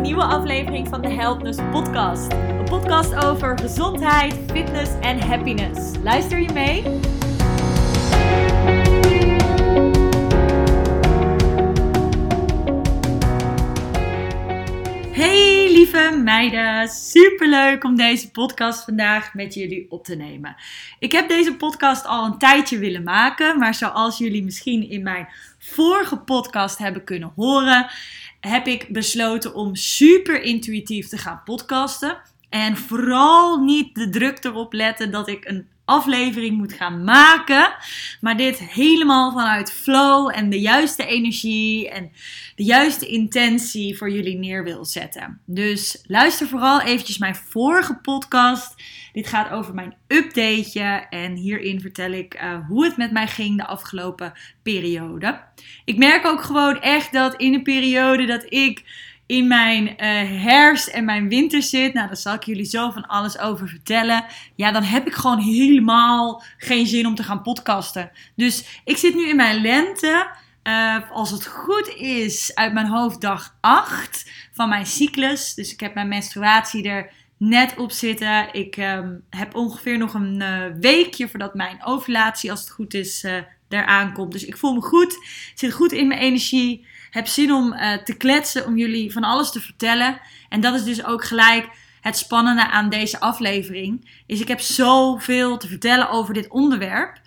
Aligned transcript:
nieuwe 0.00 0.24
aflevering 0.24 0.88
van 0.88 1.02
de 1.02 1.08
Helpness 1.08 1.58
Podcast. 1.70 2.32
Een 2.32 2.64
podcast 2.64 3.14
over 3.14 3.58
gezondheid, 3.58 4.34
fitness 4.52 4.90
en 5.00 5.20
happiness. 5.20 5.80
Luister 6.02 6.40
je 6.40 6.52
mee? 6.52 6.82
Hey 15.12 15.72
lieve 15.72 16.20
meiden, 16.24 16.88
superleuk 16.88 17.84
om 17.84 17.96
deze 17.96 18.30
podcast 18.30 18.84
vandaag 18.84 19.34
met 19.34 19.54
jullie 19.54 19.86
op 19.90 20.04
te 20.04 20.14
nemen. 20.16 20.56
Ik 20.98 21.12
heb 21.12 21.28
deze 21.28 21.54
podcast 21.54 22.06
al 22.06 22.24
een 22.24 22.38
tijdje 22.38 22.78
willen 22.78 23.02
maken, 23.02 23.58
maar 23.58 23.74
zoals 23.74 24.18
jullie 24.18 24.44
misschien 24.44 24.90
in 24.90 25.02
mijn 25.02 25.28
vorige 25.58 26.16
podcast 26.16 26.78
hebben 26.78 27.04
kunnen 27.04 27.32
horen, 27.36 27.86
heb 28.46 28.66
ik 28.66 28.88
besloten 28.88 29.54
om 29.54 29.74
super 29.74 30.42
intuïtief 30.42 31.08
te 31.08 31.18
gaan 31.18 31.42
podcasten. 31.44 32.18
En 32.48 32.76
vooral 32.76 33.56
niet 33.56 33.94
de 33.94 34.08
druk 34.08 34.44
erop 34.44 34.72
letten 34.72 35.10
dat 35.10 35.28
ik 35.28 35.44
een 35.44 35.66
aflevering 35.86 36.56
moet 36.56 36.72
gaan 36.72 37.04
maken. 37.04 37.74
Maar 38.20 38.36
dit 38.36 38.58
helemaal 38.58 39.32
vanuit 39.32 39.72
flow 39.72 40.30
en 40.34 40.50
de 40.50 40.60
juiste 40.60 41.06
energie 41.06 41.90
en 41.90 42.10
de 42.54 42.64
juiste 42.64 43.06
intentie 43.06 43.96
voor 43.96 44.10
jullie 44.10 44.38
neer 44.38 44.64
wil 44.64 44.84
zetten. 44.84 45.40
Dus 45.44 46.02
luister 46.06 46.46
vooral 46.46 46.80
eventjes 46.80 47.18
mijn 47.18 47.34
vorige 47.34 47.94
podcast. 47.94 48.74
Dit 49.16 49.26
gaat 49.26 49.50
over 49.50 49.74
mijn 49.74 49.94
updateje 50.06 51.06
en 51.10 51.34
hierin 51.34 51.80
vertel 51.80 52.10
ik 52.10 52.42
uh, 52.42 52.66
hoe 52.68 52.84
het 52.84 52.96
met 52.96 53.10
mij 53.10 53.26
ging 53.26 53.56
de 53.56 53.66
afgelopen 53.66 54.32
periode. 54.62 55.40
Ik 55.84 55.96
merk 55.96 56.26
ook 56.26 56.42
gewoon 56.42 56.80
echt 56.80 57.12
dat 57.12 57.34
in 57.36 57.54
een 57.54 57.62
periode 57.62 58.26
dat 58.26 58.44
ik 58.48 58.84
in 59.26 59.48
mijn 59.48 59.86
uh, 59.86 59.96
herfst 60.44 60.86
en 60.86 61.04
mijn 61.04 61.28
winter 61.28 61.62
zit. 61.62 61.94
Nou, 61.94 62.06
daar 62.06 62.16
zal 62.16 62.34
ik 62.34 62.42
jullie 62.42 62.64
zo 62.64 62.90
van 62.90 63.06
alles 63.06 63.38
over 63.38 63.68
vertellen. 63.68 64.24
Ja, 64.54 64.72
dan 64.72 64.82
heb 64.82 65.06
ik 65.06 65.14
gewoon 65.14 65.38
helemaal 65.38 66.42
geen 66.58 66.86
zin 66.86 67.06
om 67.06 67.14
te 67.14 67.22
gaan 67.22 67.42
podcasten. 67.42 68.10
Dus 68.34 68.80
ik 68.84 68.96
zit 68.96 69.14
nu 69.14 69.28
in 69.28 69.36
mijn 69.36 69.60
lente. 69.60 70.26
Uh, 70.62 71.10
als 71.10 71.30
het 71.30 71.46
goed 71.46 71.88
is, 71.96 72.54
uit 72.54 72.72
mijn 72.72 72.86
hoofd 72.86 73.20
dag 73.20 73.56
8 73.60 74.30
van 74.52 74.68
mijn 74.68 74.86
cyclus. 74.86 75.54
Dus 75.54 75.72
ik 75.72 75.80
heb 75.80 75.94
mijn 75.94 76.08
menstruatie 76.08 76.88
er 76.88 77.10
net 77.36 77.76
op 77.76 77.90
zitten. 77.90 78.48
Ik 78.52 78.76
um, 78.76 79.24
heb 79.30 79.54
ongeveer 79.54 79.98
nog 79.98 80.14
een 80.14 80.40
uh, 80.40 80.64
weekje 80.80 81.28
voordat 81.28 81.54
mijn 81.54 81.84
ovulatie, 81.84 82.50
als 82.50 82.60
het 82.60 82.70
goed 82.70 82.94
is, 82.94 83.24
uh, 83.24 83.36
eraan 83.68 84.12
komt. 84.12 84.32
Dus 84.32 84.44
ik 84.44 84.56
voel 84.56 84.74
me 84.74 84.80
goed, 84.80 85.18
zit 85.54 85.72
goed 85.72 85.92
in 85.92 86.06
mijn 86.06 86.20
energie 86.20 86.86
heb 87.10 87.26
zin 87.26 87.52
om 87.52 87.72
uh, 87.72 87.92
te 87.92 88.16
kletsen, 88.16 88.66
om 88.66 88.76
jullie 88.76 89.12
van 89.12 89.24
alles 89.24 89.50
te 89.50 89.60
vertellen. 89.60 90.20
En 90.48 90.60
dat 90.60 90.74
is 90.74 90.84
dus 90.84 91.04
ook 91.04 91.24
gelijk 91.24 91.68
het 92.00 92.16
spannende 92.16 92.70
aan 92.70 92.88
deze 92.88 93.20
aflevering. 93.20 94.22
Is 94.26 94.40
ik 94.40 94.48
heb 94.48 94.60
zoveel 94.60 95.56
te 95.56 95.68
vertellen 95.68 96.10
over 96.10 96.34
dit 96.34 96.48
onderwerp. 96.48 97.20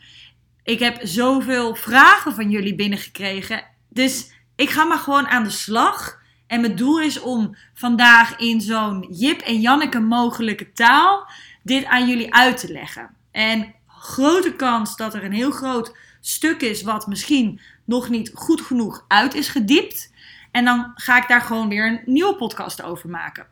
Ik 0.63 0.79
heb 0.79 0.99
zoveel 1.01 1.75
vragen 1.75 2.35
van 2.35 2.49
jullie 2.49 2.75
binnengekregen. 2.75 3.63
Dus 3.89 4.31
ik 4.55 4.69
ga 4.69 4.83
maar 4.83 4.97
gewoon 4.97 5.27
aan 5.27 5.43
de 5.43 5.49
slag. 5.49 6.18
En 6.49 6.61
mijn 6.61 6.75
doel 6.75 6.99
is 6.99 7.19
om 7.19 7.55
vandaag 7.73 8.37
in 8.37 8.61
zo'n 8.61 9.07
Jip 9.09 9.41
en 9.41 9.61
Janneke 9.61 9.99
mogelijke 9.99 10.71
taal 10.71 11.29
dit 11.63 11.85
aan 11.85 12.07
jullie 12.07 12.33
uit 12.33 12.57
te 12.57 12.71
leggen. 12.71 13.09
En 13.31 13.73
grote 13.87 14.53
kans 14.55 14.95
dat 14.95 15.13
er 15.13 15.23
een 15.23 15.33
heel 15.33 15.51
groot 15.51 15.95
stuk 16.21 16.61
is 16.61 16.81
wat 16.81 17.07
misschien 17.07 17.59
nog 17.85 18.09
niet 18.09 18.31
goed 18.33 18.61
genoeg 18.61 19.05
uit 19.07 19.33
is 19.33 19.47
gediept. 19.47 20.13
En 20.51 20.65
dan 20.65 20.91
ga 20.95 21.17
ik 21.17 21.27
daar 21.27 21.41
gewoon 21.41 21.69
weer 21.69 21.87
een 21.87 22.01
nieuwe 22.05 22.35
podcast 22.35 22.81
over 22.81 23.09
maken. 23.09 23.47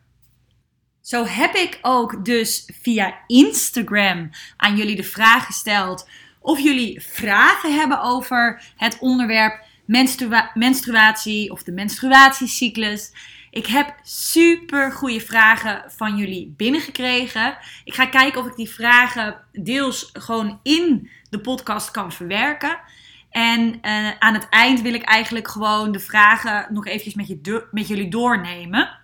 Zo 1.01 1.25
heb 1.25 1.55
ik 1.55 1.79
ook 1.81 2.25
dus 2.25 2.69
via 2.81 3.17
Instagram 3.27 4.29
aan 4.57 4.75
jullie 4.75 4.95
de 4.95 5.03
vraag 5.03 5.45
gesteld 5.45 6.09
of 6.39 6.59
jullie 6.59 7.01
vragen 7.01 7.75
hebben 7.75 8.01
over 8.01 8.63
het 8.77 8.97
onderwerp 8.99 9.65
menstrua 9.87 10.51
menstruatie 10.53 11.51
of 11.51 11.63
de 11.63 11.71
menstruatiecyclus. 11.71 13.11
Ik 13.51 13.65
heb 13.65 13.95
super 14.03 14.91
goede 14.91 15.21
vragen 15.21 15.83
van 15.87 16.17
jullie 16.17 16.53
binnengekregen. 16.57 17.57
Ik 17.83 17.93
ga 17.93 18.05
kijken 18.05 18.41
of 18.41 18.47
ik 18.47 18.55
die 18.55 18.69
vragen 18.69 19.35
deels 19.51 20.09
gewoon 20.13 20.59
in 20.63 21.09
de 21.29 21.39
podcast 21.39 21.91
kan 21.91 22.11
verwerken. 22.11 22.79
En 23.29 23.79
uh, 23.81 24.11
aan 24.19 24.33
het 24.33 24.49
eind 24.49 24.81
wil 24.81 24.93
ik 24.93 25.03
eigenlijk 25.03 25.47
gewoon 25.47 25.91
de 25.91 25.99
vragen 25.99 26.73
nog 26.73 26.85
eventjes 26.85 27.13
met, 27.13 27.27
je 27.27 27.67
met 27.71 27.87
jullie 27.87 28.09
doornemen. 28.09 28.99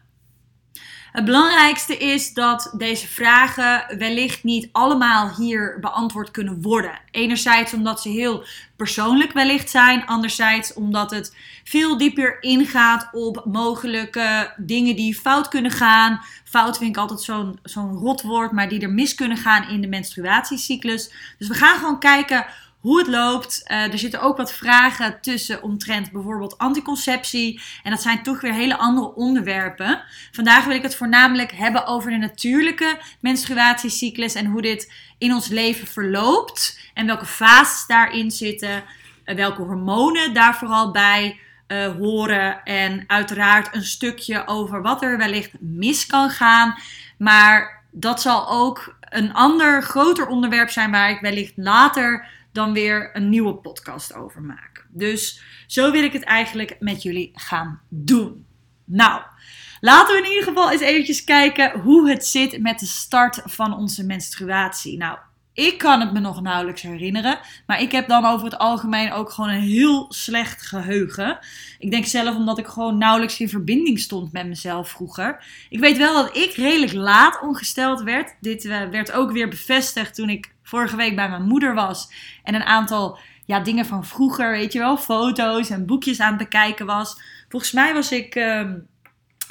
Het 1.13 1.25
belangrijkste 1.25 1.97
is 1.97 2.33
dat 2.33 2.73
deze 2.77 3.07
vragen 3.07 3.97
wellicht 3.97 4.43
niet 4.43 4.69
allemaal 4.71 5.35
hier 5.35 5.77
beantwoord 5.79 6.31
kunnen 6.31 6.61
worden. 6.61 6.99
Enerzijds 7.11 7.73
omdat 7.73 8.01
ze 8.01 8.09
heel 8.09 8.45
persoonlijk 8.75 9.31
wellicht 9.31 9.69
zijn, 9.69 10.05
anderzijds 10.05 10.73
omdat 10.73 11.11
het 11.11 11.35
veel 11.63 11.97
dieper 11.97 12.41
ingaat 12.41 13.09
op 13.11 13.45
mogelijke 13.45 14.53
dingen 14.57 14.95
die 14.95 15.15
fout 15.15 15.47
kunnen 15.47 15.71
gaan. 15.71 16.21
Fout 16.43 16.77
vind 16.77 16.89
ik 16.89 16.97
altijd 16.97 17.21
zo'n 17.21 17.59
zo'n 17.63 17.97
rot 17.97 18.21
woord, 18.21 18.51
maar 18.51 18.69
die 18.69 18.81
er 18.81 18.93
mis 18.93 19.15
kunnen 19.15 19.37
gaan 19.37 19.69
in 19.69 19.81
de 19.81 19.87
menstruatiecyclus. 19.87 21.11
Dus 21.37 21.47
we 21.47 21.53
gaan 21.53 21.77
gewoon 21.77 21.99
kijken 21.99 22.45
hoe 22.83 22.97
het 22.97 23.07
loopt. 23.07 23.61
Uh, 23.67 23.91
er 23.91 23.97
zitten 23.97 24.21
ook 24.21 24.37
wat 24.37 24.53
vragen 24.53 25.21
tussen 25.21 25.61
omtrent 25.61 26.11
bijvoorbeeld 26.11 26.57
anticonceptie. 26.57 27.61
En 27.83 27.91
dat 27.91 28.01
zijn 28.01 28.23
toch 28.23 28.41
weer 28.41 28.53
hele 28.53 28.77
andere 28.77 29.13
onderwerpen. 29.15 30.03
Vandaag 30.31 30.65
wil 30.65 30.75
ik 30.75 30.81
het 30.81 30.95
voornamelijk 30.95 31.51
hebben 31.51 31.85
over 31.85 32.11
de 32.11 32.17
natuurlijke 32.17 32.97
menstruatiecyclus 33.19 34.33
en 34.33 34.45
hoe 34.45 34.61
dit 34.61 34.93
in 35.17 35.33
ons 35.33 35.47
leven 35.47 35.87
verloopt. 35.87 36.79
En 36.93 37.05
welke 37.05 37.25
fases 37.25 37.87
daarin 37.87 38.31
zitten. 38.31 38.83
Uh, 39.25 39.35
welke 39.35 39.61
hormonen 39.61 40.33
daar 40.33 40.55
vooral 40.55 40.91
bij 40.91 41.39
uh, 41.67 41.95
horen. 41.95 42.63
En 42.63 43.03
uiteraard 43.07 43.75
een 43.75 43.85
stukje 43.85 44.47
over 44.47 44.81
wat 44.81 45.03
er 45.03 45.17
wellicht 45.17 45.51
mis 45.59 46.05
kan 46.05 46.29
gaan. 46.29 46.75
Maar 47.17 47.83
dat 47.91 48.21
zal 48.21 48.49
ook 48.49 48.95
een 49.09 49.33
ander 49.33 49.83
groter 49.83 50.27
onderwerp 50.27 50.69
zijn 50.69 50.91
waar 50.91 51.09
ik 51.09 51.21
wellicht 51.21 51.53
later 51.55 52.41
dan 52.53 52.73
weer 52.73 53.09
een 53.13 53.29
nieuwe 53.29 53.55
podcast 53.55 54.13
over 54.13 54.41
maak. 54.41 54.87
Dus 54.89 55.43
zo 55.67 55.91
wil 55.91 56.03
ik 56.03 56.13
het 56.13 56.23
eigenlijk 56.23 56.75
met 56.79 57.03
jullie 57.03 57.31
gaan 57.33 57.81
doen. 57.89 58.45
Nou, 58.85 59.21
laten 59.79 60.15
we 60.15 60.21
in 60.21 60.29
ieder 60.29 60.43
geval 60.43 60.71
eens 60.71 60.81
eventjes 60.81 61.23
kijken 61.23 61.79
hoe 61.79 62.09
het 62.09 62.25
zit 62.25 62.61
met 62.61 62.79
de 62.79 62.85
start 62.85 63.41
van 63.45 63.77
onze 63.77 64.05
menstruatie. 64.05 64.97
Nou, 64.97 65.17
ik 65.53 65.77
kan 65.77 65.99
het 65.99 66.13
me 66.13 66.19
nog 66.19 66.41
nauwelijks 66.41 66.81
herinneren. 66.81 67.39
Maar 67.65 67.81
ik 67.81 67.91
heb 67.91 68.07
dan 68.07 68.25
over 68.25 68.45
het 68.45 68.57
algemeen 68.57 69.11
ook 69.11 69.31
gewoon 69.31 69.49
een 69.49 69.61
heel 69.61 70.05
slecht 70.09 70.61
geheugen. 70.61 71.39
Ik 71.79 71.91
denk 71.91 72.05
zelf 72.05 72.35
omdat 72.35 72.57
ik 72.57 72.67
gewoon 72.67 72.97
nauwelijks 72.97 73.39
in 73.39 73.49
verbinding 73.49 73.99
stond 73.99 74.31
met 74.31 74.47
mezelf 74.47 74.89
vroeger. 74.89 75.45
Ik 75.69 75.79
weet 75.79 75.97
wel 75.97 76.13
dat 76.13 76.37
ik 76.37 76.53
redelijk 76.53 76.93
laat 76.93 77.41
ongesteld 77.41 78.01
werd. 78.01 78.35
Dit 78.39 78.65
uh, 78.65 78.81
werd 78.89 79.11
ook 79.11 79.31
weer 79.31 79.49
bevestigd 79.49 80.15
toen 80.15 80.29
ik 80.29 80.53
vorige 80.63 80.95
week 80.95 81.15
bij 81.15 81.29
mijn 81.29 81.47
moeder 81.47 81.73
was. 81.73 82.09
En 82.43 82.55
een 82.55 82.63
aantal 82.63 83.17
ja, 83.45 83.59
dingen 83.59 83.85
van 83.85 84.05
vroeger, 84.05 84.51
weet 84.51 84.73
je 84.73 84.79
wel, 84.79 84.97
foto's 84.97 85.69
en 85.69 85.85
boekjes 85.85 86.19
aan 86.19 86.29
het 86.29 86.37
bekijken 86.37 86.85
was. 86.85 87.17
Volgens 87.49 87.71
mij 87.71 87.93
was 87.93 88.11
ik 88.11 88.35
uh, 88.35 88.59
ehm, 88.59 88.77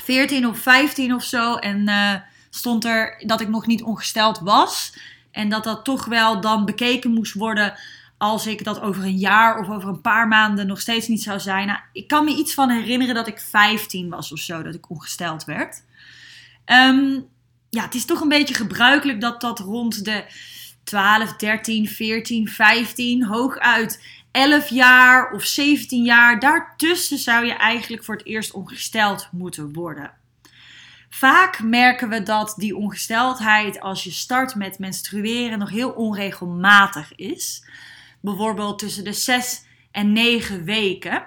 14 0.03 0.47
of 0.47 0.59
15 0.59 1.15
of 1.15 1.25
zo. 1.25 1.55
En 1.55 1.89
uh, 1.89 2.15
stond 2.51 2.85
er 2.85 3.23
dat 3.27 3.41
ik 3.41 3.49
nog 3.49 3.67
niet 3.67 3.83
ongesteld 3.83 4.39
was. 4.39 4.93
En 5.33 5.49
dat 5.49 5.65
dat 5.65 5.85
toch 5.85 6.05
wel 6.05 6.41
dan 6.41 6.65
bekeken 6.65 7.11
moest 7.11 7.35
worden 7.35 7.75
als 8.19 8.47
ik 8.47 8.65
dat 8.65 8.81
over 8.81 9.05
een 9.05 9.19
jaar 9.19 9.59
of 9.59 9.69
over 9.69 9.89
een 9.89 10.01
paar 10.01 10.29
maanden 10.29 10.67
nog 10.67 10.81
steeds 10.81 11.09
niet 11.09 11.23
zou 11.23 11.41
zijn. 11.41 11.67
Nou, 11.67 11.79
ik 11.93 12.09
kan 12.09 12.25
me 12.25 12.37
iets 12.37 12.55
van 12.55 12.71
herinneren 12.71 13.15
dat 13.15 13.27
ik 13.27 13.41
15 13.41 14.09
was 14.09 14.33
of 14.33 14.39
zo, 14.39 14.63
dat 14.63 14.75
ik 14.75 14.91
ongesteld 14.91 15.45
werd. 15.45 15.83
Um, 16.67 17.29
ja, 17.71 17.83
het 17.83 17.95
is 17.95 18.05
toch 18.05 18.21
een 18.21 18.29
beetje 18.29 18.55
gebruikelijk 18.55 19.21
dat 19.21 19.41
dat 19.41 19.59
rond 19.59 20.05
de 20.05 20.25
12, 20.85 21.37
13, 21.37 21.89
14, 21.89 22.49
15, 22.49 23.25
hooguit 23.25 24.03
11 24.31 24.69
jaar 24.69 25.33
of 25.33 25.45
17 25.45 26.05
jaar. 26.05 26.41
Daartussen 26.41 27.19
zou 27.19 27.47
je 27.47 27.53
eigenlijk 27.53 28.05
voor 28.05 28.17
het 28.17 28.27
eerst 28.27 28.53
ongesteld 28.53 29.29
moeten 29.33 29.73
worden. 29.73 30.11
Vaak 31.15 31.63
merken 31.63 32.09
we 32.09 32.23
dat 32.23 32.55
die 32.57 32.77
ongesteldheid 32.77 33.81
als 33.81 34.05
je 34.05 34.11
start 34.11 34.55
met 34.55 34.79
menstrueren 34.79 35.59
nog 35.59 35.71
heel 35.71 35.91
onregelmatig 35.91 37.15
is. 37.15 37.65
Bijvoorbeeld 38.21 38.79
tussen 38.79 39.05
de 39.05 39.13
6 39.13 39.65
en 39.91 40.13
9 40.13 40.65
weken. 40.65 41.25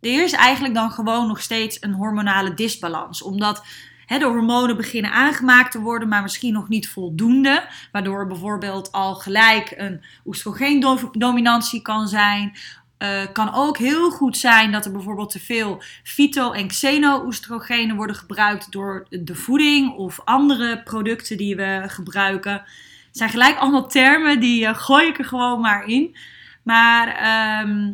Er 0.00 0.22
is 0.22 0.32
eigenlijk 0.32 0.74
dan 0.74 0.90
gewoon 0.90 1.26
nog 1.26 1.40
steeds 1.40 1.76
een 1.80 1.92
hormonale 1.92 2.54
disbalans. 2.54 3.22
Omdat 3.22 3.64
de 4.06 4.24
hormonen 4.24 4.76
beginnen 4.76 5.12
aangemaakt 5.12 5.72
te 5.72 5.80
worden, 5.80 6.08
maar 6.08 6.22
misschien 6.22 6.52
nog 6.52 6.68
niet 6.68 6.88
voldoende. 6.88 7.68
Waardoor 7.92 8.26
bijvoorbeeld 8.26 8.92
al 8.92 9.14
gelijk 9.14 9.74
een 9.76 10.04
oestrogeendominantie 10.24 11.82
kan 11.82 12.08
zijn. 12.08 12.56
Uh, 13.04 13.32
kan 13.32 13.54
ook 13.54 13.78
heel 13.78 14.10
goed 14.10 14.36
zijn 14.36 14.72
dat 14.72 14.84
er 14.84 14.92
bijvoorbeeld 14.92 15.30
te 15.30 15.40
veel 15.40 15.82
fyto- 16.02 16.52
en 16.52 16.66
xeno-oestrogenen 16.66 17.96
worden 17.96 18.16
gebruikt 18.16 18.72
door 18.72 19.06
de 19.10 19.34
voeding 19.34 19.92
of 19.92 20.20
andere 20.24 20.82
producten 20.82 21.36
die 21.36 21.56
we 21.56 21.82
gebruiken. 21.86 22.52
Het 22.52 23.16
zijn 23.16 23.30
gelijk 23.30 23.56
allemaal 23.56 23.88
termen 23.88 24.40
die 24.40 24.62
uh, 24.62 24.74
gooi 24.74 25.06
ik 25.06 25.18
er 25.18 25.24
gewoon 25.24 25.60
maar 25.60 25.86
in. 25.86 26.16
Maar 26.62 27.08
ehm, 27.08 27.92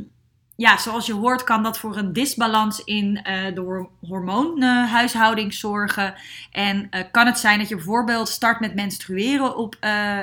ja, 0.57 0.79
zoals 0.79 1.07
je 1.07 1.13
hoort 1.13 1.45
kan 1.45 1.63
dat 1.63 1.79
voor 1.79 1.97
een 1.97 2.13
disbalans 2.13 2.85
in 2.85 3.17
uh, 3.17 3.55
de 3.55 3.87
hormoonhuishouding 4.01 5.55
zorgen. 5.55 6.15
En 6.51 6.89
kan 7.11 7.27
het 7.27 7.39
zijn 7.39 7.59
dat 7.59 7.69
je 7.69 7.75
bijvoorbeeld 7.75 8.29
start 8.29 8.61
met 8.61 8.75
menstrueren 8.75 9.57
op, 9.57 9.77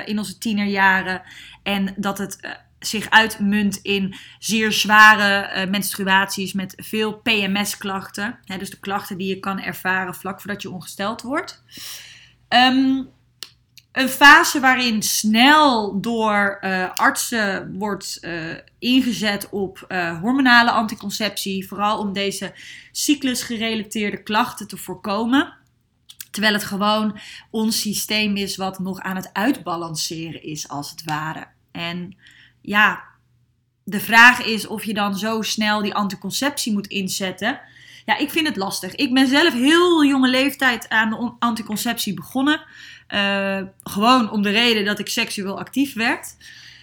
in 0.06 0.18
onze 0.18 0.38
tienerjaren. 0.38 1.22
En 1.64 1.94
dat 1.98 2.18
het 2.18 2.66
zich 2.80 3.10
uitmunt 3.10 3.76
in 3.76 4.16
zeer 4.40 4.72
zware 4.72 5.56
uh, 5.66 5.72
menstruaties 5.72 6.54
met 6.54 6.74
veel 6.78 7.14
PMS-klachten. 7.14 8.40
Dus 8.58 8.70
de 8.70 8.80
klachten 8.80 9.18
die 9.18 9.28
je 9.28 9.40
kan 9.40 9.60
ervaren 9.60 10.16
vlak 10.16 10.42
voordat 10.42 10.62
je 10.62 10.72
ongesteld 10.72 11.22
wordt. 11.22 11.64
Um, 12.50 13.10
een 13.92 14.10
fase 14.10 14.60
waarin 14.60 15.04
snel 15.04 16.02
door 16.02 16.58
uh, 16.62 16.90
artsen 16.94 17.78
wordt 17.78 18.18
uh, 18.22 18.54
ingezet 18.80 19.50
op 19.50 19.86
hormonale 20.22 20.72
anticonceptie. 20.72 21.68
Vooral 21.68 22.00
om 22.00 22.14
deze 22.14 22.54
cyclusgerelateerde 22.92 24.24
klachten 24.24 24.68
te 24.68 24.78
voorkomen. 24.78 25.54
Terwijl 26.32 26.54
het 26.54 26.64
gewoon 26.64 27.20
ons 27.52 27.82
systeem 27.82 28.36
is 28.36 28.56
wat 28.56 28.80
nog 28.80 29.00
aan 29.00 29.16
het 29.16 29.30
uitbalanceren 29.34 30.44
is, 30.44 30.70
als 30.70 30.90
het 30.90 31.04
ware. 31.04 31.48
En 31.72 32.18
ja, 32.68 33.04
de 33.84 34.00
vraag 34.00 34.44
is 34.44 34.68
of 34.68 34.84
je 34.84 34.94
dan 34.94 35.16
zo 35.16 35.42
snel 35.42 35.82
die 35.82 35.94
anticonceptie 35.94 36.74
moet 36.74 36.88
inzetten. 36.88 37.60
Ja, 38.06 38.18
ik 38.18 38.30
vind 38.30 38.48
het 38.48 38.56
lastig. 38.56 38.96
Ik 38.96 39.14
ben 39.14 39.28
zelf 39.28 39.54
heel 39.54 40.06
jonge 40.06 40.30
leeftijd 40.30 40.90
aan 40.90 41.10
de 41.10 41.32
anticonceptie 41.40 42.14
begonnen. 42.14 42.62
Uh, 43.10 43.62
gewoon 43.84 44.32
om 44.32 44.42
de 44.42 44.50
reden 44.50 44.86
dat 44.86 45.00
ik 45.00 45.08
seksueel 45.08 45.60
actief 45.60 45.94
werd. 45.94 46.36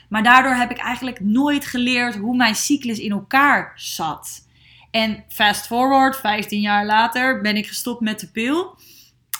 Maar 0.08 0.22
daardoor 0.22 0.54
heb 0.54 0.70
ik 0.70 0.78
eigenlijk 0.78 1.20
nooit 1.20 1.66
geleerd 1.66 2.16
hoe 2.16 2.36
mijn 2.36 2.54
cyclus 2.54 2.98
in 2.98 3.10
elkaar 3.10 3.72
zat. 3.76 4.48
En 4.90 5.24
fast 5.28 5.66
forward, 5.66 6.16
15 6.16 6.60
jaar 6.60 6.86
later, 6.86 7.40
ben 7.40 7.56
ik 7.56 7.66
gestopt 7.66 8.00
met 8.00 8.20
de 8.20 8.30
pil. 8.30 8.78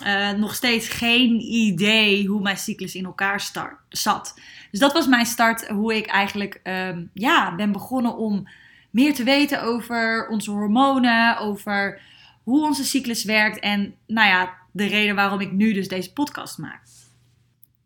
Uh, 0.03 0.31
nog 0.31 0.55
steeds 0.55 0.89
geen 0.89 1.41
idee 1.41 2.27
hoe 2.27 2.43
mijn 2.43 2.57
cyclus 2.57 2.95
in 2.95 3.05
elkaar 3.05 3.41
start, 3.41 3.79
zat. 3.89 4.35
Dus 4.71 4.81
dat 4.81 4.93
was 4.93 5.07
mijn 5.07 5.27
start, 5.27 5.69
hoe 5.69 5.97
ik 5.97 6.07
eigenlijk 6.07 6.61
um, 6.65 7.11
ja, 7.15 7.55
ben 7.55 7.73
begonnen 7.73 8.17
om 8.17 8.49
meer 8.91 9.15
te 9.15 9.25
weten 9.25 9.63
over 9.63 10.29
onze 10.29 10.51
hormonen, 10.51 11.39
over 11.39 12.01
hoe 12.43 12.65
onze 12.65 12.85
cyclus 12.85 13.25
werkt 13.25 13.59
en 13.59 13.95
nou 14.07 14.29
ja, 14.29 14.55
de 14.73 14.87
reden 14.87 15.15
waarom 15.15 15.41
ik 15.41 15.53
nu 15.53 15.73
dus 15.73 15.89
deze 15.89 16.13
podcast 16.13 16.59
maak. 16.59 16.83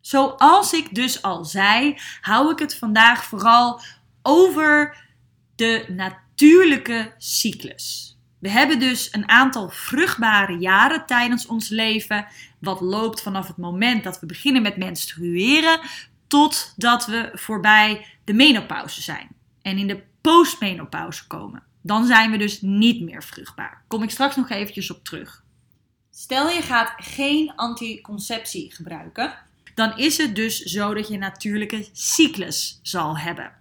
Zoals 0.00 0.72
ik 0.72 0.94
dus 0.94 1.22
al 1.22 1.44
zei, 1.44 1.96
hou 2.20 2.52
ik 2.52 2.58
het 2.58 2.76
vandaag 2.76 3.24
vooral 3.24 3.80
over 4.22 4.96
de 5.56 5.84
natuurlijke 5.88 7.12
cyclus. 7.18 8.17
We 8.38 8.50
hebben 8.50 8.78
dus 8.78 9.08
een 9.12 9.28
aantal 9.28 9.68
vruchtbare 9.70 10.58
jaren 10.58 11.06
tijdens 11.06 11.46
ons 11.46 11.68
leven, 11.68 12.26
wat 12.58 12.80
loopt 12.80 13.22
vanaf 13.22 13.46
het 13.46 13.56
moment 13.56 14.04
dat 14.04 14.20
we 14.20 14.26
beginnen 14.26 14.62
met 14.62 14.76
menstrueren 14.76 15.80
totdat 16.26 17.06
we 17.06 17.30
voorbij 17.32 18.06
de 18.24 18.32
menopauze 18.32 19.02
zijn 19.02 19.28
en 19.62 19.78
in 19.78 19.86
de 19.86 20.02
postmenopauze 20.20 21.26
komen. 21.26 21.62
Dan 21.82 22.06
zijn 22.06 22.30
we 22.30 22.36
dus 22.36 22.60
niet 22.60 23.02
meer 23.02 23.22
vruchtbaar. 23.22 23.84
Kom 23.86 24.02
ik 24.02 24.10
straks 24.10 24.36
nog 24.36 24.50
eventjes 24.50 24.90
op 24.90 25.04
terug. 25.04 25.44
Stel 26.10 26.48
je 26.48 26.62
gaat 26.62 26.92
geen 26.96 27.52
anticonceptie 27.56 28.74
gebruiken, 28.74 29.34
dan 29.74 29.98
is 29.98 30.16
het 30.16 30.36
dus 30.36 30.58
zo 30.60 30.94
dat 30.94 31.08
je 31.08 31.18
natuurlijke 31.18 31.88
cyclus 31.92 32.80
zal 32.82 33.18
hebben. 33.18 33.52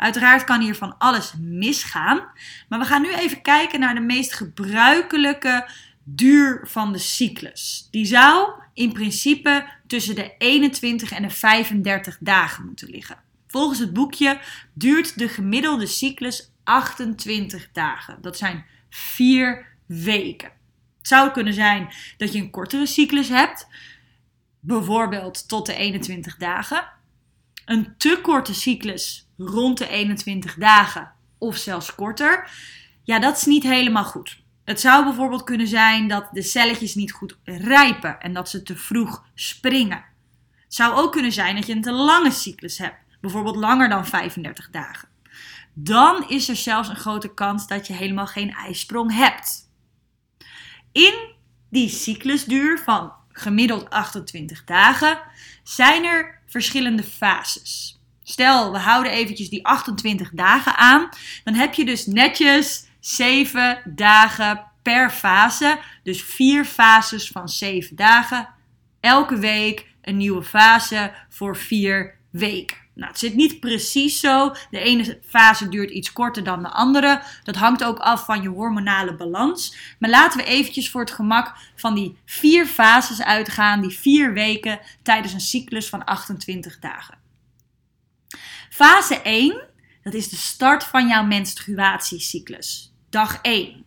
Uiteraard 0.00 0.44
kan 0.44 0.60
hier 0.60 0.74
van 0.74 0.98
alles 0.98 1.32
misgaan, 1.40 2.22
maar 2.68 2.78
we 2.78 2.84
gaan 2.84 3.02
nu 3.02 3.12
even 3.12 3.42
kijken 3.42 3.80
naar 3.80 3.94
de 3.94 4.00
meest 4.00 4.32
gebruikelijke 4.32 5.68
duur 6.04 6.60
van 6.62 6.92
de 6.92 6.98
cyclus. 6.98 7.88
Die 7.90 8.04
zou 8.04 8.50
in 8.74 8.92
principe 8.92 9.66
tussen 9.86 10.14
de 10.14 10.34
21 10.38 11.12
en 11.12 11.22
de 11.22 11.30
35 11.30 12.16
dagen 12.20 12.64
moeten 12.64 12.88
liggen. 12.90 13.18
Volgens 13.46 13.78
het 13.78 13.92
boekje 13.92 14.40
duurt 14.74 15.18
de 15.18 15.28
gemiddelde 15.28 15.86
cyclus 15.86 16.52
28 16.64 17.68
dagen. 17.72 18.18
Dat 18.20 18.36
zijn 18.36 18.64
4 18.90 19.66
weken. 19.86 20.50
Het 20.98 21.08
zou 21.08 21.30
kunnen 21.30 21.54
zijn 21.54 21.88
dat 22.16 22.32
je 22.32 22.40
een 22.40 22.50
kortere 22.50 22.86
cyclus 22.86 23.28
hebt, 23.28 23.66
bijvoorbeeld 24.60 25.48
tot 25.48 25.66
de 25.66 25.74
21 25.74 26.36
dagen. 26.36 26.88
Een 27.64 27.94
te 27.96 28.18
korte 28.22 28.54
cyclus 28.54 29.29
rond 29.46 29.78
de 29.78 29.88
21 29.88 30.54
dagen 30.54 31.12
of 31.38 31.56
zelfs 31.56 31.94
korter. 31.94 32.50
Ja, 33.02 33.18
dat 33.18 33.36
is 33.36 33.44
niet 33.44 33.62
helemaal 33.62 34.04
goed. 34.04 34.42
Het 34.64 34.80
zou 34.80 35.04
bijvoorbeeld 35.04 35.44
kunnen 35.44 35.68
zijn 35.68 36.08
dat 36.08 36.28
de 36.32 36.42
celletjes 36.42 36.94
niet 36.94 37.12
goed 37.12 37.38
rijpen 37.44 38.20
en 38.20 38.32
dat 38.32 38.48
ze 38.48 38.62
te 38.62 38.76
vroeg 38.76 39.24
springen. 39.34 40.04
Het 40.64 40.74
zou 40.74 40.94
ook 40.94 41.12
kunnen 41.12 41.32
zijn 41.32 41.54
dat 41.54 41.66
je 41.66 41.74
een 41.74 41.82
te 41.82 41.92
lange 41.92 42.30
cyclus 42.30 42.78
hebt, 42.78 42.96
bijvoorbeeld 43.20 43.56
langer 43.56 43.88
dan 43.88 44.06
35 44.06 44.70
dagen. 44.70 45.08
Dan 45.72 46.28
is 46.28 46.48
er 46.48 46.56
zelfs 46.56 46.88
een 46.88 46.96
grote 46.96 47.34
kans 47.34 47.66
dat 47.66 47.86
je 47.86 47.92
helemaal 47.92 48.26
geen 48.26 48.50
ijsprong 48.50 49.14
hebt. 49.14 49.68
In 50.92 51.14
die 51.70 51.88
cyclusduur 51.88 52.78
van 52.78 53.12
gemiddeld 53.28 53.90
28 53.90 54.64
dagen 54.64 55.20
zijn 55.62 56.04
er 56.04 56.40
verschillende 56.46 57.02
fases. 57.02 57.99
Stel, 58.30 58.72
we 58.72 58.78
houden 58.78 59.12
eventjes 59.12 59.48
die 59.48 59.66
28 59.66 60.30
dagen 60.32 60.76
aan, 60.76 61.08
dan 61.44 61.54
heb 61.54 61.74
je 61.74 61.84
dus 61.84 62.06
netjes 62.06 62.88
7 63.00 63.82
dagen 63.84 64.64
per 64.82 65.10
fase. 65.10 65.78
Dus 66.02 66.22
vier 66.22 66.64
fases 66.64 67.28
van 67.28 67.48
7 67.48 67.96
dagen. 67.96 68.48
Elke 69.00 69.38
week 69.38 69.86
een 70.02 70.16
nieuwe 70.16 70.42
fase 70.42 71.12
voor 71.28 71.56
4 71.56 72.14
weken. 72.30 72.76
Nou, 72.94 73.10
het 73.10 73.20
zit 73.20 73.34
niet 73.34 73.60
precies 73.60 74.20
zo. 74.20 74.54
De 74.70 74.80
ene 74.80 75.18
fase 75.26 75.68
duurt 75.68 75.90
iets 75.90 76.12
korter 76.12 76.44
dan 76.44 76.62
de 76.62 76.68
andere. 76.68 77.22
Dat 77.44 77.56
hangt 77.56 77.84
ook 77.84 77.98
af 77.98 78.24
van 78.24 78.42
je 78.42 78.48
hormonale 78.48 79.14
balans. 79.14 79.76
Maar 79.98 80.10
laten 80.10 80.38
we 80.38 80.44
eventjes 80.44 80.90
voor 80.90 81.00
het 81.00 81.10
gemak 81.10 81.54
van 81.76 81.94
die 81.94 82.18
vier 82.24 82.66
fases 82.66 83.22
uitgaan, 83.22 83.80
die 83.80 83.98
vier 83.98 84.32
weken 84.32 84.80
tijdens 85.02 85.32
een 85.32 85.40
cyclus 85.40 85.88
van 85.88 86.04
28 86.04 86.78
dagen. 86.78 87.19
Fase 88.70 89.20
1, 89.22 89.62
dat 90.02 90.14
is 90.14 90.28
de 90.28 90.36
start 90.36 90.84
van 90.84 91.08
jouw 91.08 91.24
menstruatiecyclus 91.24 92.92
dag 93.10 93.38
1. 93.42 93.84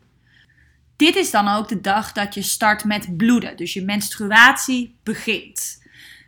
Dit 0.96 1.16
is 1.16 1.32
dan 1.32 1.48
ook 1.48 1.68
de 1.68 1.82
dag 1.82 2.12
dat 2.12 2.34
je 2.34 2.42
start 2.42 2.84
met 2.84 3.18
bloeden, 3.18 3.58
dus 3.58 3.74
je 3.74 3.84
menstruatie 3.84 4.96
begint. 5.04 5.82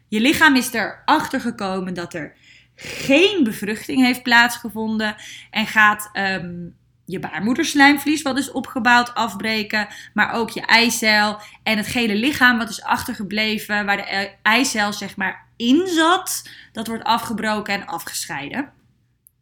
Je 0.07 0.19
lichaam 0.19 0.55
is 0.55 0.74
erachter 0.74 1.41
gekomen 1.41 1.93
dat 1.93 2.13
er 2.13 2.36
geen 2.75 3.43
bevruchting 3.43 4.01
heeft 4.01 4.24
plaatsgevonden 4.24 5.15
en 5.51 5.67
gaat 5.67 6.10
um, 6.13 6.75
je 7.05 7.19
baarmoederslijmvlies, 7.19 8.21
wat 8.21 8.38
is 8.38 8.51
opgebouwd, 8.51 9.13
afbreken, 9.13 9.88
maar 10.13 10.33
ook 10.33 10.50
je 10.50 10.62
eicel 10.62 11.39
en 11.63 11.77
het 11.77 11.88
gele 11.88 12.15
lichaam 12.15 12.57
wat 12.57 12.69
is 12.69 12.83
achtergebleven, 12.83 13.85
waar 13.85 13.97
de 13.97 14.31
eicel 14.41 14.93
zeg 14.93 15.15
maar 15.15 15.45
in 15.55 15.88
zat, 15.88 16.50
dat 16.71 16.88
wordt 16.88 17.03
afgebroken 17.03 17.74
en 17.74 17.85
afgescheiden. 17.85 18.74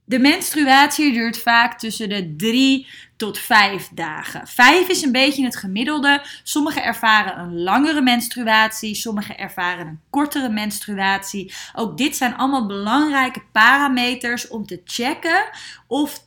De 0.06 0.20
menstruatie 0.20 1.14
duurt 1.14 1.38
vaak 1.38 1.80
tussen 1.80 2.10
de 2.10 2.36
3 2.36 2.88
tot 3.18 3.38
5 3.38 3.90
dagen. 3.94 4.48
5 4.48 4.88
is 4.88 5.02
een 5.02 5.12
beetje 5.12 5.44
het 5.44 5.56
gemiddelde. 5.56 6.22
Sommigen 6.44 6.84
ervaren 6.84 7.40
een 7.40 7.62
langere 7.62 8.02
menstruatie, 8.02 8.96
sommigen 8.96 9.38
ervaren 9.38 9.88
een 9.88 10.00
kortere 10.10 10.50
menstruatie. 10.50 11.54
Ook 11.74 11.98
dit 11.98 12.16
zijn 12.16 12.36
allemaal 12.36 12.68
belangrijke 12.68 13.42
parameters 13.52 14.48
om 14.48 14.66
te 14.66 14.82
checken 14.86 15.50
of 15.88 16.20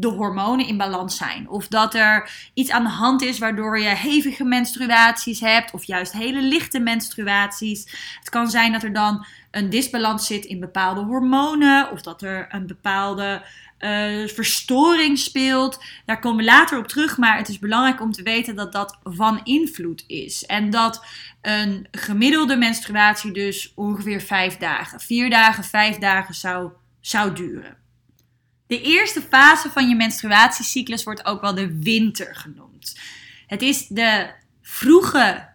de 0.00 0.08
hormonen 0.08 0.66
in 0.66 0.76
balans 0.76 1.16
zijn. 1.16 1.48
Of 1.48 1.68
dat 1.68 1.94
er 1.94 2.30
iets 2.54 2.70
aan 2.70 2.82
de 2.82 2.90
hand 2.90 3.22
is 3.22 3.38
waardoor 3.38 3.78
je 3.78 3.88
hevige 3.88 4.44
menstruaties 4.44 5.40
hebt, 5.40 5.72
of 5.72 5.84
juist 5.84 6.12
hele 6.12 6.42
lichte 6.42 6.80
menstruaties. 6.80 7.84
Het 8.18 8.28
kan 8.30 8.50
zijn 8.50 8.72
dat 8.72 8.82
er 8.82 8.92
dan 8.92 9.26
een 9.50 9.70
disbalans 9.70 10.26
zit 10.26 10.44
in 10.44 10.60
bepaalde 10.60 11.00
hormonen, 11.00 11.90
of 11.90 12.02
dat 12.02 12.22
er 12.22 12.46
een 12.48 12.66
bepaalde 12.66 13.42
uh, 13.78 14.28
verstoring 14.28 15.18
speelt. 15.18 15.84
Daar 16.06 16.18
komen 16.18 16.44
we 16.44 16.50
later 16.50 16.78
op 16.78 16.88
terug, 16.88 17.16
maar 17.16 17.36
het 17.36 17.48
is 17.48 17.58
belangrijk 17.58 18.00
om 18.00 18.12
te 18.12 18.22
weten 18.22 18.56
dat 18.56 18.72
dat 18.72 18.98
van 19.02 19.40
invloed 19.44 20.04
is. 20.06 20.46
En 20.46 20.70
dat 20.70 21.04
een 21.42 21.86
gemiddelde 21.90 22.56
menstruatie 22.56 23.32
dus 23.32 23.72
ongeveer 23.74 24.20
vijf 24.20 24.56
dagen, 24.56 25.00
vier 25.00 25.30
dagen, 25.30 25.64
vijf 25.64 25.98
dagen 25.98 26.34
zou, 26.34 26.70
zou 27.00 27.32
duren. 27.34 27.87
De 28.68 28.80
eerste 28.80 29.22
fase 29.22 29.70
van 29.70 29.88
je 29.88 29.94
menstruatiecyclus 29.94 31.04
wordt 31.04 31.24
ook 31.24 31.40
wel 31.40 31.54
de 31.54 31.78
winter 31.78 32.36
genoemd. 32.36 32.98
Het 33.46 33.62
is 33.62 33.86
de 33.86 34.30
vroege 34.62 35.48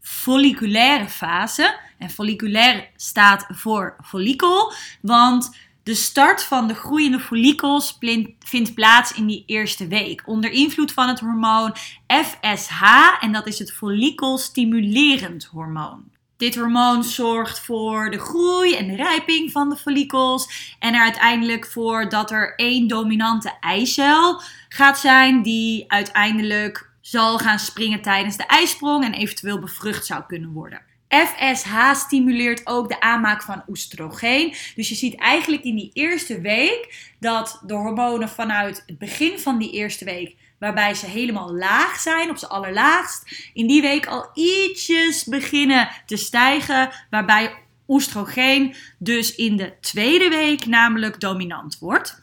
folliculaire 0.00 1.08
fase. 1.08 1.78
En 1.98 2.10
folliculair 2.10 2.90
staat 2.96 3.46
voor 3.48 3.96
follikel, 4.04 4.72
want 5.00 5.56
de 5.82 5.94
start 5.94 6.42
van 6.42 6.66
de 6.66 6.74
groeiende 6.74 7.20
follikels 7.20 7.98
vindt 8.38 8.74
plaats 8.74 9.12
in 9.12 9.26
die 9.26 9.42
eerste 9.46 9.86
week 9.86 10.22
onder 10.26 10.50
invloed 10.50 10.92
van 10.92 11.08
het 11.08 11.20
hormoon 11.20 11.76
FSH 12.06 12.82
en 13.20 13.32
dat 13.32 13.46
is 13.46 13.58
het 13.58 13.72
follikelstimulerend 13.72 15.44
hormoon. 15.44 16.11
Dit 16.42 16.54
hormoon 16.54 17.04
zorgt 17.04 17.60
voor 17.60 18.10
de 18.10 18.18
groei 18.18 18.74
en 18.76 18.86
de 18.86 18.96
rijping 18.96 19.50
van 19.50 19.68
de 19.68 19.76
follikels 19.76 20.74
en 20.78 20.94
er 20.94 21.00
uiteindelijk 21.00 21.66
voor 21.66 22.08
dat 22.08 22.30
er 22.30 22.54
één 22.56 22.88
dominante 22.88 23.52
eicel 23.60 24.40
gaat 24.68 24.98
zijn 24.98 25.42
die 25.42 25.84
uiteindelijk 25.88 26.90
zal 27.00 27.38
gaan 27.38 27.58
springen 27.58 28.02
tijdens 28.02 28.36
de 28.36 28.46
ijsprong 28.46 29.04
en 29.04 29.12
eventueel 29.12 29.58
bevrucht 29.58 30.06
zou 30.06 30.22
kunnen 30.26 30.52
worden. 30.52 30.82
FSH 31.08 31.94
stimuleert 31.94 32.66
ook 32.66 32.88
de 32.88 33.00
aanmaak 33.00 33.42
van 33.42 33.62
oestrogeen. 33.68 34.54
Dus 34.74 34.88
je 34.88 34.94
ziet 34.94 35.16
eigenlijk 35.16 35.62
in 35.62 35.76
die 35.76 35.90
eerste 35.92 36.40
week 36.40 37.12
dat 37.20 37.62
de 37.66 37.74
hormonen 37.74 38.28
vanuit 38.28 38.82
het 38.86 38.98
begin 38.98 39.38
van 39.38 39.58
die 39.58 39.72
eerste 39.72 40.04
week, 40.04 40.36
waarbij 40.62 40.94
ze 40.94 41.06
helemaal 41.06 41.54
laag 41.54 42.00
zijn, 42.00 42.30
op 42.30 42.36
z'n 42.36 42.44
allerlaagst, 42.44 43.50
in 43.52 43.66
die 43.66 43.82
week 43.82 44.06
al 44.06 44.30
ietsjes 44.34 45.24
beginnen 45.24 45.88
te 46.06 46.16
stijgen, 46.16 46.90
waarbij 47.10 47.54
oestrogeen 47.88 48.74
dus 48.98 49.34
in 49.34 49.56
de 49.56 49.72
tweede 49.80 50.28
week 50.28 50.66
namelijk 50.66 51.20
dominant 51.20 51.78
wordt. 51.78 52.22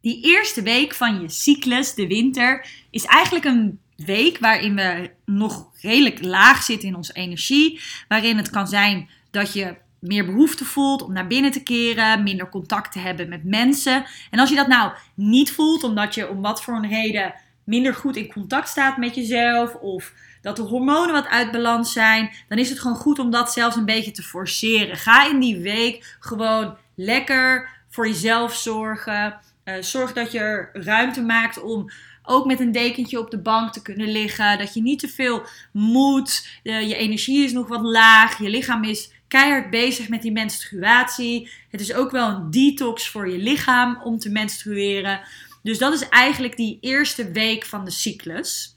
Die 0.00 0.24
eerste 0.24 0.62
week 0.62 0.94
van 0.94 1.20
je 1.20 1.28
cyclus, 1.28 1.94
de 1.94 2.06
winter, 2.06 2.66
is 2.90 3.04
eigenlijk 3.04 3.44
een 3.44 3.80
week 3.96 4.38
waarin 4.38 4.74
we 4.74 5.10
nog 5.24 5.70
redelijk 5.80 6.24
laag 6.24 6.62
zitten 6.62 6.88
in 6.88 6.96
onze 6.96 7.12
energie. 7.12 7.80
Waarin 8.08 8.36
het 8.36 8.50
kan 8.50 8.66
zijn 8.66 9.08
dat 9.30 9.52
je 9.52 9.76
meer 10.00 10.26
behoefte 10.26 10.64
voelt 10.64 11.02
om 11.02 11.12
naar 11.12 11.26
binnen 11.26 11.50
te 11.50 11.62
keren, 11.62 12.22
minder 12.22 12.48
contact 12.48 12.92
te 12.92 12.98
hebben 12.98 13.28
met 13.28 13.44
mensen. 13.44 14.06
En 14.30 14.38
als 14.38 14.48
je 14.48 14.56
dat 14.56 14.68
nou 14.68 14.92
niet 15.14 15.52
voelt, 15.52 15.84
omdat 15.84 16.14
je 16.14 16.28
om 16.28 16.42
wat 16.42 16.62
voor 16.62 16.74
een 16.74 16.88
reden 16.88 17.34
minder 17.66 17.94
goed 17.94 18.16
in 18.16 18.32
contact 18.32 18.68
staat 18.68 18.96
met 18.96 19.14
jezelf 19.14 19.74
of 19.74 20.12
dat 20.40 20.56
de 20.56 20.62
hormonen 20.62 21.12
wat 21.12 21.26
uit 21.26 21.50
balans 21.50 21.92
zijn, 21.92 22.30
dan 22.48 22.58
is 22.58 22.68
het 22.68 22.80
gewoon 22.80 22.96
goed 22.96 23.18
om 23.18 23.30
dat 23.30 23.52
zelfs 23.52 23.76
een 23.76 23.84
beetje 23.84 24.10
te 24.10 24.22
forceren. 24.22 24.96
Ga 24.96 25.28
in 25.28 25.40
die 25.40 25.58
week 25.58 26.16
gewoon 26.20 26.76
lekker 26.94 27.68
voor 27.88 28.06
jezelf 28.06 28.54
zorgen. 28.54 29.40
Uh, 29.64 29.74
zorg 29.80 30.12
dat 30.12 30.32
je 30.32 30.38
er 30.38 30.70
ruimte 30.72 31.22
maakt 31.22 31.62
om 31.62 31.90
ook 32.22 32.46
met 32.46 32.60
een 32.60 32.72
dekentje 32.72 33.18
op 33.18 33.30
de 33.30 33.38
bank 33.38 33.72
te 33.72 33.82
kunnen 33.82 34.08
liggen. 34.08 34.58
Dat 34.58 34.74
je 34.74 34.82
niet 34.82 34.98
te 34.98 35.08
veel 35.08 35.42
moet. 35.72 36.48
je 36.62 36.96
energie 36.96 37.44
is 37.44 37.52
nog 37.52 37.68
wat 37.68 37.82
laag. 37.82 38.38
Je 38.38 38.50
lichaam 38.50 38.84
is 38.84 39.10
keihard 39.28 39.70
bezig 39.70 40.08
met 40.08 40.22
die 40.22 40.32
menstruatie. 40.32 41.50
Het 41.70 41.80
is 41.80 41.94
ook 41.94 42.10
wel 42.10 42.28
een 42.28 42.50
detox 42.50 43.08
voor 43.08 43.30
je 43.30 43.38
lichaam 43.38 44.00
om 44.04 44.18
te 44.18 44.30
menstrueren. 44.30 45.20
Dus 45.66 45.78
dat 45.78 45.92
is 45.92 46.08
eigenlijk 46.08 46.56
die 46.56 46.78
eerste 46.80 47.30
week 47.30 47.64
van 47.64 47.84
de 47.84 47.90
cyclus. 47.90 48.74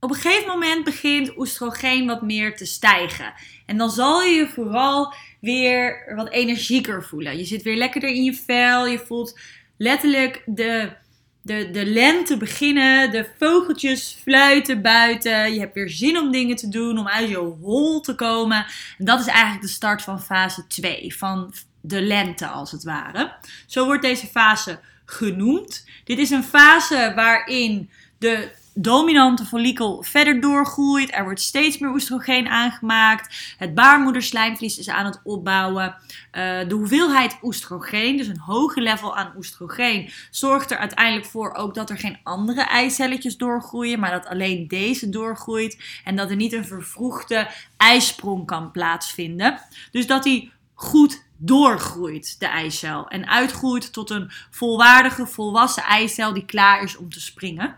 Op 0.00 0.10
een 0.10 0.16
gegeven 0.16 0.48
moment 0.48 0.84
begint 0.84 1.38
oestrogeen 1.38 2.06
wat 2.06 2.22
meer 2.22 2.56
te 2.56 2.64
stijgen. 2.64 3.34
En 3.66 3.76
dan 3.76 3.90
zal 3.90 4.22
je 4.22 4.34
je 4.34 4.48
vooral 4.48 5.14
weer 5.40 6.12
wat 6.16 6.30
energieker 6.30 7.04
voelen. 7.04 7.36
Je 7.36 7.44
zit 7.44 7.62
weer 7.62 7.76
lekkerder 7.76 8.10
in 8.10 8.24
je 8.24 8.34
vel. 8.34 8.86
Je 8.86 8.98
voelt 8.98 9.38
letterlijk 9.76 10.42
de 10.46 10.92
de, 11.42 11.70
de 11.70 11.86
lente 11.86 12.36
beginnen, 12.36 13.10
de 13.10 13.28
vogeltjes 13.38 14.18
fluiten 14.22 14.82
buiten. 14.82 15.54
Je 15.54 15.60
hebt 15.60 15.74
weer 15.74 15.90
zin 15.90 16.18
om 16.18 16.32
dingen 16.32 16.56
te 16.56 16.68
doen, 16.68 16.98
om 16.98 17.08
uit 17.08 17.28
je 17.28 17.36
hol 17.36 18.00
te 18.00 18.14
komen. 18.14 18.66
En 18.98 19.04
dat 19.04 19.20
is 19.20 19.26
eigenlijk 19.26 19.62
de 19.62 19.68
start 19.68 20.02
van 20.02 20.22
fase 20.22 20.66
2, 20.66 21.16
van 21.16 21.54
de 21.80 22.02
lente 22.02 22.46
als 22.46 22.70
het 22.70 22.84
ware. 22.84 23.34
Zo 23.66 23.84
wordt 23.84 24.02
deze 24.02 24.26
fase 24.26 24.80
genoemd. 25.04 25.86
Dit 26.04 26.18
is 26.18 26.30
een 26.30 26.44
fase 26.44 27.12
waarin 27.14 27.90
de 28.18 28.50
dominante 28.74 29.44
follikel 29.44 30.02
verder 30.02 30.40
doorgroeit. 30.40 31.14
Er 31.14 31.24
wordt 31.24 31.40
steeds 31.40 31.78
meer 31.78 31.90
oestrogeen 31.90 32.48
aangemaakt. 32.48 33.54
Het 33.58 33.74
baarmoederslijmvlies 33.74 34.78
is 34.78 34.88
aan 34.88 35.04
het 35.04 35.20
opbouwen. 35.24 35.94
Uh, 36.32 36.68
de 36.68 36.74
hoeveelheid 36.74 37.38
oestrogeen, 37.42 38.16
dus 38.16 38.26
een 38.26 38.38
hoge 38.38 38.80
level 38.80 39.16
aan 39.16 39.32
oestrogeen, 39.36 40.10
zorgt 40.30 40.70
er 40.70 40.78
uiteindelijk 40.78 41.26
voor 41.26 41.54
ook 41.54 41.74
dat 41.74 41.90
er 41.90 41.98
geen 41.98 42.18
andere 42.22 42.62
eicelletjes 42.62 43.36
doorgroeien, 43.36 44.00
maar 44.00 44.10
dat 44.10 44.26
alleen 44.26 44.68
deze 44.68 45.08
doorgroeit 45.08 45.82
en 46.04 46.16
dat 46.16 46.30
er 46.30 46.36
niet 46.36 46.52
een 46.52 46.66
vervroegde 46.66 47.48
ijsprong 47.76 48.46
kan 48.46 48.70
plaatsvinden. 48.70 49.58
Dus 49.90 50.06
dat 50.06 50.22
die 50.22 50.52
goed 50.74 51.23
doorgroeit, 51.36 52.40
de 52.40 52.46
eicel, 52.46 53.08
en 53.08 53.28
uitgroeit 53.28 53.92
tot 53.92 54.10
een 54.10 54.30
volwaardige, 54.50 55.26
volwassen 55.26 55.82
eicel 55.82 56.32
die 56.32 56.44
klaar 56.44 56.82
is 56.82 56.96
om 56.96 57.10
te 57.10 57.20
springen. 57.20 57.76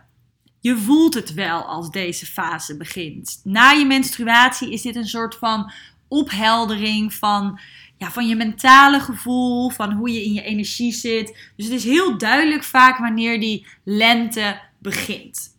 Je 0.61 0.77
voelt 0.77 1.15
het 1.15 1.35
wel 1.35 1.63
als 1.63 1.91
deze 1.91 2.27
fase 2.27 2.77
begint. 2.77 3.41
Na 3.45 3.71
je 3.71 3.85
menstruatie 3.85 4.73
is 4.73 4.83
dit 4.83 4.97
een 4.97 5.09
soort 5.09 5.35
van 5.35 5.73
opheldering 6.09 7.15
van, 7.15 7.61
ja, 7.97 8.11
van 8.11 8.29
je 8.29 8.37
mentale 8.37 9.01
gevoel, 9.01 9.71
van 9.71 9.93
hoe 9.93 10.13
je 10.13 10.25
in 10.25 10.33
je 10.33 10.43
energie 10.43 10.93
zit. 10.93 11.53
Dus 11.57 11.65
het 11.65 11.75
is 11.75 11.85
heel 11.85 12.19
duidelijk 12.19 12.65
vaak 12.65 12.99
wanneer 12.99 13.41
die 13.41 13.67
lente 13.85 14.61
begint. 14.79 15.56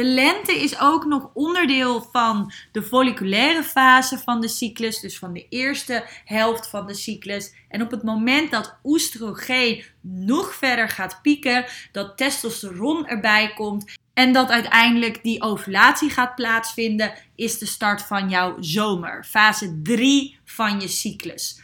De 0.00 0.06
lente 0.06 0.60
is 0.60 0.80
ook 0.80 1.04
nog 1.04 1.30
onderdeel 1.34 2.08
van 2.12 2.52
de 2.72 2.82
folliculaire 2.82 3.62
fase 3.62 4.18
van 4.18 4.40
de 4.40 4.48
cyclus, 4.48 5.00
dus 5.00 5.18
van 5.18 5.32
de 5.32 5.46
eerste 5.48 6.04
helft 6.24 6.68
van 6.68 6.86
de 6.86 6.94
cyclus. 6.94 7.54
En 7.68 7.82
op 7.82 7.90
het 7.90 8.02
moment 8.02 8.50
dat 8.50 8.78
oestrogeen 8.84 9.84
nog 10.00 10.54
verder 10.54 10.88
gaat 10.88 11.18
pieken, 11.22 11.64
dat 11.92 12.16
testosteron 12.16 13.06
erbij 13.06 13.52
komt 13.54 13.84
en 14.14 14.32
dat 14.32 14.48
uiteindelijk 14.48 15.22
die 15.22 15.42
ovulatie 15.42 16.10
gaat 16.10 16.34
plaatsvinden, 16.34 17.12
is 17.34 17.58
de 17.58 17.66
start 17.66 18.02
van 18.02 18.28
jouw 18.28 18.56
zomer, 18.60 19.24
fase 19.24 19.80
3 19.82 20.38
van 20.44 20.80
je 20.80 20.88
cyclus. 20.88 21.60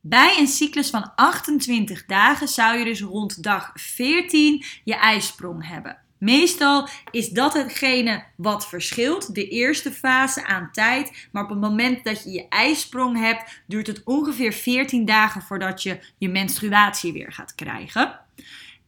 Bij 0.00 0.38
een 0.38 0.48
cyclus 0.48 0.90
van 0.90 1.12
28 1.14 2.06
dagen 2.06 2.48
zou 2.48 2.78
je 2.78 2.84
dus 2.84 3.00
rond 3.00 3.42
dag 3.42 3.70
14 3.74 4.64
je 4.84 4.94
ijsprong 4.94 5.68
hebben. 5.68 5.99
Meestal 6.20 6.88
is 7.10 7.28
dat 7.28 7.52
hetgene 7.52 8.24
wat 8.36 8.68
verschilt, 8.68 9.34
de 9.34 9.48
eerste 9.48 9.92
fase 9.92 10.46
aan 10.46 10.68
tijd. 10.72 11.28
Maar 11.32 11.42
op 11.42 11.48
het 11.48 11.60
moment 11.60 12.04
dat 12.04 12.24
je 12.24 12.30
je 12.30 12.48
ijsprong 12.48 13.18
hebt, 13.18 13.62
duurt 13.66 13.86
het 13.86 14.02
ongeveer 14.04 14.52
14 14.52 15.04
dagen 15.04 15.42
voordat 15.42 15.82
je 15.82 15.98
je 16.18 16.28
menstruatie 16.28 17.12
weer 17.12 17.32
gaat 17.32 17.54
krijgen. 17.54 18.20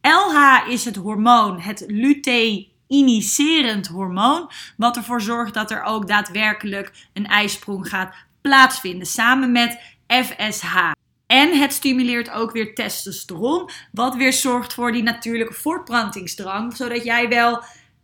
LH 0.00 0.66
is 0.68 0.84
het 0.84 0.96
hormoon, 0.96 1.60
het 1.60 1.84
luteiniserend 1.86 3.86
hormoon, 3.86 4.50
wat 4.76 4.96
ervoor 4.96 5.20
zorgt 5.20 5.54
dat 5.54 5.70
er 5.70 5.82
ook 5.82 6.08
daadwerkelijk 6.08 6.92
een 7.12 7.26
ijsprong 7.26 7.88
gaat 7.88 8.14
plaatsvinden, 8.40 9.06
samen 9.06 9.52
met 9.52 9.80
FSH. 10.06 10.92
En 11.32 11.58
het 11.58 11.72
stimuleert 11.72 12.30
ook 12.30 12.52
weer 12.52 12.74
testosteron, 12.74 13.70
wat 13.92 14.14
weer 14.14 14.32
zorgt 14.32 14.74
voor 14.74 14.92
die 14.92 15.02
natuurlijke 15.02 15.54
voortplantingsdrang, 15.54 16.76
zodat 16.76 17.04
jij 17.04 17.28
wel 17.28 17.62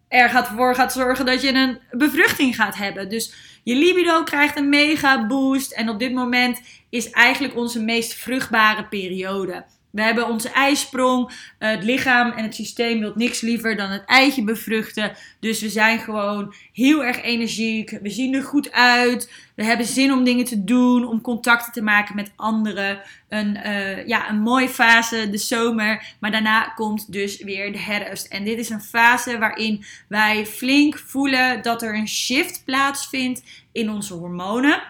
er 0.09 0.29
gaat 0.31 0.49
voor 0.49 0.75
gaat 0.75 0.93
zorgen 0.93 1.27
dat 1.27 1.43
je 1.43 1.53
een 1.53 1.79
bevruchting 1.91 2.55
gaat 2.55 2.77
hebben. 2.77 3.09
Dus 3.09 3.35
je 3.63 3.75
libido 3.75 4.23
krijgt 4.23 4.57
een 4.57 4.69
mega 4.69 5.27
boost 5.27 5.73
en 5.73 5.89
op 5.89 5.99
dit 5.99 6.13
moment 6.13 6.61
is 6.89 7.11
eigenlijk 7.11 7.57
onze 7.57 7.83
meest 7.83 8.15
vruchtbare 8.15 8.85
periode. 8.85 9.65
We 9.99 10.05
hebben 10.05 10.29
onze 10.29 10.49
ijsprong. 10.49 11.31
Het 11.59 11.85
lichaam 11.85 12.31
en 12.31 12.45
het 12.45 12.55
systeem 12.55 13.01
wil 13.01 13.13
niks 13.15 13.41
liever 13.41 13.77
dan 13.77 13.91
het 13.91 14.05
eitje 14.05 14.45
bevruchten. 14.45 15.13
Dus 15.41 15.61
we 15.61 15.69
zijn 15.69 15.99
gewoon 15.99 16.55
heel 16.73 17.05
erg 17.05 17.23
energiek. 17.23 17.99
We 18.03 18.11
zien 18.11 18.35
er 18.35 18.43
goed 18.43 18.73
uit. 18.73 19.33
We 19.55 19.65
hebben 19.65 19.87
zin 19.87 20.13
om 20.13 20.25
dingen 20.25 20.45
te 20.45 20.65
doen, 20.65 21.07
om 21.07 21.21
contacten 21.21 21.73
te 21.73 21.83
maken 21.83 22.15
met 22.15 22.33
anderen. 22.37 23.01
Een, 23.29 23.57
uh, 23.67 24.07
ja, 24.07 24.31
een 24.31 24.41
mooie 24.41 24.69
fase, 24.69 25.31
de 25.31 25.39
zomer. 25.39 26.15
Maar 26.21 26.31
daarna 26.31 26.63
komt 26.65 27.13
dus 27.13 27.43
weer 27.43 27.73
de 27.73 27.79
herfst. 27.79 28.27
En 28.27 28.45
dit 28.45 28.59
is 28.59 28.71
een 28.71 28.81
fase 28.81 29.39
waarin 29.39 29.85
wij 30.09 30.47
flink 30.47 30.99
voelen 30.99 31.63
dat 31.63 31.83
er 31.83 31.95
een 31.95 32.09
shift 32.09 32.63
plaatsvindt 32.65 33.43
in 33.73 33.91
onze 33.91 34.15
hormonen. 34.15 34.83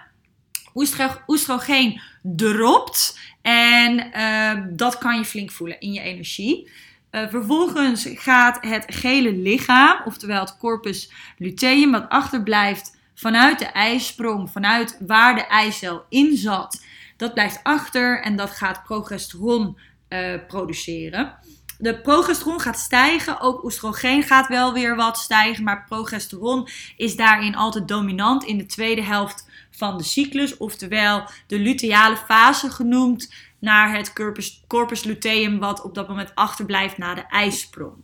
Oestrogeen 1.27 2.01
dropt. 2.23 3.19
En 3.49 4.11
uh, 4.17 4.65
dat 4.71 4.99
kan 4.99 5.17
je 5.17 5.25
flink 5.25 5.51
voelen 5.51 5.81
in 5.81 5.93
je 5.93 6.01
energie. 6.01 6.71
Uh, 7.11 7.29
vervolgens 7.29 8.09
gaat 8.13 8.59
het 8.61 8.85
gele 8.87 9.33
lichaam, 9.33 10.01
oftewel 10.05 10.41
het 10.41 10.57
corpus 10.59 11.13
luteum, 11.39 11.91
wat 11.91 12.09
achterblijft 12.09 12.97
vanuit 13.15 13.59
de 13.59 13.65
ijsprong, 13.65 14.51
vanuit 14.51 14.99
waar 15.07 15.35
de 15.35 15.47
eicel 15.47 16.05
in 16.09 16.37
zat, 16.37 16.85
dat 17.17 17.35
blijft 17.35 17.61
achter 17.63 18.23
en 18.23 18.37
dat 18.37 18.51
gaat 18.51 18.83
progesteron 18.83 19.79
uh, 20.09 20.35
produceren. 20.47 21.35
de 21.79 22.01
progesteron 22.01 22.61
gaat 22.61 22.79
stijgen. 22.79 23.41
Ook 23.41 23.65
oestrogeen 23.65 24.23
gaat 24.23 24.49
wel 24.49 24.73
weer 24.73 24.97
wat 24.97 25.19
stijgen. 25.19 25.65
Maar 25.65 25.85
progesteron 25.89 26.69
is 26.97 27.17
daarin 27.17 27.57
altijd 27.57 27.89
dominant 27.89 28.45
in 28.45 28.59
de 28.59 28.67
tweede 28.67 29.03
helft 29.03 29.47
van 29.79 29.97
de 29.97 30.05
cyclus. 30.05 30.57
Oftewel 30.57 31.29
de 31.47 31.59
luteale 31.59 32.17
fase 32.17 32.71
genoemd 32.71 33.33
naar 33.59 33.97
het 33.97 34.13
corpus, 34.13 34.65
corpus 34.67 35.05
luteum, 35.05 35.59
wat 35.59 35.83
op 35.83 35.95
dat 35.95 36.09
moment 36.09 36.35
achterblijft 36.35 36.99
na 36.99 37.15
de 37.15 37.27
ijsprong. 37.29 37.95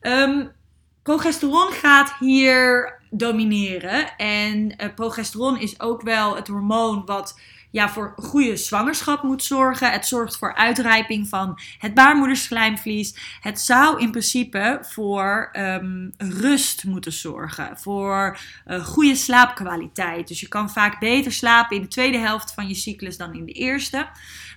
Ehm, 0.00 0.46
progesteron 1.02 1.72
gaat 1.72 2.14
hier 2.18 2.98
domineren. 3.10 4.16
En 4.16 4.82
uh, 4.82 4.94
progesteron 4.94 5.58
is 5.58 5.80
ook 5.80 6.02
wel 6.02 6.36
het 6.36 6.48
hormoon 6.48 7.04
wat 7.04 7.40
ja, 7.70 7.88
voor 7.88 8.14
goede 8.16 8.56
zwangerschap 8.56 9.22
moet 9.22 9.42
zorgen. 9.42 9.90
Het 9.90 10.06
zorgt 10.06 10.36
voor 10.36 10.54
uitrijping 10.54 11.28
van 11.28 11.60
het 11.78 11.94
baarmoederslijmvlies. 11.94 13.38
Het 13.40 13.60
zou 13.60 14.00
in 14.00 14.10
principe 14.10 14.78
voor 14.82 15.50
um, 15.52 16.12
rust 16.18 16.84
moeten 16.84 17.12
zorgen. 17.12 17.78
Voor 17.78 18.38
uh, 18.66 18.84
goede 18.84 19.14
slaapkwaliteit. 19.14 20.28
Dus 20.28 20.40
je 20.40 20.48
kan 20.48 20.70
vaak 20.70 21.00
beter 21.00 21.32
slapen 21.32 21.76
in 21.76 21.82
de 21.82 21.88
tweede 21.88 22.18
helft 22.18 22.54
van 22.54 22.68
je 22.68 22.74
cyclus 22.74 23.16
dan 23.16 23.34
in 23.34 23.44
de 23.44 23.52
eerste. 23.52 24.06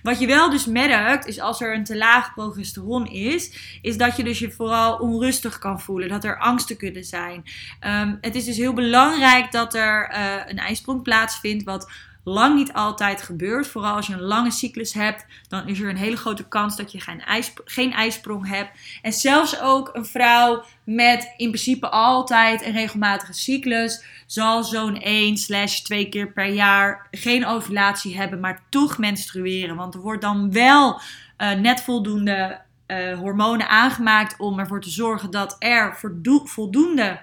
Wat 0.02 0.20
je 0.20 0.26
wel 0.26 0.50
dus 0.50 0.66
merkt, 0.66 1.26
is 1.26 1.40
als 1.40 1.60
er 1.60 1.74
een 1.74 1.84
te 1.84 1.96
laag 1.96 2.34
progesteron 2.34 3.06
is, 3.06 3.52
is 3.82 3.96
dat 3.96 4.16
je 4.16 4.24
dus 4.24 4.38
je 4.38 4.50
vooral 4.50 4.96
onrustig 4.96 5.58
kan 5.58 5.80
voelen. 5.80 6.08
Dat 6.08 6.24
er 6.24 6.38
angsten 6.38 6.76
kunnen 6.76 7.04
zijn. 7.04 7.44
Um, 7.80 8.18
het 8.20 8.34
is 8.34 8.44
dus 8.44 8.56
heel 8.56 8.72
belangrijk 8.72 9.52
dat 9.52 9.74
er 9.74 10.10
uh, 10.10 10.34
een 10.46 10.58
ijsprong 10.58 11.02
plaatsvindt, 11.02 11.64
wat 11.64 11.90
lang 12.24 12.54
niet 12.54 12.72
altijd 12.72 13.22
gebeurt. 13.22 13.66
Vooral 13.66 13.94
als 13.94 14.06
je 14.06 14.12
een 14.12 14.20
lange 14.20 14.50
cyclus 14.50 14.92
hebt, 14.92 15.26
dan 15.48 15.68
is 15.68 15.80
er 15.80 15.88
een 15.88 15.96
hele 15.96 16.16
grote 16.16 16.48
kans 16.48 16.76
dat 16.76 16.92
je 16.92 17.00
geen, 17.00 17.20
ijs, 17.20 17.52
geen 17.64 17.92
ijsprong 17.92 18.48
hebt. 18.48 18.70
En 19.02 19.12
zelfs 19.12 19.60
ook 19.60 19.90
een 19.92 20.06
vrouw 20.06 20.64
met 20.84 21.32
in 21.36 21.48
principe 21.48 21.90
altijd 21.90 22.64
een 22.64 22.72
regelmatige 22.72 23.32
cyclus 23.32 24.04
zal 24.26 24.64
zo'n 24.64 25.00
1 25.00 25.36
slash 25.36 25.78
2 25.78 26.08
keer 26.08 26.32
per 26.32 26.48
jaar 26.48 27.06
geen 27.10 27.46
ovulatie 27.46 28.16
hebben, 28.16 28.40
maar 28.40 28.62
toch 28.68 28.98
menstrueren. 28.98 29.76
Want 29.76 29.94
er 29.94 30.00
wordt 30.00 30.22
dan 30.22 30.52
wel 30.52 31.00
uh, 31.38 31.52
net 31.52 31.82
voldoende 31.82 32.60
uh, 32.86 33.18
hormonen 33.18 33.68
aangemaakt 33.68 34.34
om 34.38 34.58
ervoor 34.58 34.80
te 34.80 34.90
zorgen 34.90 35.30
dat 35.30 35.56
er 35.58 35.98
voldoende 36.44 37.20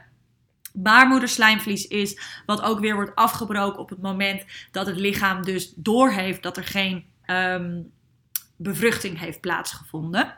baarmoederslijmvlies 0.83 1.87
is, 1.87 2.19
wat 2.45 2.61
ook 2.61 2.79
weer 2.79 2.95
wordt 2.95 3.15
afgebroken 3.15 3.79
op 3.79 3.89
het 3.89 4.01
moment 4.01 4.45
dat 4.71 4.87
het 4.87 4.97
lichaam 4.97 5.43
dus 5.43 5.73
doorheeft 5.75 6.43
dat 6.43 6.57
er 6.57 6.63
geen 6.63 7.05
um, 7.25 7.91
bevruchting 8.57 9.19
heeft 9.19 9.39
plaatsgevonden. 9.39 10.35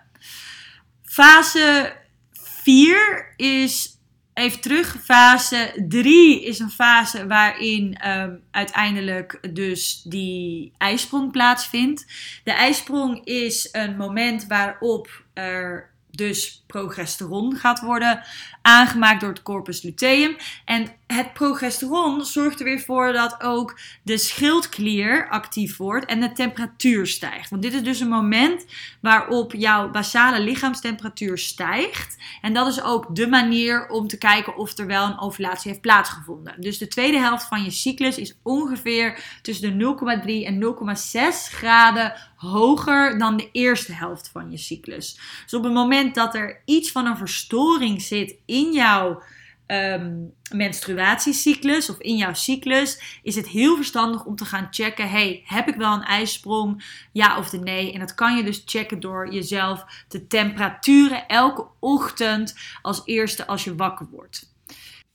Fase 1.03 1.95
4 2.31 3.33
is 3.35 3.99
even 4.33 4.61
terug. 4.61 4.97
Fase 5.03 5.85
3 5.87 6.45
is 6.45 6.59
een 6.59 6.69
fase 6.69 7.27
waarin 7.27 8.09
um, 8.09 8.43
uiteindelijk 8.51 9.53
dus 9.53 10.01
die 10.03 10.73
ijsprong 10.77 11.31
plaatsvindt. 11.31 12.05
De 12.43 12.51
ijsprong 12.51 13.25
is 13.25 13.69
een 13.71 13.97
moment 13.97 14.47
waarop 14.47 15.23
er 15.33 15.89
dus 16.11 16.60
progesteron 16.71 17.55
gaat 17.55 17.81
worden 17.81 18.23
aangemaakt 18.61 19.21
door 19.21 19.29
het 19.29 19.41
corpus 19.41 19.81
luteum. 19.81 20.35
En 20.65 20.87
het 21.07 21.33
progesteron 21.33 22.25
zorgt 22.25 22.59
er 22.59 22.65
weer 22.65 22.79
voor 22.79 23.13
dat 23.13 23.41
ook 23.41 23.79
de 24.03 24.17
schildklier 24.17 25.29
actief 25.29 25.77
wordt 25.77 26.05
en 26.05 26.19
de 26.19 26.31
temperatuur 26.31 27.07
stijgt. 27.07 27.49
Want 27.49 27.61
dit 27.61 27.73
is 27.73 27.83
dus 27.83 27.99
een 27.99 28.09
moment 28.09 28.65
waarop 29.01 29.53
jouw 29.53 29.89
basale 29.89 30.39
lichaamstemperatuur 30.39 31.37
stijgt. 31.37 32.17
En 32.41 32.53
dat 32.53 32.67
is 32.67 32.81
ook 32.81 33.15
de 33.15 33.27
manier 33.27 33.89
om 33.89 34.07
te 34.07 34.17
kijken 34.17 34.55
of 34.55 34.77
er 34.77 34.87
wel 34.87 35.05
een 35.05 35.19
ovulatie 35.19 35.69
heeft 35.69 35.81
plaatsgevonden. 35.81 36.61
Dus 36.61 36.77
de 36.77 36.87
tweede 36.87 37.17
helft 37.17 37.45
van 37.45 37.63
je 37.63 37.71
cyclus 37.71 38.17
is 38.17 38.35
ongeveer 38.43 39.23
tussen 39.41 39.77
de 39.77 39.95
0,3 40.43 40.45
en 40.45 40.61
0,6 40.61 41.55
graden 41.55 42.13
hoger 42.35 43.17
dan 43.17 43.37
de 43.37 43.49
eerste 43.51 43.93
helft 43.93 44.29
van 44.31 44.51
je 44.51 44.57
cyclus. 44.57 45.19
Dus 45.43 45.53
op 45.53 45.63
het 45.63 45.73
moment 45.73 46.15
dat 46.15 46.35
er 46.35 46.60
iets 46.65 46.91
van 46.91 47.05
een 47.05 47.17
verstoring 47.17 48.01
zit 48.01 48.35
in 48.45 48.71
jouw 48.71 49.21
um, 49.67 50.33
menstruatiecyclus 50.51 51.89
of 51.89 51.99
in 51.99 52.15
jouw 52.15 52.33
cyclus, 52.33 53.19
is 53.23 53.35
het 53.35 53.47
heel 53.47 53.75
verstandig 53.75 54.25
om 54.25 54.35
te 54.35 54.45
gaan 54.45 54.67
checken: 54.71 55.09
hey, 55.09 55.43
heb 55.45 55.67
ik 55.67 55.75
wel 55.75 55.93
een 55.93 56.03
ijsprong? 56.03 56.83
Ja 57.11 57.37
of 57.37 57.51
nee? 57.51 57.93
En 57.93 57.99
dat 57.99 58.15
kan 58.15 58.37
je 58.37 58.43
dus 58.43 58.61
checken 58.65 58.99
door 58.99 59.33
jezelf 59.33 59.85
te 60.07 60.27
temperaturen 60.27 61.27
elke 61.27 61.67
ochtend 61.79 62.55
als 62.81 63.01
eerste 63.05 63.47
als 63.47 63.63
je 63.63 63.75
wakker 63.75 64.07
wordt. 64.11 64.50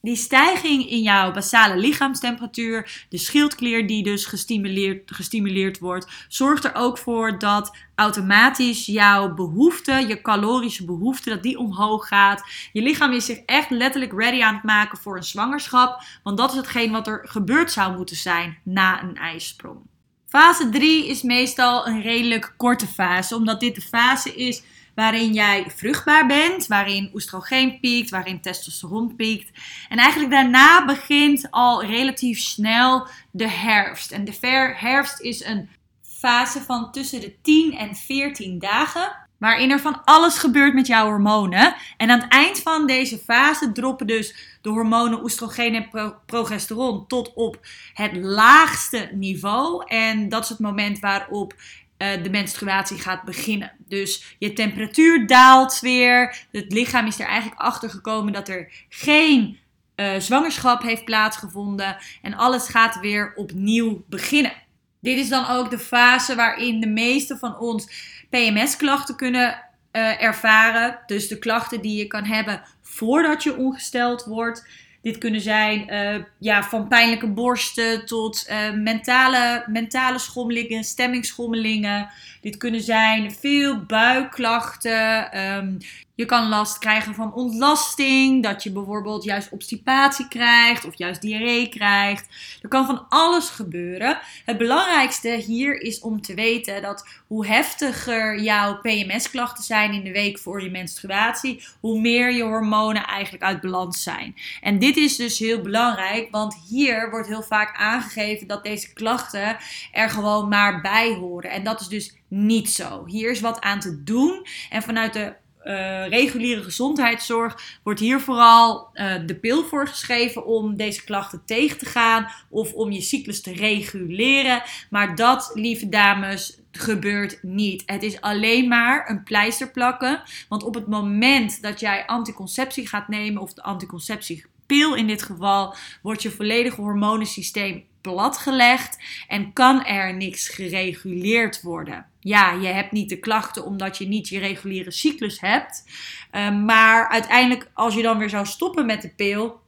Die 0.06 0.16
stijging 0.16 0.90
in 0.90 1.02
jouw 1.02 1.32
basale 1.32 1.76
lichaamstemperatuur, 1.76 3.06
de 3.08 3.18
schildklier 3.18 3.86
die 3.86 4.02
dus 4.02 4.24
gestimuleerd, 4.24 5.14
gestimuleerd 5.14 5.78
wordt, 5.78 6.06
zorgt 6.28 6.64
er 6.64 6.74
ook 6.74 6.98
voor 6.98 7.38
dat 7.38 7.76
automatisch 7.94 8.86
jouw 8.86 9.34
behoefte, 9.34 9.92
je 9.92 10.20
calorische 10.22 10.84
behoefte, 10.84 11.30
dat 11.30 11.42
die 11.42 11.58
omhoog 11.58 12.08
gaat. 12.08 12.42
Je 12.72 12.82
lichaam 12.82 13.12
is 13.12 13.24
zich 13.24 13.38
echt 13.38 13.70
letterlijk 13.70 14.12
ready 14.12 14.42
aan 14.42 14.54
het 14.54 14.62
maken 14.62 14.98
voor 14.98 15.16
een 15.16 15.24
zwangerschap, 15.24 16.02
want 16.22 16.38
dat 16.38 16.50
is 16.50 16.56
hetgeen 16.56 16.90
wat 16.92 17.06
er 17.06 17.20
gebeurd 17.22 17.72
zou 17.72 17.96
moeten 17.96 18.16
zijn 18.16 18.58
na 18.64 19.02
een 19.02 19.16
ijsprong. 19.16 19.78
Fase 20.26 20.68
3 20.68 21.08
is 21.08 21.22
meestal 21.22 21.86
een 21.86 22.02
redelijk 22.02 22.54
korte 22.56 22.86
fase, 22.86 23.34
omdat 23.34 23.60
dit 23.60 23.74
de 23.74 23.80
fase 23.80 24.34
is 24.34 24.62
waarin 24.96 25.32
jij 25.32 25.66
vruchtbaar 25.76 26.26
bent, 26.26 26.66
waarin 26.66 27.10
oestrogeen 27.14 27.80
piekt, 27.80 28.10
waarin 28.10 28.40
testosteron 28.40 29.16
piekt. 29.16 29.50
En 29.88 29.98
eigenlijk 29.98 30.32
daarna 30.32 30.84
begint 30.84 31.46
al 31.50 31.84
relatief 31.84 32.38
snel 32.38 33.06
de 33.30 33.48
herfst. 33.48 34.10
En 34.10 34.24
de 34.24 34.38
herfst 34.74 35.20
is 35.20 35.44
een 35.44 35.68
fase 36.02 36.60
van 36.60 36.92
tussen 36.92 37.20
de 37.20 37.40
10 37.42 37.72
en 37.72 37.94
14 37.94 38.58
dagen. 38.58 39.24
Waarin 39.38 39.70
er 39.70 39.80
van 39.80 40.04
alles 40.04 40.38
gebeurt 40.38 40.74
met 40.74 40.86
jouw 40.86 41.06
hormonen. 41.06 41.74
En 41.96 42.10
aan 42.10 42.20
het 42.20 42.30
eind 42.30 42.58
van 42.58 42.86
deze 42.86 43.18
fase 43.18 43.72
droppen 43.72 44.06
dus 44.06 44.58
de 44.62 44.68
hormonen 44.68 45.22
oestrogeen 45.22 45.74
en 45.74 46.16
progesteron 46.26 47.06
tot 47.06 47.32
op 47.34 47.58
het 47.92 48.16
laagste 48.16 49.08
niveau. 49.12 49.84
En 49.86 50.28
dat 50.28 50.42
is 50.42 50.48
het 50.48 50.58
moment 50.58 50.98
waarop 50.98 51.54
uh, 51.98 52.22
de 52.22 52.30
menstruatie 52.30 52.98
gaat 52.98 53.22
beginnen. 53.22 53.72
Dus 53.78 54.36
je 54.38 54.52
temperatuur 54.52 55.26
daalt 55.26 55.80
weer. 55.80 56.46
Het 56.52 56.72
lichaam 56.72 57.06
is 57.06 57.20
er 57.20 57.26
eigenlijk 57.26 57.60
achter 57.60 57.90
gekomen 57.90 58.32
dat 58.32 58.48
er 58.48 58.72
geen 58.88 59.58
uh, 59.96 60.10
zwangerschap 60.18 60.82
heeft 60.82 61.04
plaatsgevonden. 61.04 61.96
En 62.22 62.34
alles 62.34 62.68
gaat 62.68 63.00
weer 63.00 63.32
opnieuw 63.34 64.04
beginnen. 64.08 64.52
Dit 65.00 65.18
is 65.18 65.28
dan 65.28 65.48
ook 65.48 65.70
de 65.70 65.78
fase 65.78 66.34
waarin 66.34 66.80
de 66.80 66.88
meeste 66.88 67.36
van 67.36 67.58
ons 67.58 67.88
PMS-klachten 68.30 69.16
kunnen 69.16 69.62
uh, 69.92 70.22
ervaren. 70.22 70.98
Dus 71.06 71.28
de 71.28 71.38
klachten 71.38 71.80
die 71.80 71.98
je 71.98 72.06
kan 72.06 72.24
hebben 72.24 72.62
voordat 72.82 73.42
je 73.42 73.56
ongesteld 73.56 74.24
wordt. 74.24 74.68
Dit 75.02 75.18
kunnen 75.18 75.40
zijn 75.40 75.92
uh, 75.92 76.24
ja, 76.38 76.62
van 76.62 76.88
pijnlijke 76.88 77.28
borsten 77.28 78.06
tot 78.06 78.46
uh, 78.50 78.72
mentale, 78.72 79.64
mentale 79.66 80.18
schommelingen, 80.18 80.84
stemmingschommelingen. 80.84 82.08
Dit 82.40 82.56
kunnen 82.56 82.80
zijn 82.80 83.32
veel 83.32 83.84
buikklachten. 83.84 85.38
Um, 85.56 85.78
je 86.16 86.24
kan 86.24 86.48
last 86.48 86.78
krijgen 86.78 87.14
van 87.14 87.34
ontlasting, 87.34 88.42
dat 88.42 88.62
je 88.62 88.72
bijvoorbeeld 88.72 89.24
juist 89.24 89.52
obstipatie 89.52 90.28
krijgt 90.28 90.86
of 90.86 90.98
juist 90.98 91.20
diarree 91.20 91.68
krijgt. 91.68 92.26
Er 92.62 92.68
kan 92.68 92.86
van 92.86 93.06
alles 93.08 93.48
gebeuren. 93.48 94.18
Het 94.44 94.58
belangrijkste 94.58 95.28
hier 95.28 95.80
is 95.80 96.00
om 96.00 96.20
te 96.20 96.34
weten 96.34 96.82
dat 96.82 97.08
hoe 97.26 97.46
heftiger 97.46 98.40
jouw 98.42 98.80
PMS-klachten 98.80 99.64
zijn 99.64 99.92
in 99.92 100.04
de 100.04 100.12
week 100.12 100.38
voor 100.38 100.62
je 100.62 100.70
menstruatie, 100.70 101.64
hoe 101.80 102.00
meer 102.00 102.32
je 102.32 102.42
hormonen 102.42 103.06
eigenlijk 103.06 103.44
uit 103.44 103.60
balans 103.60 104.02
zijn. 104.02 104.34
En 104.60 104.78
dit 104.78 104.96
is 104.96 105.16
dus 105.16 105.38
heel 105.38 105.60
belangrijk, 105.60 106.30
want 106.30 106.56
hier 106.68 107.10
wordt 107.10 107.28
heel 107.28 107.42
vaak 107.42 107.76
aangegeven 107.76 108.46
dat 108.46 108.64
deze 108.64 108.92
klachten 108.92 109.56
er 109.92 110.10
gewoon 110.10 110.48
maar 110.48 110.80
bij 110.80 111.14
horen. 111.14 111.50
En 111.50 111.64
dat 111.64 111.80
is 111.80 111.88
dus 111.88 112.14
niet 112.28 112.70
zo. 112.70 113.04
Hier 113.06 113.30
is 113.30 113.40
wat 113.40 113.60
aan 113.60 113.80
te 113.80 114.02
doen. 114.02 114.46
En 114.70 114.82
vanuit 114.82 115.12
de 115.12 115.34
uh, 115.66 116.08
reguliere 116.08 116.62
gezondheidszorg 116.62 117.78
wordt 117.82 118.00
hier 118.00 118.20
vooral 118.20 118.90
uh, 118.94 119.14
de 119.26 119.34
pil 119.34 119.64
voor 119.64 119.88
geschreven 119.88 120.46
om 120.46 120.76
deze 120.76 121.04
klachten 121.04 121.42
tegen 121.44 121.78
te 121.78 121.86
gaan 121.86 122.28
of 122.50 122.72
om 122.72 122.90
je 122.92 123.00
cyclus 123.00 123.40
te 123.40 123.52
reguleren. 123.52 124.62
Maar 124.90 125.14
dat, 125.14 125.50
lieve 125.54 125.88
dames, 125.88 126.58
gebeurt 126.72 127.38
niet. 127.42 127.82
Het 127.86 128.02
is 128.02 128.20
alleen 128.20 128.68
maar 128.68 129.10
een 129.10 129.22
pleister 129.22 129.70
plakken. 129.70 130.22
Want 130.48 130.62
op 130.62 130.74
het 130.74 130.86
moment 130.86 131.62
dat 131.62 131.80
jij 131.80 132.06
anticonceptie 132.06 132.88
gaat 132.88 133.08
nemen, 133.08 133.42
of 133.42 133.52
de 133.52 133.62
anticonceptiepil 133.62 134.94
in 134.94 135.06
dit 135.06 135.22
geval, 135.22 135.74
wordt 136.02 136.22
je 136.22 136.30
volledige 136.30 136.80
hormonensysteem 136.80 137.84
platgelegd 138.12 138.98
en 139.28 139.52
kan 139.52 139.84
er 139.84 140.14
niks 140.14 140.48
gereguleerd 140.48 141.62
worden. 141.62 142.06
Ja, 142.20 142.52
je 142.52 142.66
hebt 142.66 142.92
niet 142.92 143.08
de 143.08 143.18
klachten 143.18 143.64
omdat 143.64 143.98
je 143.98 144.08
niet 144.08 144.28
je 144.28 144.38
reguliere 144.38 144.90
cyclus 144.90 145.40
hebt. 145.40 145.84
Ehm, 146.30 146.64
maar 146.64 147.08
uiteindelijk, 147.08 147.70
als 147.74 147.94
je 147.94 148.02
dan 148.02 148.18
weer 148.18 148.30
zou 148.30 148.46
stoppen 148.46 148.86
met 148.86 149.02
de 149.02 149.08
pil, 149.08 149.60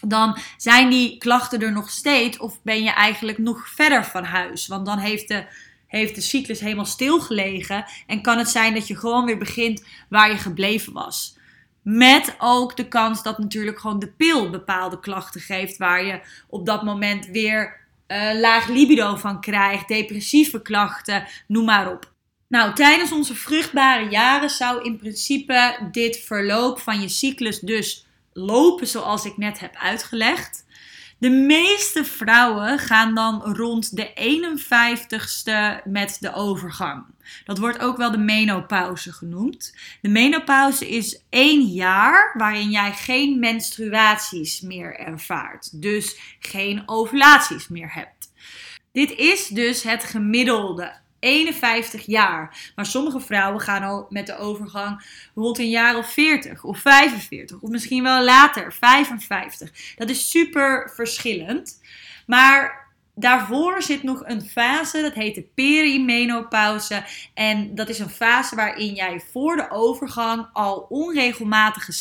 dan 0.00 0.38
zijn 0.56 0.90
die 0.90 1.18
klachten 1.18 1.62
er 1.62 1.72
nog 1.72 1.90
steeds 1.90 2.38
of 2.38 2.62
ben 2.62 2.82
je 2.82 2.90
eigenlijk 2.90 3.38
nog 3.38 3.68
verder 3.68 4.04
van 4.04 4.24
huis. 4.24 4.66
Want 4.66 4.86
dan 4.86 4.98
heeft 4.98 5.28
de, 5.28 5.44
heeft 5.86 6.14
de 6.14 6.20
cyclus 6.20 6.60
helemaal 6.60 6.84
stilgelegen 6.84 7.84
en 8.06 8.22
kan 8.22 8.38
het 8.38 8.48
zijn 8.48 8.74
dat 8.74 8.86
je 8.86 8.96
gewoon 8.96 9.24
weer 9.24 9.38
begint 9.38 9.84
waar 10.08 10.30
je 10.30 10.38
gebleven 10.38 10.92
was. 10.92 11.37
Met 11.90 12.34
ook 12.38 12.76
de 12.76 12.88
kans 12.88 13.22
dat 13.22 13.38
natuurlijk 13.38 13.78
gewoon 13.78 13.98
de 13.98 14.12
pil 14.12 14.50
bepaalde 14.50 15.00
klachten 15.00 15.40
geeft 15.40 15.76
waar 15.76 16.04
je 16.04 16.20
op 16.48 16.66
dat 16.66 16.82
moment 16.82 17.26
weer 17.26 17.76
uh, 18.08 18.40
laag 18.40 18.68
libido 18.68 19.16
van 19.16 19.40
krijgt, 19.40 19.88
depressieve 19.88 20.62
klachten, 20.62 21.26
noem 21.46 21.64
maar 21.64 21.92
op. 21.92 22.12
Nou, 22.48 22.74
tijdens 22.74 23.12
onze 23.12 23.34
vruchtbare 23.34 24.08
jaren 24.08 24.50
zou 24.50 24.82
in 24.82 24.98
principe 24.98 25.88
dit 25.92 26.18
verloop 26.18 26.80
van 26.80 27.00
je 27.00 27.08
cyclus 27.08 27.60
dus 27.60 28.06
lopen 28.32 28.86
zoals 28.86 29.24
ik 29.24 29.36
net 29.36 29.60
heb 29.60 29.76
uitgelegd. 29.76 30.64
De 31.18 31.30
meeste 31.30 32.04
vrouwen 32.04 32.78
gaan 32.78 33.14
dan 33.14 33.42
rond 33.42 33.96
de 33.96 34.10
51ste 34.10 35.82
met 35.84 36.16
de 36.20 36.34
overgang. 36.34 37.04
Dat 37.44 37.58
wordt 37.58 37.78
ook 37.78 37.96
wel 37.96 38.10
de 38.10 38.18
menopauze 38.18 39.12
genoemd. 39.12 39.76
De 40.00 40.08
menopauze 40.08 40.88
is 40.88 41.22
één 41.28 41.66
jaar 41.66 42.34
waarin 42.36 42.70
jij 42.70 42.92
geen 42.92 43.38
menstruaties 43.38 44.60
meer 44.60 44.96
ervaart. 44.98 45.82
Dus 45.82 46.36
geen 46.38 46.82
ovulaties 46.86 47.68
meer 47.68 47.92
hebt. 47.94 48.32
Dit 48.92 49.10
is 49.10 49.46
dus 49.46 49.82
het 49.82 50.04
gemiddelde 50.04 50.92
51 51.20 52.06
jaar. 52.06 52.72
Maar 52.76 52.86
sommige 52.86 53.20
vrouwen 53.20 53.60
gaan 53.60 53.82
al 53.82 54.06
met 54.08 54.26
de 54.26 54.36
overgang 54.36 55.06
rond 55.34 55.58
een 55.58 55.70
jaar 55.70 55.96
of 55.96 56.12
40 56.12 56.64
of 56.64 56.78
45 56.78 57.60
of 57.60 57.70
misschien 57.70 58.02
wel 58.02 58.24
later, 58.24 58.72
55. 58.72 59.70
Dat 59.96 60.08
is 60.08 60.30
super 60.30 60.92
verschillend. 60.94 61.80
Maar 62.26 62.86
daarvoor 63.14 63.82
zit 63.82 64.02
nog 64.02 64.22
een 64.24 64.42
fase, 64.42 65.02
dat 65.02 65.14
heet 65.14 65.34
de 65.34 65.46
perimenopauze. 65.54 67.04
En 67.34 67.74
dat 67.74 67.88
is 67.88 67.98
een 67.98 68.10
fase 68.10 68.56
waarin 68.56 68.94
jij 68.94 69.20
voor 69.32 69.56
de 69.56 69.70
overgang 69.70 70.46
al 70.52 70.86
onregelmatige 70.88 71.92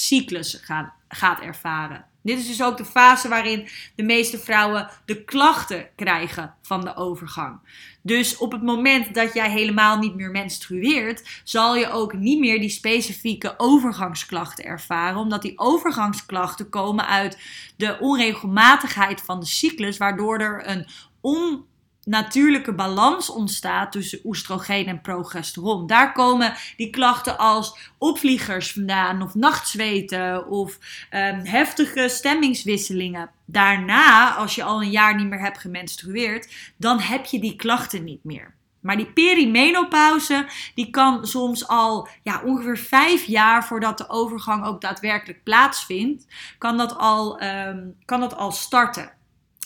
gaat, 0.62 0.92
gaat 1.08 1.42
ervaren. 1.42 2.06
Dit 2.28 2.38
is 2.38 2.48
dus 2.48 2.64
ook 2.64 2.78
de 2.78 2.86
fase 2.86 3.28
waarin 3.28 3.68
de 3.96 4.04
meeste 4.04 4.40
vrouwen 4.40 4.90
de 5.06 5.24
klachten 5.24 5.90
krijgen 5.96 6.54
van 6.62 6.82
de 6.82 6.96
overgang. 6.96 7.60
Dus 8.02 8.38
op 8.38 8.52
het 8.52 8.64
moment 8.64 9.14
dat 9.14 9.34
jij 9.34 9.52
helemaal 9.52 9.98
niet 9.98 10.16
meer 10.16 10.32
menstrueert, 10.32 11.42
zal 11.44 11.76
je 11.76 11.90
ook 11.90 12.14
niet 12.14 12.40
meer 12.40 12.60
die 12.60 12.70
specifieke 12.70 13.54
overgangsklachten 13.58 14.66
ervaren, 14.66 15.20
omdat 15.20 15.42
die 15.42 15.60
overgangsklachten 15.60 16.70
komen 16.70 17.08
uit 17.08 17.40
de 17.78 17.98
onregelmatigheid 18.00 19.22
van 19.22 19.40
de 19.40 19.46
cyclus, 19.46 19.98
waardoor 19.98 20.38
er 20.38 20.70
een 20.70 20.88
on 21.22 21.66
natuurlijke 22.08 22.74
balans 22.74 23.30
ontstaat 23.30 23.92
tussen 23.92 24.20
oestrogeen 24.24 24.88
en 24.88 25.02
progesteron. 25.02 25.88
Daar 25.88 26.12
komen 26.12 26.54
die 26.78 26.90
klachten 26.90 27.38
als 27.38 27.78
opvliegers 27.98 28.72
vandaan, 28.72 29.22
of 29.22 29.36
nachtzweten, 29.36 30.48
of 30.48 30.78
um, 31.12 31.40
heftige 31.46 32.10
stemmingswisselingen. 32.10 33.30
Daarna, 33.46 34.34
als 34.34 34.56
je 34.56 34.64
al 34.64 34.82
een 34.82 34.92
jaar 34.92 35.16
niet 35.16 35.28
meer 35.28 35.42
hebt 35.42 35.58
gemenstrueerd, 35.58 36.74
dan 36.78 37.00
heb 37.00 37.26
je 37.26 37.40
die 37.40 37.56
klachten 37.56 38.04
niet 38.04 38.24
meer. 38.24 38.56
Maar 38.80 38.98
die 38.98 39.12
perimenopauze, 39.12 40.46
die 40.76 40.90
kan 40.90 41.28
soms 41.28 41.68
al 41.68 42.08
ja, 42.24 42.42
ongeveer 42.46 42.78
vijf 42.78 43.26
jaar 43.26 43.66
voordat 43.66 43.98
de 43.98 44.10
overgang 44.10 44.66
ook 44.66 44.82
daadwerkelijk 44.82 45.44
plaatsvindt, 45.44 46.26
kan 46.58 46.78
dat 46.78 46.98
al, 46.98 47.44
um, 47.44 47.96
kan 48.06 48.20
dat 48.20 48.36
al 48.36 48.52
starten. 48.52 49.17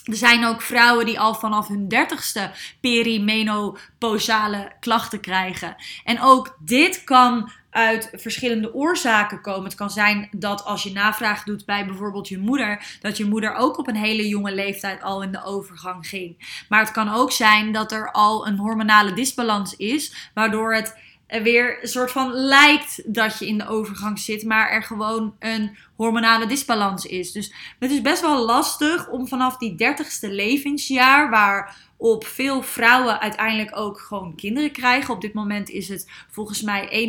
Er 0.04 0.16
zijn 0.16 0.44
ook 0.44 0.62
vrouwen 0.62 1.06
die 1.06 1.20
al 1.20 1.34
vanaf 1.34 1.68
hun 1.68 1.88
dertigste 1.88 2.50
perimenopausale 2.80 4.72
klachten 4.80 5.20
krijgen. 5.20 5.76
En 6.04 6.20
ook 6.20 6.56
dit 6.60 7.04
kan 7.04 7.50
uit 7.70 8.10
verschillende 8.12 8.74
oorzaken 8.74 9.40
komen. 9.40 9.64
Het 9.64 9.74
kan 9.74 9.90
zijn 9.90 10.28
dat 10.30 10.64
als 10.64 10.82
je 10.82 10.92
navraag 10.92 11.44
doet 11.44 11.64
bij 11.64 11.86
bijvoorbeeld 11.86 12.28
je 12.28 12.38
moeder, 12.38 12.98
dat 13.00 13.16
je 13.16 13.24
moeder 13.24 13.54
ook 13.54 13.78
op 13.78 13.88
een 13.88 13.96
hele 13.96 14.28
jonge 14.28 14.54
leeftijd 14.54 15.02
al 15.02 15.22
in 15.22 15.32
de 15.32 15.44
overgang 15.44 16.08
ging. 16.08 16.64
Maar 16.68 16.80
het 16.80 16.90
kan 16.90 17.08
ook 17.08 17.32
zijn 17.32 17.72
dat 17.72 17.92
er 17.92 18.10
al 18.10 18.46
een 18.46 18.58
hormonale 18.58 19.12
disbalans 19.12 19.76
is, 19.76 20.30
waardoor 20.34 20.74
het 20.74 20.96
weer 21.40 21.82
een 21.82 21.88
soort 21.88 22.10
van 22.10 22.32
lijkt 22.32 23.14
dat 23.14 23.38
je 23.38 23.46
in 23.46 23.58
de 23.58 23.68
overgang 23.68 24.18
zit, 24.18 24.44
maar 24.44 24.70
er 24.70 24.82
gewoon 24.82 25.36
een 25.38 25.76
hormonale 25.96 26.46
disbalans 26.46 27.04
is. 27.04 27.32
Dus 27.32 27.54
het 27.78 27.90
is 27.90 28.00
best 28.00 28.20
wel 28.20 28.44
lastig 28.44 29.08
om 29.08 29.28
vanaf 29.28 29.56
die 29.56 29.74
dertigste 29.74 30.30
levensjaar, 30.30 31.30
waar 31.30 31.76
op 31.96 32.26
veel 32.26 32.62
vrouwen 32.62 33.20
uiteindelijk 33.20 33.76
ook 33.76 34.00
gewoon 34.00 34.34
kinderen 34.34 34.72
krijgen. 34.72 35.14
Op 35.14 35.20
dit 35.20 35.34
moment 35.34 35.68
is 35.68 35.88
het 35.88 36.10
volgens 36.30 36.62
mij 36.62 37.08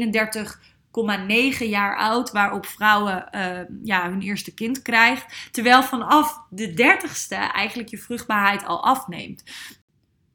31,9 1.58 1.58
jaar 1.58 1.98
oud, 1.98 2.32
waarop 2.32 2.66
vrouwen 2.66 3.28
uh, 3.36 3.60
ja, 3.84 4.10
hun 4.10 4.22
eerste 4.22 4.54
kind 4.54 4.82
krijgt. 4.82 5.50
Terwijl 5.52 5.84
vanaf 5.84 6.40
de 6.50 6.74
dertigste 6.74 7.36
eigenlijk 7.36 7.90
je 7.90 7.98
vruchtbaarheid 7.98 8.66
al 8.66 8.84
afneemt. 8.84 9.44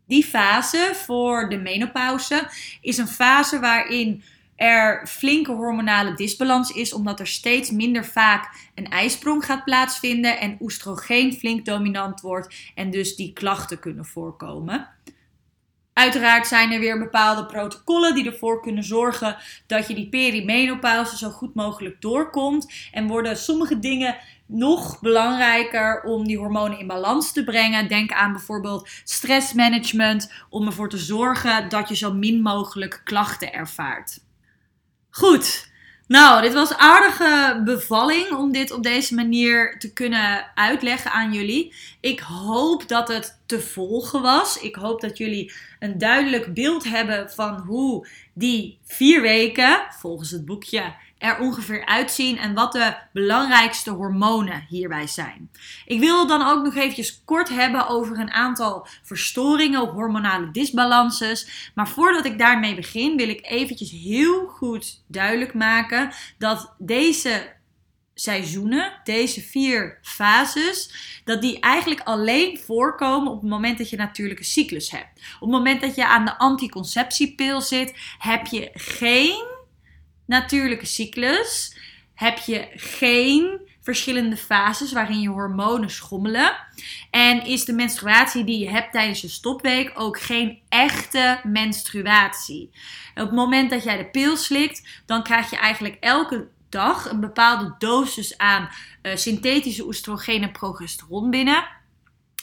Die 0.09 0.25
fase 0.25 0.91
voor 0.95 1.49
de 1.49 1.57
menopauze 1.57 2.49
is 2.81 2.99
een 2.99 3.09
fase 3.09 3.61
waarin 3.61 4.23
er 4.57 5.07
flinke 5.07 5.53
hormonale 5.53 6.15
disbalans 6.15 6.71
is, 6.71 6.93
omdat 6.93 7.21
er 7.21 7.27
steeds 7.27 7.71
minder 7.71 8.05
vaak 8.05 8.71
een 8.75 8.89
ijsprong 8.91 9.45
gaat 9.45 9.65
plaatsvinden 9.65 10.41
en 10.41 10.57
oestrogeen 10.61 11.33
flink 11.33 11.65
dominant 11.65 12.21
wordt 12.21 12.55
en 12.75 12.91
dus 12.91 13.17
die 13.17 13.33
klachten 13.33 13.79
kunnen 13.79 14.05
voorkomen. 14.05 14.89
Uiteraard 15.93 16.47
zijn 16.47 16.73
er 16.73 16.81
weer 16.81 16.99
bepaalde 16.99 17.47
protocollen 17.47 18.15
die 18.15 18.27
ervoor 18.27 18.61
kunnen 18.63 18.85
zorgen 18.85 19.37
dat 19.67 19.89
je 19.89 19.95
die 19.95 20.09
perimenopauze 20.09 21.17
zo 21.17 21.31
goed 21.31 21.55
mogelijk 21.55 22.01
doorkomt. 22.01 22.73
En 22.93 23.07
worden 23.07 23.37
sommige 23.37 23.79
dingen 23.79 24.17
nog 24.49 25.01
belangrijker 25.01 26.03
om 26.03 26.27
die 26.27 26.39
hormonen 26.39 26.79
in 26.79 26.87
balans 26.87 27.33
te 27.33 27.45
brengen. 27.45 27.89
Denk 27.89 28.13
aan 28.13 28.33
bijvoorbeeld 28.33 28.89
stressmanagement 29.05 30.33
om 30.49 30.67
ervoor 30.67 30.89
te 30.89 30.99
zorgen 30.99 31.69
dat 31.69 31.89
je 31.89 31.97
zo 31.97 32.13
min 32.13 32.43
mogelijk 32.43 33.01
klachten 33.05 33.53
ervaart. 33.53 34.21
Goed. 35.11 35.67
Nou, 36.07 36.43
dit 36.43 36.53
was 36.53 36.77
aardige 36.77 37.63
bevalling 37.65 38.33
om 38.33 38.53
dit 38.53 38.71
op 38.71 38.83
deze 38.83 39.15
manier 39.15 39.79
te 39.79 39.93
kunnen 39.93 40.51
uitleggen 40.55 41.13
aan 41.13 41.33
jullie. 41.33 41.75
Ik 42.01 42.21
hoop 42.21 42.89
dat 42.89 43.09
het 43.09 43.41
te 43.47 43.61
volgen 43.61 44.23
was. 44.23 44.61
Ik 44.61 44.75
hoop 44.75 45.01
dat 45.01 45.19
jullie 45.19 45.53
een 45.79 45.99
duidelijk 45.99 46.55
beeld 46.55 46.85
hebben 46.85 47.31
van 47.31 47.59
hoe 47.59 48.09
die 48.33 48.79
vier 48.85 49.23
weken, 49.23 49.81
volgens 49.99 50.31
het 50.31 50.45
boekje, 50.45 50.95
er 51.19 51.39
ongeveer 51.39 51.87
uitzien 51.87 52.39
en 52.39 52.55
wat 52.55 52.73
de 52.73 52.97
belangrijkste 53.13 53.91
hormonen 53.91 54.67
hierbij 54.69 55.07
zijn. 55.07 55.51
Ik 55.87 56.01
wil 56.01 56.27
dan 56.27 56.47
ook 56.47 56.65
nog 56.65 56.75
eventjes 56.75 57.23
kort 57.25 57.49
hebben 57.49 57.89
over 57.89 58.19
een 58.19 58.31
aantal 58.31 58.87
verstoringen, 59.03 59.87
hormonale 59.87 60.51
disbalances. 60.51 61.71
Maar 61.75 61.89
voordat 61.89 62.25
ik 62.25 62.39
daarmee 62.39 62.75
begin, 62.75 63.17
wil 63.17 63.29
ik 63.29 63.47
eventjes 63.47 63.91
heel 63.91 64.47
goed 64.47 65.03
duidelijk 65.07 65.55
maken 65.55 66.11
dat 66.39 66.75
deze 66.79 67.57
seizoenen, 68.15 68.93
deze 69.05 69.41
vier 69.41 69.99
fases, 70.03 70.91
dat 71.25 71.41
die 71.43 71.61
eigenlijk 71.61 72.01
alleen 72.01 72.59
voorkomen 72.59 73.33
op 73.33 73.41
het 73.41 73.51
moment 73.51 73.79
dat 73.79 73.91
je 73.91 73.97
natuurlijke 73.97 74.45
cyclus 74.45 74.91
hebt. 74.91 75.21
Op 75.35 75.41
het 75.41 75.51
moment 75.51 75.81
dat 75.81 75.95
je 75.95 76.07
aan 76.07 76.25
de 76.25 76.39
anticonceptiepil 76.39 77.61
zit, 77.61 77.95
heb 78.19 78.47
je 78.47 78.71
geen 78.73 79.58
natuurlijke 80.29 80.87
cyclus 80.87 81.77
heb 82.15 82.39
je 82.39 82.69
geen 82.75 83.61
verschillende 83.81 84.37
fases 84.37 84.93
waarin 84.93 85.21
je 85.21 85.29
hormonen 85.29 85.91
schommelen. 85.91 86.57
En 87.11 87.45
is 87.45 87.65
de 87.65 87.73
menstruatie 87.73 88.45
die 88.45 88.59
je 88.59 88.71
hebt 88.71 88.93
tijdens 88.93 89.21
je 89.21 89.29
stopweek 89.29 89.93
ook 89.95 90.21
geen 90.21 90.59
echte 90.69 91.41
menstruatie. 91.43 92.71
op 93.15 93.27
het 93.27 93.33
moment 93.33 93.71
dat 93.71 93.85
jij 93.85 93.97
de 93.97 94.07
pil 94.07 94.37
slikt, 94.37 95.03
dan 95.07 95.23
krijg 95.23 95.51
je 95.51 95.57
eigenlijk 95.57 95.97
elke 96.01 96.49
dag 96.69 97.11
een 97.11 97.21
bepaalde 97.21 97.75
dosis 97.79 98.39
aan 98.39 98.69
uh, 99.03 99.17
synthetische 99.17 99.87
oestrogeen 99.87 100.43
en 100.43 100.53
progesteron 100.53 101.31
binnen. 101.31 101.65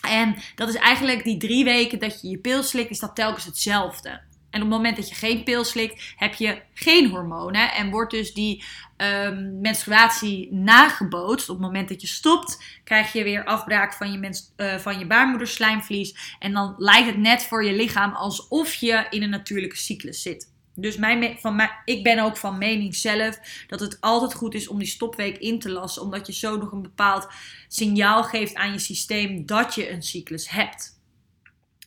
En 0.02 0.36
dat 0.56 0.69
is 0.69 0.76
eigenlijk 0.76 1.24
die 1.24 1.38
drie 1.38 1.63
weken 1.63 2.00
dat 2.00 2.21
je 2.21 2.30
je 2.30 2.38
pil 2.38 2.63
slikt, 2.63 2.89
is 2.89 3.00
dat 3.00 3.15
telkens 3.15 3.45
hetzelfde. 3.45 4.21
En 4.55 4.61
op 4.61 4.67
het 4.67 4.77
moment 4.77 4.95
dat 4.95 5.09
je 5.09 5.15
geen 5.15 5.43
pil 5.43 5.63
slikt, 5.63 6.13
heb 6.15 6.33
je 6.33 6.61
geen 6.73 7.09
hormonen. 7.09 7.73
En 7.73 7.89
wordt 7.89 8.11
dus 8.11 8.33
die 8.33 8.63
um, 8.97 9.61
menstruatie 9.61 10.53
nagebootst. 10.53 11.49
Op 11.49 11.55
het 11.55 11.65
moment 11.65 11.89
dat 11.89 12.01
je 12.01 12.07
stopt, 12.07 12.63
krijg 12.83 13.13
je 13.13 13.23
weer 13.23 13.45
afbraak 13.45 13.93
van 13.93 14.11
je, 14.11 14.41
uh, 14.57 14.75
van 14.75 14.99
je 14.99 15.07
baarmoederslijmvlies. 15.07 16.35
En 16.39 16.53
dan 16.53 16.75
lijkt 16.77 17.07
het 17.07 17.17
net 17.17 17.43
voor 17.43 17.65
je 17.65 17.73
lichaam 17.73 18.13
alsof 18.13 18.73
je 18.73 19.07
in 19.09 19.23
een 19.23 19.29
natuurlijke 19.29 19.77
cyclus 19.77 20.21
zit. 20.21 20.53
Dus 20.75 20.97
van 21.39 21.69
ik 21.85 22.03
ben 22.03 22.19
ook 22.19 22.37
van 22.37 22.57
mening 22.57 22.95
zelf 22.95 23.39
dat 23.67 23.79
het 23.79 23.97
altijd 24.01 24.33
goed 24.33 24.53
is 24.53 24.67
om 24.67 24.77
die 24.77 24.87
stopweek 24.87 25.37
in 25.37 25.59
te 25.59 25.69
lassen. 25.69 26.01
Omdat 26.01 26.27
je 26.27 26.33
zo 26.33 26.57
nog 26.57 26.71
een 26.71 26.81
bepaald 26.81 27.27
signaal 27.67 28.23
geeft 28.23 28.55
aan 28.55 28.71
je 28.71 28.79
systeem 28.79 29.45
dat 29.45 29.75
je 29.75 29.91
een 29.91 30.03
cyclus 30.03 30.49
hebt. 30.49 30.94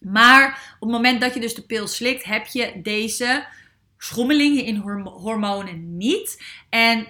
Maar 0.00 0.74
op 0.74 0.88
het 0.88 0.96
moment 0.96 1.20
dat 1.20 1.34
je 1.34 1.40
dus 1.40 1.54
de 1.54 1.62
pil 1.62 1.86
slikt, 1.86 2.24
heb 2.24 2.46
je 2.46 2.80
deze 2.82 3.46
schommelingen 3.98 4.64
in 4.64 4.76
hormonen 5.04 5.96
niet. 5.96 6.42
En 6.68 7.06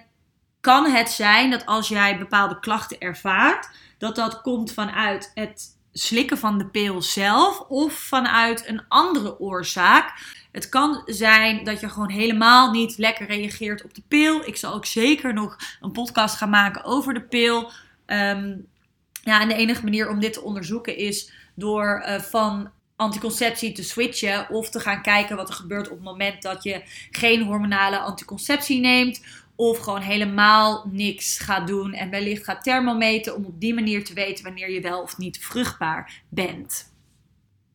kan 0.60 0.90
het 0.90 1.10
zijn 1.10 1.50
dat 1.50 1.66
als 1.66 1.88
jij 1.88 2.18
bepaalde 2.18 2.60
klachten 2.60 2.98
ervaart, 2.98 3.68
dat 3.98 4.16
dat 4.16 4.40
komt 4.40 4.72
vanuit 4.72 5.30
het 5.34 5.76
slikken 5.92 6.38
van 6.38 6.58
de 6.58 6.66
pil 6.66 7.02
zelf 7.02 7.60
of 7.60 7.92
vanuit 7.92 8.68
een 8.68 8.82
andere 8.88 9.40
oorzaak. 9.40 10.36
Het 10.52 10.68
kan 10.68 11.02
zijn 11.04 11.64
dat 11.64 11.80
je 11.80 11.88
gewoon 11.88 12.10
helemaal 12.10 12.70
niet 12.70 12.98
lekker 12.98 13.26
reageert 13.26 13.84
op 13.84 13.94
de 13.94 14.02
pil. 14.08 14.46
Ik 14.46 14.56
zal 14.56 14.74
ook 14.74 14.86
zeker 14.86 15.34
nog 15.34 15.56
een 15.80 15.92
podcast 15.92 16.36
gaan 16.36 16.50
maken 16.50 16.84
over 16.84 17.14
de 17.14 17.22
pil. 17.22 17.70
Ehm, 18.06 18.56
ja, 19.22 19.40
en 19.40 19.48
de 19.48 19.54
enige 19.54 19.84
manier 19.84 20.08
om 20.08 20.20
dit 20.20 20.32
te 20.32 20.42
onderzoeken 20.42 20.96
is 20.96 21.32
door 21.54 22.04
uh, 22.06 22.20
van 22.20 22.70
anticonceptie 22.98 23.72
te 23.72 23.82
switchen 23.82 24.50
of 24.50 24.70
te 24.70 24.80
gaan 24.80 25.02
kijken 25.02 25.36
wat 25.36 25.48
er 25.48 25.54
gebeurt 25.54 25.86
op 25.86 25.96
het 25.96 26.04
moment 26.04 26.42
dat 26.42 26.62
je 26.62 26.82
geen 27.10 27.42
hormonale 27.42 27.98
anticonceptie 27.98 28.80
neemt 28.80 29.20
of 29.56 29.78
gewoon 29.78 30.00
helemaal 30.00 30.88
niks 30.92 31.38
gaat 31.38 31.66
doen 31.66 31.92
en 31.92 32.10
wellicht 32.10 32.44
gaat 32.44 32.62
thermometen 32.62 33.34
om 33.34 33.44
op 33.44 33.60
die 33.60 33.74
manier 33.74 34.04
te 34.04 34.14
weten 34.14 34.44
wanneer 34.44 34.70
je 34.70 34.80
wel 34.80 35.02
of 35.02 35.18
niet 35.18 35.38
vruchtbaar 35.38 36.22
bent. 36.28 36.92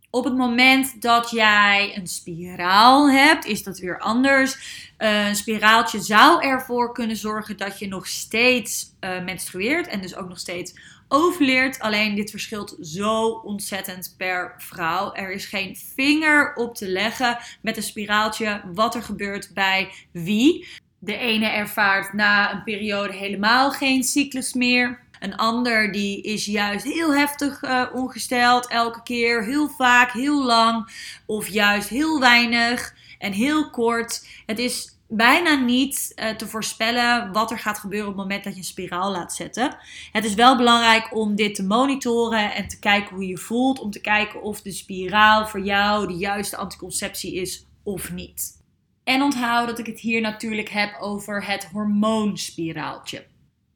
Op 0.09 0.23
het 0.23 0.35
moment 0.35 1.01
dat 1.01 1.29
jij 1.29 1.93
een 1.97 2.07
spiraal 2.07 3.11
hebt, 3.11 3.45
is 3.45 3.63
dat 3.63 3.79
weer 3.79 3.99
anders. 3.99 4.55
Uh, 4.97 5.27
een 5.27 5.35
spiraaltje 5.35 5.99
zou 5.99 6.43
ervoor 6.43 6.93
kunnen 6.93 7.17
zorgen 7.17 7.57
dat 7.57 7.79
je 7.79 7.87
nog 7.87 8.07
steeds 8.07 8.95
uh, 8.99 9.23
menstrueert 9.23 9.87
en 9.87 10.01
dus 10.01 10.15
ook 10.15 10.27
nog 10.27 10.39
steeds 10.39 10.73
ovuleert. 11.13 11.79
Alleen 11.79 12.15
dit 12.15 12.29
verschilt 12.29 12.77
zo 12.81 13.27
ontzettend 13.27 14.13
per 14.17 14.53
vrouw. 14.57 15.13
Er 15.13 15.31
is 15.31 15.45
geen 15.45 15.75
vinger 15.95 16.55
op 16.55 16.75
te 16.75 16.87
leggen 16.87 17.37
met 17.61 17.77
een 17.77 17.83
spiraaltje 17.83 18.61
wat 18.73 18.95
er 18.95 19.03
gebeurt 19.03 19.51
bij 19.53 19.91
wie. 20.11 20.67
De 20.99 21.17
ene 21.17 21.47
ervaart 21.47 22.13
na 22.13 22.53
een 22.53 22.63
periode 22.63 23.13
helemaal 23.13 23.71
geen 23.71 24.03
cyclus 24.03 24.53
meer. 24.53 25.01
Een 25.19 25.35
ander 25.35 25.91
die 25.91 26.21
is 26.21 26.45
juist 26.45 26.85
heel 26.85 27.15
heftig 27.15 27.63
uh, 27.63 27.85
ongesteld, 27.93 28.67
elke 28.67 29.03
keer, 29.03 29.43
heel 29.43 29.69
vaak, 29.69 30.11
heel 30.11 30.43
lang. 30.43 30.89
Of 31.25 31.47
juist 31.47 31.89
heel 31.89 32.19
weinig 32.19 32.95
en 33.19 33.31
heel 33.31 33.69
kort. 33.69 34.27
Het 34.45 34.59
is 34.59 34.92
bijna 35.15 35.55
niet 35.55 36.11
uh, 36.15 36.29
te 36.29 36.47
voorspellen 36.47 37.31
wat 37.31 37.51
er 37.51 37.59
gaat 37.59 37.79
gebeuren 37.79 38.07
op 38.09 38.13
het 38.13 38.23
moment 38.23 38.43
dat 38.43 38.53
je 38.53 38.59
een 38.59 38.65
spiraal 38.65 39.11
laat 39.11 39.33
zetten. 39.33 39.77
Het 40.11 40.25
is 40.25 40.33
wel 40.33 40.57
belangrijk 40.57 41.15
om 41.15 41.35
dit 41.35 41.55
te 41.55 41.63
monitoren 41.63 42.53
en 42.53 42.67
te 42.67 42.79
kijken 42.79 43.15
hoe 43.15 43.27
je 43.27 43.37
voelt. 43.37 43.79
Om 43.79 43.91
te 43.91 44.01
kijken 44.01 44.41
of 44.41 44.61
de 44.61 44.71
spiraal 44.71 45.47
voor 45.47 45.61
jou 45.61 46.07
de 46.07 46.17
juiste 46.17 46.57
anticonceptie 46.57 47.35
is 47.35 47.65
of 47.83 48.11
niet. 48.11 48.61
En 49.03 49.21
onthoud 49.21 49.67
dat 49.67 49.79
ik 49.79 49.85
het 49.85 49.99
hier 49.99 50.21
natuurlijk 50.21 50.69
heb 50.69 50.97
over 50.99 51.45
het 51.45 51.69
hormoonspiraaltje. 51.71 53.25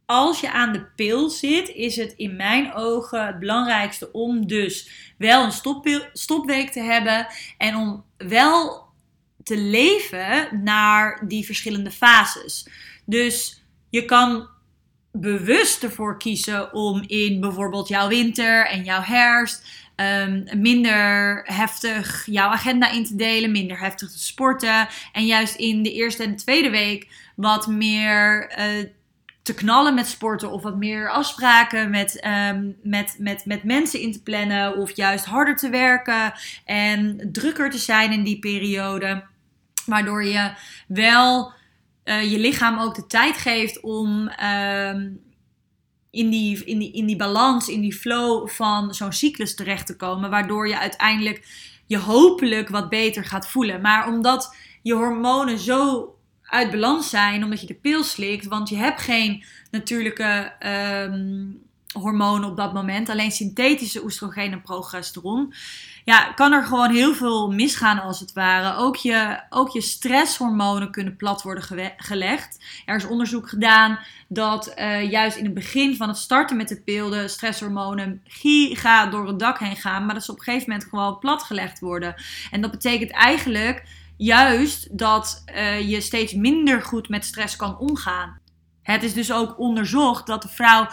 Als 0.05 0.39
je 0.39 0.51
aan 0.51 0.73
de 0.73 0.85
pil 0.95 1.29
zit, 1.29 1.69
is 1.69 1.95
het 1.95 2.13
in 2.13 2.35
mijn 2.35 2.73
ogen 2.73 3.25
het 3.25 3.39
belangrijkste 3.39 4.11
om 4.11 4.47
dus 4.47 4.89
wel 5.17 5.43
een 5.43 5.81
stopweek 6.13 6.71
te 6.71 6.79
hebben 6.79 7.27
en 7.57 7.75
om 7.75 8.03
wel 8.17 8.86
te 9.47 9.57
leven 9.57 10.63
naar 10.63 11.23
die 11.27 11.45
verschillende 11.45 11.91
fases. 11.91 12.67
Dus 13.05 13.63
je 13.89 14.05
kan 14.05 14.47
bewust 15.11 15.83
ervoor 15.83 16.17
kiezen 16.17 16.73
om 16.73 17.03
in 17.05 17.39
bijvoorbeeld 17.39 17.87
jouw 17.87 18.07
winter 18.07 18.67
en 18.67 18.83
jouw 18.83 19.01
herfst 19.01 19.63
um, 19.95 20.47
minder 20.61 21.41
heftig 21.43 22.25
jouw 22.25 22.49
agenda 22.49 22.91
in 22.91 23.05
te 23.05 23.15
delen, 23.15 23.51
minder 23.51 23.79
heftig 23.79 24.11
te 24.11 24.19
sporten. 24.19 24.87
En 25.11 25.25
juist 25.25 25.55
in 25.55 25.83
de 25.83 25.93
eerste 25.93 26.23
en 26.23 26.29
de 26.29 26.43
tweede 26.43 26.69
week 26.69 27.07
wat 27.35 27.67
meer 27.67 28.51
uh, 28.59 28.85
te 29.41 29.53
knallen 29.53 29.93
met 29.93 30.07
sporten 30.07 30.51
of 30.51 30.61
wat 30.61 30.77
meer 30.77 31.09
afspraken 31.09 31.89
met, 31.89 32.25
um, 32.49 32.75
met, 32.83 33.15
met, 33.19 33.45
met 33.45 33.63
mensen 33.63 33.99
in 33.99 34.11
te 34.11 34.23
plannen 34.23 34.77
of 34.77 34.95
juist 34.95 35.25
harder 35.25 35.55
te 35.55 35.69
werken 35.69 36.33
en 36.65 37.29
drukker 37.31 37.69
te 37.69 37.77
zijn 37.77 38.11
in 38.11 38.23
die 38.23 38.39
periode. 38.39 39.23
Waardoor 39.87 40.23
je 40.23 40.53
wel 40.87 41.51
uh, 42.03 42.31
je 42.31 42.39
lichaam 42.39 42.79
ook 42.79 42.95
de 42.95 43.07
tijd 43.07 43.37
geeft 43.37 43.79
om 43.81 44.31
uh, 44.41 44.89
in, 46.11 46.29
die, 46.29 46.63
in, 46.65 46.79
die, 46.79 46.91
in 46.91 47.05
die 47.05 47.15
balans, 47.15 47.67
in 47.67 47.81
die 47.81 47.93
flow 47.93 48.47
van 48.47 48.93
zo'n 48.93 49.13
cyclus 49.13 49.55
terecht 49.55 49.85
te 49.85 49.95
komen. 49.95 50.29
Waardoor 50.29 50.67
je 50.67 50.79
uiteindelijk 50.79 51.47
je 51.85 51.97
hopelijk 51.97 52.69
wat 52.69 52.89
beter 52.89 53.25
gaat 53.25 53.49
voelen. 53.49 53.81
Maar 53.81 54.07
omdat 54.07 54.55
je 54.81 54.93
hormonen 54.93 55.59
zo 55.59 56.11
uit 56.41 56.71
balans 56.71 57.09
zijn, 57.09 57.43
omdat 57.43 57.61
je 57.61 57.67
de 57.67 57.73
pil 57.73 58.03
slikt, 58.03 58.45
want 58.45 58.69
je 58.69 58.75
hebt 58.75 59.01
geen 59.01 59.43
natuurlijke 59.71 60.53
um, 61.11 61.61
hormonen 61.93 62.49
op 62.49 62.57
dat 62.57 62.73
moment, 62.73 63.09
alleen 63.09 63.31
synthetische 63.31 64.03
oestrogeen 64.03 64.51
en 64.51 64.61
progesteron 64.61 65.53
ja, 66.07 66.31
kan 66.33 66.53
er 66.53 66.63
gewoon 66.63 66.91
heel 66.91 67.13
veel 67.13 67.51
misgaan 67.51 68.01
als 68.01 68.19
het 68.19 68.33
ware. 68.33 68.75
Ook 68.75 68.95
je, 68.95 69.39
ook 69.49 69.69
je 69.69 69.81
stresshormonen 69.81 70.91
kunnen 70.91 71.15
plat 71.15 71.41
worden 71.41 71.93
gelegd. 71.97 72.63
Er 72.85 72.95
is 72.95 73.05
onderzoek 73.05 73.49
gedaan 73.49 73.99
dat 74.27 74.73
uh, 74.77 75.11
juist 75.11 75.37
in 75.37 75.45
het 75.45 75.53
begin 75.53 75.95
van 75.95 76.07
het 76.07 76.17
starten 76.17 76.57
met 76.57 76.67
de 76.67 76.81
pil 76.81 77.09
de 77.09 77.27
stresshormonen 77.27 78.21
giga 78.23 79.05
door 79.05 79.27
het 79.27 79.39
dak 79.39 79.59
heen 79.59 79.75
gaan, 79.75 80.05
maar 80.05 80.13
dat 80.13 80.23
ze 80.23 80.31
op 80.31 80.37
een 80.37 80.43
gegeven 80.43 80.69
moment 80.69 80.89
gewoon 80.89 81.19
platgelegd 81.19 81.79
worden. 81.79 82.15
En 82.51 82.61
dat 82.61 82.71
betekent 82.71 83.11
eigenlijk 83.11 83.83
juist 84.17 84.97
dat 84.97 85.43
uh, 85.55 85.89
je 85.89 86.01
steeds 86.01 86.33
minder 86.33 86.81
goed 86.81 87.09
met 87.09 87.25
stress 87.25 87.55
kan 87.55 87.77
omgaan. 87.77 88.39
Het 88.87 89.03
is 89.03 89.13
dus 89.13 89.31
ook 89.31 89.59
onderzocht 89.59 90.27
dat 90.27 90.41
de 90.41 90.47
vrouw 90.47 90.87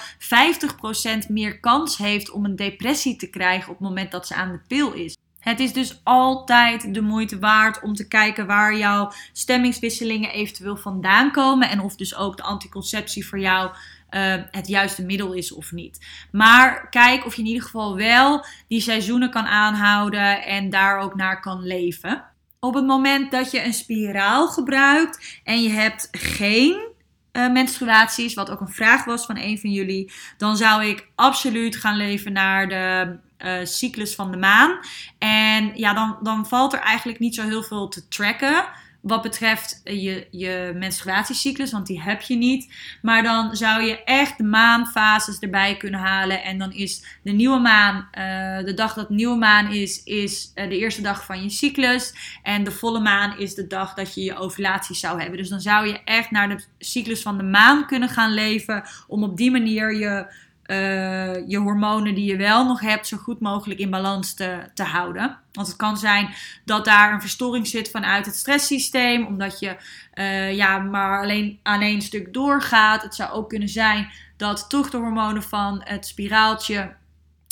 50% 1.27 1.29
meer 1.29 1.61
kans 1.61 1.97
heeft 1.97 2.31
om 2.31 2.45
een 2.45 2.57
depressie 2.57 3.17
te 3.17 3.31
krijgen 3.31 3.73
op 3.73 3.79
het 3.79 3.89
moment 3.89 4.11
dat 4.11 4.27
ze 4.27 4.35
aan 4.35 4.53
de 4.53 4.61
pil 4.69 4.93
is. 4.93 5.17
Het 5.39 5.61
is 5.61 5.73
dus 5.73 6.01
altijd 6.05 6.95
de 6.95 7.01
moeite 7.01 7.39
waard 7.39 7.83
om 7.83 7.95
te 7.95 8.09
kijken 8.09 8.47
waar 8.47 8.77
jouw 8.77 9.13
stemmingswisselingen 9.33 10.31
eventueel 10.31 10.77
vandaan 10.77 11.31
komen. 11.31 11.69
En 11.69 11.81
of 11.81 11.97
dus 11.97 12.17
ook 12.17 12.37
de 12.37 12.43
anticonceptie 12.43 13.27
voor 13.27 13.39
jou 13.39 13.71
uh, 14.11 14.35
het 14.51 14.69
juiste 14.69 15.05
middel 15.05 15.33
is 15.33 15.53
of 15.53 15.73
niet. 15.73 16.07
Maar 16.33 16.89
kijk 16.89 17.27
of 17.27 17.35
je 17.35 17.43
in 17.43 17.49
ieder 17.49 17.63
geval 17.63 17.97
wel 17.97 18.45
die 18.69 18.81
seizoenen 18.81 19.31
kan 19.31 19.47
aanhouden 19.47 20.45
en 20.45 20.71
daar 20.71 20.99
ook 20.99 21.15
naar 21.15 21.41
kan 21.41 21.63
leven. 21.63 22.25
Op 22.61 22.75
het 22.75 22.87
moment 22.87 23.31
dat 23.31 23.51
je 23.51 23.65
een 23.65 23.75
spiraal 23.75 24.49
gebruikt 24.49 25.41
en 25.45 25.63
je 25.63 25.71
hebt 25.71 26.09
geen 26.11 26.93
uh, 27.37 27.53
menstruaties, 27.53 28.35
wat 28.35 28.51
ook 28.51 28.61
een 28.61 28.69
vraag 28.69 29.05
was 29.05 29.27
van 29.27 29.37
een 29.37 29.59
van 29.59 29.71
jullie, 29.71 30.13
dan 30.37 30.57
zou 30.57 30.85
ik 30.85 31.09
absoluut 31.15 31.77
gaan 31.77 31.97
leven 31.97 32.33
naar 32.33 32.69
de 32.69 33.17
uh, 33.39 33.65
cyclus 33.65 34.15
van 34.15 34.31
de 34.31 34.37
maan. 34.37 34.79
En 35.19 35.73
ja, 35.75 35.95
dan, 35.95 36.19
dan 36.23 36.47
valt 36.47 36.73
er 36.73 36.81
eigenlijk 36.81 37.19
niet 37.19 37.35
zo 37.35 37.43
heel 37.43 37.63
veel 37.63 37.89
te 37.89 38.09
tracken 38.09 38.65
wat 39.05 39.23
betreft 39.23 39.81
je, 39.85 40.27
je 40.31 40.73
menstruatiecyclus, 40.75 41.73
want 41.73 41.87
die 41.87 42.03
heb 42.03 42.21
je 42.21 42.37
niet. 42.37 42.73
Maar 43.03 43.23
dan 43.23 43.57
zou 43.57 43.83
je 43.83 44.05
echt 44.05 44.39
de 44.39 44.45
maanfases 44.45 45.39
erbij 45.39 45.77
kunnen 45.77 46.01
halen. 46.01 46.43
En 46.43 46.59
dan 46.59 46.73
is 46.73 47.19
de 47.23 47.31
nieuwe 47.31 47.59
maan, 47.59 47.97
uh, 47.97 48.65
de 48.65 48.75
dag 48.75 48.95
dat 48.95 49.11
nieuwe 49.11 49.37
maan 49.37 49.73
is, 49.73 50.03
is 50.03 50.53
uh, 50.55 50.69
de 50.69 50.79
eerste 50.79 51.03
dag 51.03 51.25
van 51.25 51.43
je 51.43 51.51
cyclus. 51.51 52.15
En 52.43 52.65
de 52.65 52.71
volle 52.71 53.01
maan 53.01 53.39
is 53.39 53.55
de 53.55 53.67
dag 53.67 53.95
dat 53.95 54.15
je 54.15 54.23
je 54.23 54.37
ovulatie 54.37 54.97
zou 54.97 55.21
hebben. 55.21 55.39
Dus 55.39 55.49
dan 55.49 55.61
zou 55.61 55.87
je 55.87 56.01
echt 56.05 56.31
naar 56.31 56.49
de 56.49 56.65
cyclus 56.79 57.23
van 57.23 57.37
de 57.37 57.45
maan 57.45 57.87
kunnen 57.87 58.09
gaan 58.09 58.35
leven. 58.35 58.83
Om 59.09 59.23
op 59.23 59.37
die 59.37 59.51
manier 59.51 59.97
je 59.97 60.27
uh, 60.67 61.49
je 61.49 61.59
hormonen 61.59 62.15
die 62.15 62.25
je 62.25 62.37
wel 62.37 62.67
nog 62.67 62.81
hebt 62.81 63.07
zo 63.07 63.17
goed 63.17 63.41
mogelijk 63.41 63.81
in 63.81 63.91
balans 63.91 64.35
te, 64.35 64.71
te 64.75 64.83
houden. 64.83 65.39
Want 65.53 65.67
het 65.67 65.77
kan 65.77 65.97
zijn 65.97 66.35
dat 66.65 66.85
daar 66.85 67.13
een 67.13 67.21
verstoring 67.21 67.67
zit 67.67 67.91
vanuit 67.91 68.27
het 68.27 68.35
stresssysteem, 68.35 69.27
omdat 69.27 69.59
je 69.59 69.77
uh, 70.15 70.55
ja, 70.55 70.79
maar 70.79 71.23
alleen 71.23 71.59
aan 71.63 71.81
één 71.81 72.03
stuk 72.03 72.33
doorgaat. 72.33 73.03
Het 73.03 73.15
zou 73.15 73.31
ook 73.33 73.49
kunnen 73.49 73.69
zijn 73.69 74.09
dat 74.37 74.69
toch 74.69 74.91
de 74.91 74.97
hormonen 74.97 75.43
van 75.43 75.81
het 75.85 76.07
spiraaltje 76.07 76.93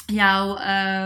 jouw, 0.06 0.58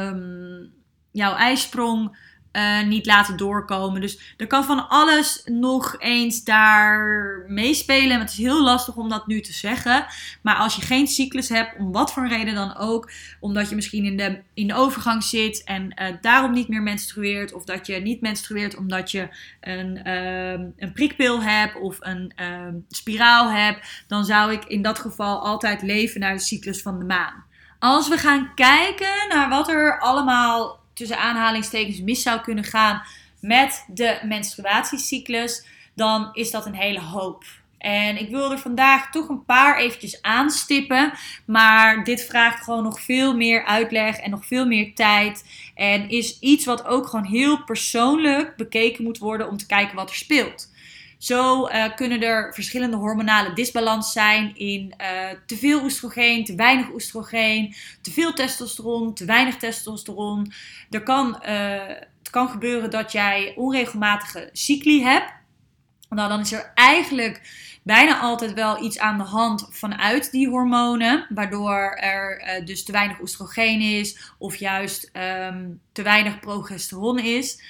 um, 0.08 0.72
jouw 1.10 1.34
ijsprong 1.34 2.16
uh, 2.56 2.82
niet 2.82 3.06
laten 3.06 3.36
doorkomen. 3.36 4.00
Dus 4.00 4.34
er 4.36 4.46
kan 4.46 4.64
van 4.64 4.88
alles 4.88 5.42
nog 5.44 5.94
eens 5.98 6.44
daar 6.44 7.44
meespelen. 7.48 8.20
Het 8.20 8.30
is 8.30 8.36
heel 8.36 8.62
lastig 8.62 8.96
om 8.96 9.08
dat 9.08 9.26
nu 9.26 9.40
te 9.40 9.52
zeggen. 9.52 10.06
Maar 10.42 10.56
als 10.56 10.76
je 10.76 10.82
geen 10.82 11.06
cyclus 11.06 11.48
hebt, 11.48 11.78
om 11.78 11.92
wat 11.92 12.12
voor 12.12 12.28
reden 12.28 12.54
dan 12.54 12.76
ook, 12.76 13.10
omdat 13.40 13.68
je 13.68 13.74
misschien 13.74 14.04
in 14.04 14.16
de, 14.16 14.40
in 14.54 14.66
de 14.66 14.74
overgang 14.74 15.24
zit 15.24 15.64
en 15.64 15.82
uh, 16.02 16.06
daarom 16.20 16.52
niet 16.52 16.68
meer 16.68 16.82
menstrueert, 16.82 17.52
of 17.52 17.64
dat 17.64 17.86
je 17.86 17.94
niet 17.94 18.20
menstrueert 18.20 18.76
omdat 18.76 19.10
je 19.10 19.28
een, 19.60 20.00
uh, 20.06 20.50
een 20.76 20.92
prikpil 20.92 21.42
hebt 21.42 21.80
of 21.80 21.96
een 22.00 22.32
ehm, 22.36 22.74
spiraal 22.88 23.50
hebt, 23.50 24.04
dan 24.06 24.24
zou 24.24 24.52
ik 24.52 24.64
in 24.64 24.82
dat 24.82 24.98
geval 24.98 25.44
altijd 25.44 25.82
leven 25.82 26.20
naar 26.20 26.34
de 26.34 26.40
cyclus 26.40 26.82
van 26.82 26.98
de 26.98 27.04
maan. 27.04 27.44
Als 27.78 28.08
we 28.08 28.18
gaan 28.18 28.54
kijken 28.54 29.28
naar 29.28 29.48
wat 29.48 29.68
er 29.68 30.00
allemaal 30.00 30.84
tussen 30.96 31.18
aanhalingstekens 31.18 32.00
mis 32.00 32.22
zou 32.22 32.40
kunnen 32.40 32.64
gaan 32.64 33.02
met 33.40 33.84
de 33.88 34.18
menstruatiecyclus, 34.22 35.66
dan 35.94 36.28
is 36.32 36.50
dat 36.50 36.66
een 36.66 36.74
hele 36.74 37.00
hoop. 37.00 37.44
En 37.78 38.16
ik 38.16 38.30
wil 38.30 38.52
er 38.52 38.58
vandaag 38.58 39.10
toch 39.10 39.28
een 39.28 39.44
paar 39.44 39.78
eventjes 39.78 40.22
aanstippen. 40.22 41.12
Maar 41.44 42.04
dit 42.04 42.24
vraagt 42.24 42.64
gewoon 42.64 42.82
nog 42.82 43.00
veel 43.00 43.36
meer 43.36 43.64
uitleg 43.64 44.16
en 44.16 44.30
nog 44.30 44.46
veel 44.46 44.66
meer 44.66 44.94
tijd. 44.94 45.44
En 45.74 46.08
is 46.08 46.38
iets 46.38 46.64
wat 46.64 46.84
ook 46.84 47.06
gewoon 47.06 47.24
heel 47.24 47.64
persoonlijk 47.64 48.56
bekeken 48.56 49.04
moet 49.04 49.18
worden 49.18 49.48
om 49.48 49.56
te 49.56 49.66
kijken 49.66 49.96
wat 49.96 50.10
er 50.10 50.16
speelt. 50.16 50.74
Zo 51.18 51.68
uh, 51.68 51.94
kunnen 51.94 52.22
er 52.22 52.54
verschillende 52.54 52.96
hormonale 52.96 53.52
disbalans 53.52 54.12
zijn 54.12 54.56
in 54.56 54.94
uh, 55.00 55.06
te 55.46 55.56
veel 55.56 55.82
oestrogeen, 55.82 56.44
te 56.44 56.54
weinig 56.54 56.92
oestrogeen, 56.92 57.74
te 58.00 58.10
veel 58.10 58.32
testosteron, 58.32 59.14
te 59.14 59.24
weinig 59.24 59.56
testosteron. 59.56 60.52
Er 60.90 61.02
kan, 61.02 61.28
uh, 61.28 61.86
het 62.18 62.30
kan 62.30 62.48
gebeuren 62.48 62.90
dat 62.90 63.12
jij 63.12 63.52
onregelmatige 63.56 64.48
cycli 64.52 65.02
hebt. 65.02 65.32
Nou, 66.08 66.28
dan 66.28 66.40
is 66.40 66.52
er 66.52 66.72
eigenlijk 66.74 67.40
bijna 67.82 68.18
altijd 68.18 68.52
wel 68.52 68.84
iets 68.84 68.98
aan 68.98 69.18
de 69.18 69.24
hand 69.24 69.68
vanuit 69.70 70.30
die 70.30 70.48
hormonen, 70.48 71.26
waardoor 71.28 71.96
er 72.00 72.62
dus 72.64 72.84
te 72.84 72.92
weinig 72.92 73.20
oestrogeen 73.20 73.80
is 73.80 74.32
of 74.38 74.56
juist 74.56 75.10
um, 75.12 75.80
te 75.92 76.02
weinig 76.02 76.40
progesteron 76.40 77.18
is. 77.18 77.60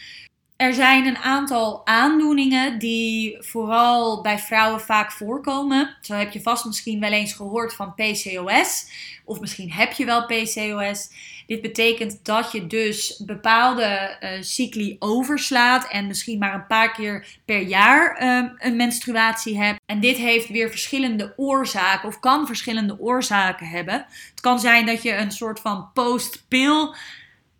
Er 0.56 0.74
zijn 0.74 1.06
een 1.06 1.16
aantal 1.16 1.86
aandoeningen 1.86 2.78
die 2.78 3.36
vooral 3.40 4.22
bij 4.22 4.38
vrouwen 4.38 4.80
vaak 4.80 5.12
voorkomen. 5.12 5.96
Zo 6.00 6.14
heb 6.14 6.32
je 6.32 6.42
vast 6.42 6.64
misschien 6.64 7.00
wel 7.00 7.10
eens 7.10 7.32
gehoord 7.32 7.74
van 7.74 7.94
PCOS. 7.94 8.90
Of 9.24 9.40
misschien 9.40 9.72
heb 9.72 9.92
je 9.92 10.04
wel 10.04 10.26
PCOS. 10.26 11.08
Dit 11.46 11.60
betekent 11.60 12.18
dat 12.22 12.52
je 12.52 12.66
dus 12.66 13.22
bepaalde 13.26 14.16
uh, 14.20 14.30
cycli 14.40 14.96
overslaat 14.98 15.88
en 15.90 16.06
misschien 16.06 16.38
maar 16.38 16.54
een 16.54 16.66
paar 16.66 16.92
keer 16.92 17.26
per 17.44 17.60
jaar 17.60 18.22
uh, 18.22 18.50
een 18.58 18.76
menstruatie 18.76 19.58
hebt. 19.58 19.80
En 19.86 20.00
dit 20.00 20.16
heeft 20.16 20.48
weer 20.48 20.70
verschillende 20.70 21.32
oorzaken 21.36 22.08
of 22.08 22.20
kan 22.20 22.46
verschillende 22.46 23.00
oorzaken 23.00 23.66
hebben. 23.66 24.06
Het 24.30 24.40
kan 24.40 24.60
zijn 24.60 24.86
dat 24.86 25.02
je 25.02 25.16
een 25.16 25.32
soort 25.32 25.60
van 25.60 25.90
post-pil 25.94 26.94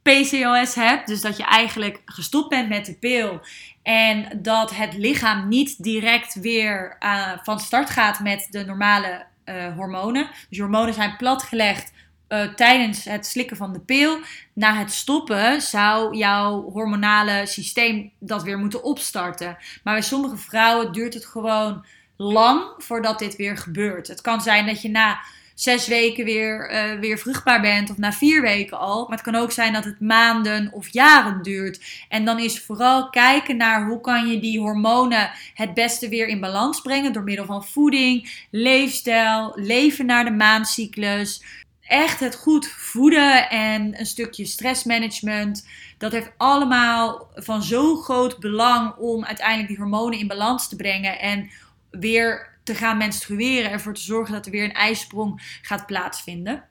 PCOS 0.07 0.75
hebt. 0.75 1.07
Dus 1.07 1.21
dat 1.21 1.37
je 1.37 1.45
eigenlijk 1.45 2.03
gestopt 2.05 2.49
bent 2.49 2.69
met 2.69 2.87
de 2.87 2.95
pil. 2.95 3.41
En 3.83 4.41
dat 4.43 4.75
het 4.75 4.95
lichaam 4.97 5.49
niet 5.49 5.83
direct 5.83 6.35
weer 6.35 6.97
uh, 7.01 7.33
van 7.43 7.61
start 7.61 7.91
gaat 7.91 8.21
met 8.21 8.47
de 8.51 8.65
normale 8.65 9.27
uh, 9.45 9.75
hormonen. 9.77 10.29
Dus 10.49 10.59
hormonen 10.59 10.95
zijn 10.95 11.17
platgelegd 11.17 11.93
uh, 12.29 12.55
tijdens 12.55 13.05
het 13.05 13.27
slikken 13.27 13.57
van 13.57 13.73
de 13.73 13.81
pil. 13.81 14.19
Na 14.53 14.75
het 14.75 14.93
stoppen 14.93 15.63
zou 15.63 16.17
jouw 16.17 16.71
hormonale 16.71 17.47
systeem 17.47 18.11
dat 18.19 18.43
weer 18.43 18.59
moeten 18.59 18.83
opstarten. 18.83 19.57
Maar 19.83 19.95
bij 19.95 20.03
sommige 20.03 20.37
vrouwen 20.37 20.93
duurt 20.93 21.15
het 21.15 21.27
gewoon 21.27 21.85
lang 22.17 22.65
voordat 22.79 23.19
dit 23.19 23.37
weer 23.37 23.57
gebeurt. 23.57 24.09
Het 24.09 24.21
kan 24.21 24.41
zijn 24.41 24.67
dat 24.67 24.83
je 24.83 24.89
na 24.89 25.19
zes 25.57 25.87
weken 25.87 26.25
weer, 26.25 26.73
uh, 26.73 27.01
weer 27.01 27.19
vruchtbaar 27.19 27.61
bent 27.61 27.91
of 27.91 27.97
na 27.97 28.13
vier 28.13 28.43
weken 28.43 28.79
al. 28.79 29.03
Maar 29.03 29.19
het 29.19 29.27
kan 29.33 29.35
ook 29.35 29.53
zijn 29.53 29.73
dat 29.73 29.85
het 29.85 30.01
maanden 30.01 30.73
of 30.73 30.89
jaren 30.89 31.43
duurt. 31.43 32.05
En 32.09 32.25
dan 32.25 32.39
is 32.39 32.61
vooral 32.61 33.11
kijken 33.11 33.57
naar 33.57 33.87
hoe 33.87 34.01
kan 34.01 34.27
je 34.27 34.41
die 34.41 34.61
hormonen 34.61 35.31
het 35.55 35.75
beste 35.75 36.09
weer 36.09 36.29
in 36.29 36.41
balans 36.41 36.81
brengen 36.81 37.13
door 37.13 37.23
middel 37.23 37.45
van 37.45 37.65
voeding, 37.65 38.47
leefstijl, 38.51 39.53
leven 39.55 40.07
naar 40.07 40.25
de 40.25 40.31
maandcyclus. 40.31 41.43
Echt 41.81 42.21
het 42.21 42.35
goed 42.35 42.67
voeden 42.69 43.51
en 43.51 43.99
een 43.99 44.07
stukje 44.07 44.45
stressmanagement. 44.45 45.69
Dat 45.99 46.13
heeft 46.13 46.33
allemaal 46.37 47.29
van 47.35 47.63
zo 47.63 47.97
groot 47.97 48.39
belang 48.39 48.95
om 48.97 49.25
uiteindelijk 49.25 49.69
die 49.69 49.77
hormonen 49.77 50.19
in 50.19 50.27
balans 50.27 50.69
te 50.69 50.77
brengen. 50.77 51.19
En 51.19 51.51
weer 51.91 52.56
te 52.67 52.75
gaan 52.75 52.97
menstrueren. 52.97 53.71
Ervoor 53.71 53.95
te 53.95 54.01
zorgen 54.01 54.35
dat 54.35 54.47
er 54.47 54.53
weer 54.53 54.65
een 54.65 54.73
ijsprong 54.73 55.59
gaat 55.63 55.87
plaatsvinden. 55.87 56.65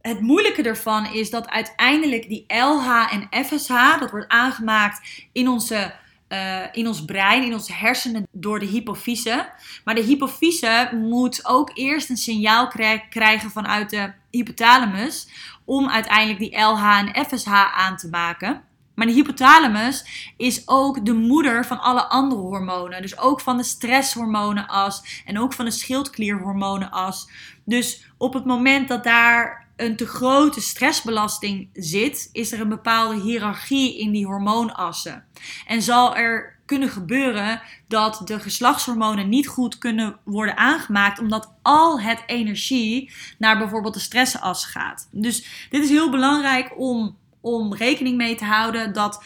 Het 0.00 0.20
moeilijke 0.20 0.62
ervan 0.62 1.06
is 1.12 1.30
dat 1.30 1.48
uiteindelijk 1.48 2.28
die 2.28 2.44
LH 2.48 3.12
en 3.12 3.44
FSH, 3.44 3.98
dat 3.98 4.10
wordt 4.10 4.28
aangemaakt 4.28 5.26
in, 5.32 5.48
onze, 5.48 5.94
uh, 6.28 6.60
in 6.72 6.86
ons 6.86 7.04
brein, 7.04 7.44
in 7.44 7.52
onze 7.52 7.72
hersenen 7.72 8.26
door 8.32 8.58
de 8.58 8.66
hypofyse. 8.66 9.52
Maar 9.84 9.94
de 9.94 10.02
hypofyse 10.02 10.90
moet 10.92 11.46
ook 11.46 11.70
eerst 11.74 12.10
een 12.10 12.16
signaal 12.16 12.68
krijgen 13.08 13.50
vanuit 13.50 13.90
de 13.90 14.12
hypothalamus 14.30 15.28
om 15.64 15.88
uiteindelijk 15.88 16.38
die 16.38 16.60
LH 16.60 16.98
en 16.98 17.26
FSH 17.26 17.52
aan 17.74 17.96
te 17.96 18.08
maken. 18.08 18.62
Maar 18.94 19.06
de 19.06 19.12
hypothalamus 19.12 20.32
is 20.36 20.62
ook 20.68 21.06
de 21.06 21.12
moeder 21.12 21.66
van 21.66 21.80
alle 21.80 22.04
andere 22.04 22.40
hormonen. 22.40 23.02
Dus 23.02 23.18
ook 23.18 23.40
van 23.40 23.56
de 23.56 23.62
stresshormonenas 23.62 25.22
en 25.24 25.38
ook 25.38 25.52
van 25.52 25.64
de 25.64 25.70
schildklierhormonenas. 25.70 27.28
Dus 27.64 28.06
op 28.18 28.32
het 28.34 28.44
moment 28.44 28.88
dat 28.88 29.04
daar 29.04 29.68
een 29.76 29.96
te 29.96 30.06
grote 30.06 30.60
stressbelasting 30.60 31.68
zit, 31.72 32.28
is 32.32 32.52
er 32.52 32.60
een 32.60 32.68
bepaalde 32.68 33.20
hiërarchie 33.20 33.98
in 33.98 34.12
die 34.12 34.26
hormoonassen. 34.26 35.24
En 35.66 35.82
zal 35.82 36.16
er 36.16 36.60
kunnen 36.66 36.88
gebeuren 36.88 37.62
dat 37.88 38.22
de 38.24 38.40
geslachtshormonen 38.40 39.28
niet 39.28 39.48
goed 39.48 39.78
kunnen 39.78 40.16
worden 40.24 40.56
aangemaakt, 40.56 41.18
omdat 41.18 41.52
al 41.62 42.00
het 42.00 42.22
energie 42.26 43.12
naar 43.38 43.58
bijvoorbeeld 43.58 43.94
de 43.94 44.00
stressas 44.00 44.66
gaat. 44.66 45.08
Dus 45.10 45.66
dit 45.70 45.82
is 45.82 45.90
heel 45.90 46.10
belangrijk 46.10 46.72
om 46.78 47.16
om 47.42 47.74
rekening 47.74 48.16
mee 48.16 48.34
te 48.34 48.44
houden 48.44 48.92
dat 48.92 49.24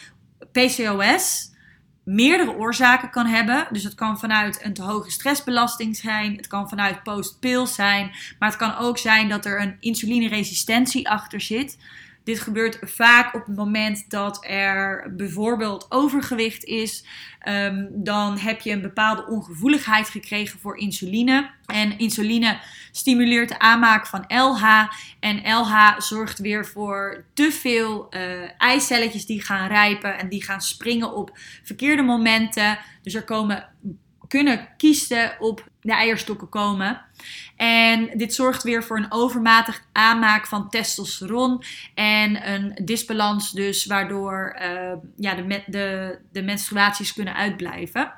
PCOS 0.51 1.55
meerdere 2.03 2.55
oorzaken 2.55 3.09
kan 3.09 3.25
hebben. 3.25 3.67
Dus 3.71 3.83
het 3.83 3.95
kan 3.95 4.19
vanuit 4.19 4.63
een 4.63 4.73
te 4.73 4.81
hoge 4.81 5.11
stressbelasting 5.11 5.95
zijn, 5.95 6.35
het 6.35 6.47
kan 6.47 6.69
vanuit 6.69 7.03
postpil 7.03 7.67
zijn, 7.67 8.11
maar 8.39 8.49
het 8.49 8.57
kan 8.57 8.77
ook 8.77 8.97
zijn 8.97 9.29
dat 9.29 9.45
er 9.45 9.61
een 9.61 9.77
insulineresistentie 9.79 11.09
achter 11.09 11.41
zit. 11.41 11.77
Dit 12.27 12.39
gebeurt 12.39 12.79
vaak 12.81 13.35
op 13.35 13.45
het 13.45 13.55
moment 13.55 14.09
dat 14.09 14.45
er 14.45 15.13
bijvoorbeeld 15.15 15.85
overgewicht 15.89 16.63
is. 16.63 17.05
Ehm, 17.39 17.85
dan 17.89 18.37
heb 18.37 18.61
je 18.61 18.71
een 18.71 18.81
bepaalde 18.81 19.27
ongevoeligheid 19.27 20.09
gekregen 20.09 20.59
voor 20.59 20.77
insuline. 20.77 21.49
En 21.65 21.97
insuline 21.97 22.59
stimuleert 22.91 23.49
de 23.49 23.59
aanmaak 23.59 24.07
van 24.07 24.25
LH. 24.27 24.63
En 25.19 25.41
LH 25.53 25.99
zorgt 25.99 26.39
weer 26.39 26.65
voor 26.65 27.25
te 27.33 27.51
veel 27.51 28.07
uh, 28.09 28.21
eicelletjes 28.57 29.25
die 29.25 29.41
gaan 29.41 29.67
rijpen 29.67 30.17
en 30.17 30.29
die 30.29 30.43
gaan 30.43 30.61
springen 30.61 31.15
op 31.15 31.37
verkeerde 31.63 32.01
momenten. 32.01 32.79
Dus 33.01 33.13
er 33.13 33.23
komen 33.23 33.69
kunnen 34.27 34.67
kiesten 34.77 35.35
op 35.39 35.69
de 35.81 35.93
eierstokken 35.93 36.49
komen. 36.49 37.05
En 37.57 38.09
dit 38.17 38.33
zorgt 38.33 38.63
weer 38.63 38.83
voor 38.83 38.97
een 38.97 39.11
overmatig 39.11 39.83
aanmaak 39.91 40.47
van 40.47 40.69
testosteron 40.69 41.63
en 41.93 42.53
een 42.53 42.77
disbalans 42.83 43.51
dus 43.51 43.85
waardoor 43.85 44.57
uh, 44.61 44.93
ja, 45.15 45.35
de, 45.35 45.63
de, 45.65 46.17
de 46.31 46.41
menstruaties 46.41 47.13
kunnen 47.13 47.35
uitblijven. 47.35 48.13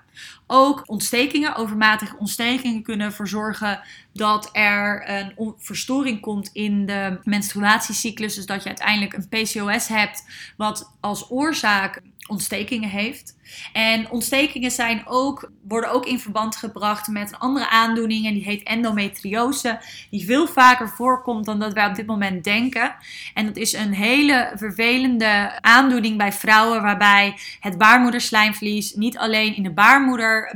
Ook 0.48 0.84
ontstekingen, 0.86 1.56
overmatige 1.56 2.18
ontstekingen 2.18 2.84
kunnen 2.84 3.08
ervoor 3.08 3.28
zorgen 3.28 3.82
dat 4.14 4.50
er 4.52 5.10
een 5.10 5.54
verstoring 5.58 6.22
komt 6.22 6.50
in 6.54 6.86
de 6.86 7.20
menstruatiecyclus. 7.24 8.36
Dus 8.36 8.46
dat 8.46 8.64
je 8.64 8.70
uiteindelijk 8.70 9.14
een 9.14 9.28
PCOS 9.28 9.88
hebt 9.88 10.24
wat 10.58 10.92
als 11.00 11.30
oorzaak 11.30 12.02
ontstekingen 12.28 12.90
heeft. 12.90 13.38
En 13.74 14.10
ontstekingen 14.10 14.72
zijn 14.72 15.02
ook, 15.06 15.52
worden 15.68 15.92
ook 15.92 16.06
in 16.06 16.20
verband 16.20 16.56
gebracht 16.56 17.08
met 17.08 17.32
een 17.32 17.40
andere 17.40 17.70
aandoening 17.70 18.26
en 18.26 18.34
die 18.34 18.44
heet 18.44 18.64
endometriose, 18.64 19.80
die 20.10 20.26
veel 20.26 20.48
vaker 20.48 20.90
voorkomt 20.90 21.46
dan 21.46 21.60
dat 21.60 21.74
wij 21.74 21.86
op 21.86 21.96
dit 21.96 22.06
moment 22.06 22.44
denken. 22.44 22.96
En 23.34 23.46
dat 23.46 23.58
is 23.58 23.74
een 23.74 23.94
hele 23.94 24.52
vervelende 24.56 25.62
aandoening 25.62 26.18
bij 26.18 26.34
vrouwen 26.34 26.82
waarbij 26.82 27.38
het 27.60 27.78
baarmoederslijmvlies 27.78 28.94
niet 28.94 29.18
alleen 29.18 29.56
in 29.56 29.64
de 29.64 29.72
baarmoeder 29.72 30.09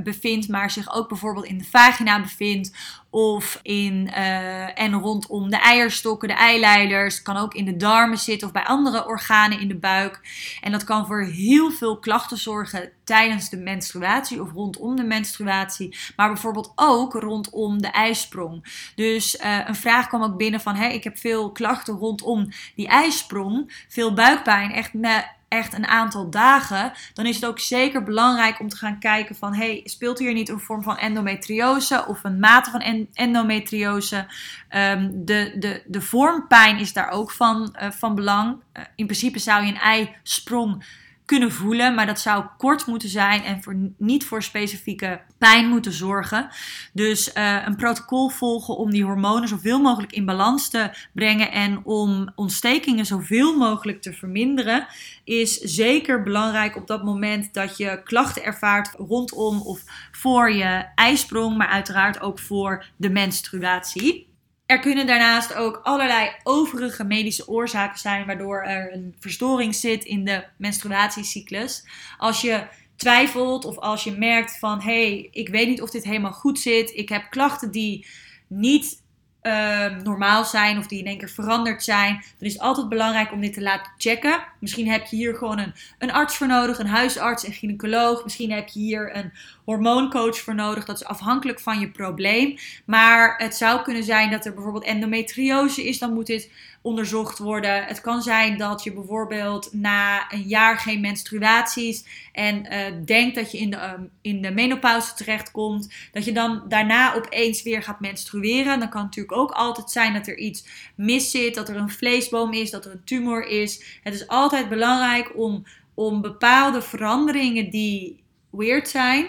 bevindt, 0.04 0.47
maar 0.47 0.72
zich 0.72 0.93
ook 0.93 1.08
bijvoorbeeld 1.08 1.45
in 1.45 1.58
de 1.58 1.64
vagina 1.64 2.22
bevindt 2.22 2.72
of 3.10 3.60
in 3.62 4.08
uh, 4.08 4.80
en 4.80 4.93
rondom 4.93 5.49
de 5.49 5.58
eierstokken, 5.58 6.28
de 6.28 6.34
eileiders. 6.34 7.22
Kan 7.22 7.38
ook 7.38 7.54
in 7.54 7.66
de 7.66 7.78
darmen 7.78 8.18
zitten 8.18 8.47
of 8.47 8.54
bij 8.54 8.64
andere 8.64 9.08
organen 9.08 9.60
in 9.60 9.68
de 9.68 9.78
buik. 9.78 10.20
En 10.62 10.72
dat 10.72 10.84
kan 10.84 11.06
voor 11.06 11.24
heel 11.24 11.72
veel 11.72 11.99
klachten 11.99 12.38
zorgen 12.38 12.91
tijdens 13.04 13.49
de 13.49 13.58
menstruatie 13.58 14.41
of 14.41 14.51
rondom 14.51 14.95
de 14.95 15.04
menstruatie, 15.04 15.97
maar 16.16 16.28
bijvoorbeeld 16.28 16.72
ook 16.76 17.14
rondom 17.14 17.82
de 17.82 17.88
ijsprong. 17.88 18.89
Dus 18.95 19.36
uh, 19.36 19.68
een 19.68 19.76
vraag 19.76 20.08
kwam 20.08 20.24
ook 20.24 20.38
binnen 20.38 20.62
van, 20.62 20.76
hé, 20.76 20.88
ik 20.88 21.04
heb 21.04 21.18
veel 21.18 21.51
klachten 21.51 21.95
rondom 21.95 22.49
die 22.76 22.88
ijsprong, 22.88 23.86
veel 23.88 24.14
buikpijn, 24.14 24.72
echt 24.72 24.93
met 24.93 25.26
echt 25.54 25.74
een 25.74 25.88
aantal 25.88 26.30
dagen, 26.30 26.91
dan 27.14 27.26
is 27.26 27.36
het 27.36 27.45
ook 27.45 27.60
zeker 27.60 28.04
belangrijk 28.04 28.60
om 28.60 28.70
te 28.70 28.76
gaan 28.76 28.99
kijken 28.99 29.36
van 29.36 29.54
hey, 29.54 29.82
speelt 29.84 30.20
hier 30.20 30.34
niet 30.34 30.49
een 30.49 30.60
vorm 30.60 30.84
van 30.84 30.97
endometriose 30.97 32.06
of 32.08 32.24
een 32.24 32.39
mate 32.39 32.72
van 32.72 33.08
endometriose? 33.14 34.26
Um, 34.70 35.26
de, 35.26 35.56
de, 35.60 35.84
de 35.86 36.01
vormpijn 36.01 36.78
is 36.78 36.93
daar 36.93 37.10
ook 37.10 37.32
van, 37.32 37.76
uh, 37.82 37.91
van 37.91 38.16
belang. 38.16 38.58
Uh, 38.74 38.84
in 38.95 39.06
principe 39.06 39.39
zou 39.39 39.66
je 39.66 39.72
een 39.72 39.80
eisprong 39.80 40.84
kunnen 41.26 41.51
voelen. 41.51 41.95
Maar 41.95 42.05
dat 42.05 42.19
zou 42.19 42.45
kort 42.57 42.86
moeten 42.86 43.09
zijn 43.09 43.43
en 43.43 43.63
voor, 43.63 43.76
niet 43.97 44.26
voor 44.26 44.43
specifieke 44.43 45.21
pijn 45.38 45.67
moeten 45.67 45.91
zorgen. 45.91 46.49
Dus 46.93 47.32
uh, 47.34 47.65
een 47.65 47.76
protocol 47.76 48.30
volgen 48.30 48.78
om 48.78 48.91
die 48.91 49.03
hormonen 49.03 49.47
zoveel 49.47 49.80
mogelijk 49.80 50.11
in 50.11 50.26
balans 50.26 50.69
te 50.69 50.89
brengen 51.13 51.51
en 51.51 51.86
om 51.86 52.32
ontstekingen 52.36 53.05
zoveel 53.05 53.57
mogelijk 53.57 54.01
te 54.01 54.13
verminderen, 54.13 54.88
is 55.24 55.57
zeker 55.57 56.24
belangrijk 56.24 56.76
op 56.76 56.88
dat 56.88 57.03
moment 57.03 57.53
dat 57.53 57.78
je 57.78 58.01
klachten 58.03 58.43
ervaart 58.43 58.93
rondom 58.97 59.61
of 59.61 59.82
voor 60.11 60.51
je 60.51 60.86
ijsprong, 60.95 61.57
maar 61.57 61.67
uiteraard 61.67 62.21
ook 62.21 62.39
voor 62.39 62.86
de 62.95 63.09
menstruatie. 63.09 64.32
Er 64.66 64.80
kunnen 64.80 65.07
daarnaast 65.07 65.53
ook 65.53 65.80
allerlei 65.84 66.32
overige 66.43 67.03
medische 67.03 67.47
oorzaken 67.47 67.99
zijn 67.99 68.26
waardoor 68.26 68.61
er 68.61 68.93
een 68.93 69.16
verstoring 69.20 69.76
zit 69.76 70.05
in 70.05 70.26
de 70.26 70.43
menstruatiecyclus. 70.57 71.86
Als 72.18 72.41
je 72.41 72.68
twijfelt 72.95 73.66
of 73.66 73.78
als 73.78 74.03
je 74.03 74.18
merkt 74.18 74.59
van 74.59 74.82
hé, 74.82 75.09
hey, 75.09 75.28
ik 75.32 75.49
weet 75.49 75.68
niet 75.68 75.82
of 75.82 75.89
dit 75.89 76.03
helemaal 76.03 76.32
goed 76.34 76.59
zit, 76.59 76.95
ik 76.95 77.09
heb 77.09 77.30
klachten 77.30 77.72
die 77.72 78.07
niet 78.47 79.03
uh, 79.44 79.86
normaal 80.04 80.46
zijn 80.46 80.78
of 80.78 80.88
die 80.88 81.00
in 81.00 81.06
één 81.06 81.18
keer 81.18 81.30
veranderd 81.30 81.84
zijn, 81.84 82.14
dan 82.14 82.48
is 82.48 82.54
het 82.54 82.62
altijd 82.62 82.89
belangrijk 82.89 83.32
om 83.32 83.41
dit 83.41 83.54
te 83.54 83.62
laten 83.62 83.91
checken. 83.98 84.44
Misschien 84.60 84.88
heb 84.88 85.06
je 85.06 85.16
hier 85.16 85.36
gewoon 85.36 85.60
een, 85.60 85.74
een 86.00 86.12
arts 86.12 86.36
voor 86.36 86.48
nodig, 86.48 86.80
een 86.80 86.88
huisarts, 86.88 87.46
een 87.46 87.54
gynaecoloog. 87.54 88.24
Misschien 88.24 88.52
heb 88.52 88.68
je 88.68 88.80
hier 88.80 89.16
een 89.16 89.32
hormooncoach 89.66 90.38
voor 90.38 90.56
nodig. 90.56 90.86
Dat 90.86 90.96
is 90.96 91.06
afhankelijk 91.06 91.60
van 91.60 91.80
je 91.80 91.91
probleem. 91.91 92.58
Maar 92.86 93.38
het 93.38 93.56
zou 93.56 93.82
kunnen 93.82 94.04
zijn 94.04 94.32
dat 94.32 94.46
er 94.46 94.54
bijvoorbeeld 94.54 94.84
endometriose 94.84 95.88
is. 95.88 96.00
Dan 96.00 96.14
moet 96.14 96.28
dit 96.28 96.52
onderzocht 96.84 97.38
worden. 97.38 97.84
Het 97.84 98.02
kan 98.02 98.22
zijn 98.22 98.58
dat 98.58 98.84
je 98.84 98.94
bijvoorbeeld 98.94 99.74
na 99.74 100.32
een 100.32 100.42
jaar 100.42 100.78
geen 100.78 101.02
menstruaties 101.02 102.06
en 102.32 102.74
uh, 102.74 103.06
denkt 103.06 103.36
dat 103.36 103.52
je 103.52 103.58
in 103.58 103.70
de, 103.70 103.84
um, 103.84 104.10
in 104.22 104.42
de 104.42 104.52
menopauze 104.52 105.14
terechtkomt, 105.14 105.94
dat 106.12 106.26
je 106.26 106.32
dan 106.32 106.64
daarna 106.68 107.16
opeens 107.16 107.64
weer 107.64 107.84
gaat 107.84 108.00
menstrueren. 108.00 108.80
Dan 108.80 108.90
kan 108.90 109.02
natuurlijk 109.02 109.38
ook 109.38 109.52
altijd 109.52 109.92
zijn 109.92 110.14
dat 110.14 110.28
er 110.28 110.38
iets 110.38 110.66
mis 110.96 111.32
zit, 111.32 111.56
dat 111.56 111.70
er 111.70 111.76
een 111.76 111.90
vleesboom 111.90 112.54
is, 112.54 112.72
dat 112.72 112.86
er 112.86 112.92
een 112.92 113.04
tumor 113.04 113.48
is. 113.48 114.00
Het 114.04 114.14
is 114.14 114.28
altijd 114.28 114.70
belangrijk 114.70 115.38
om, 115.38 115.64
om 115.94 116.22
bepaalde 116.22 116.82
veranderingen 116.82 117.70
die 117.70 118.24
weird 118.50 118.90
zijn, 118.90 119.28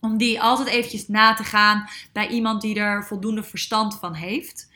om 0.00 0.16
die 0.16 0.40
altijd 0.40 0.68
eventjes 0.68 1.08
na 1.08 1.34
te 1.34 1.44
gaan 1.44 1.88
bij 2.12 2.28
iemand 2.28 2.60
die 2.60 2.78
er 2.78 3.04
voldoende 3.04 3.42
verstand 3.42 3.98
van 3.98 4.14
heeft 4.14 4.68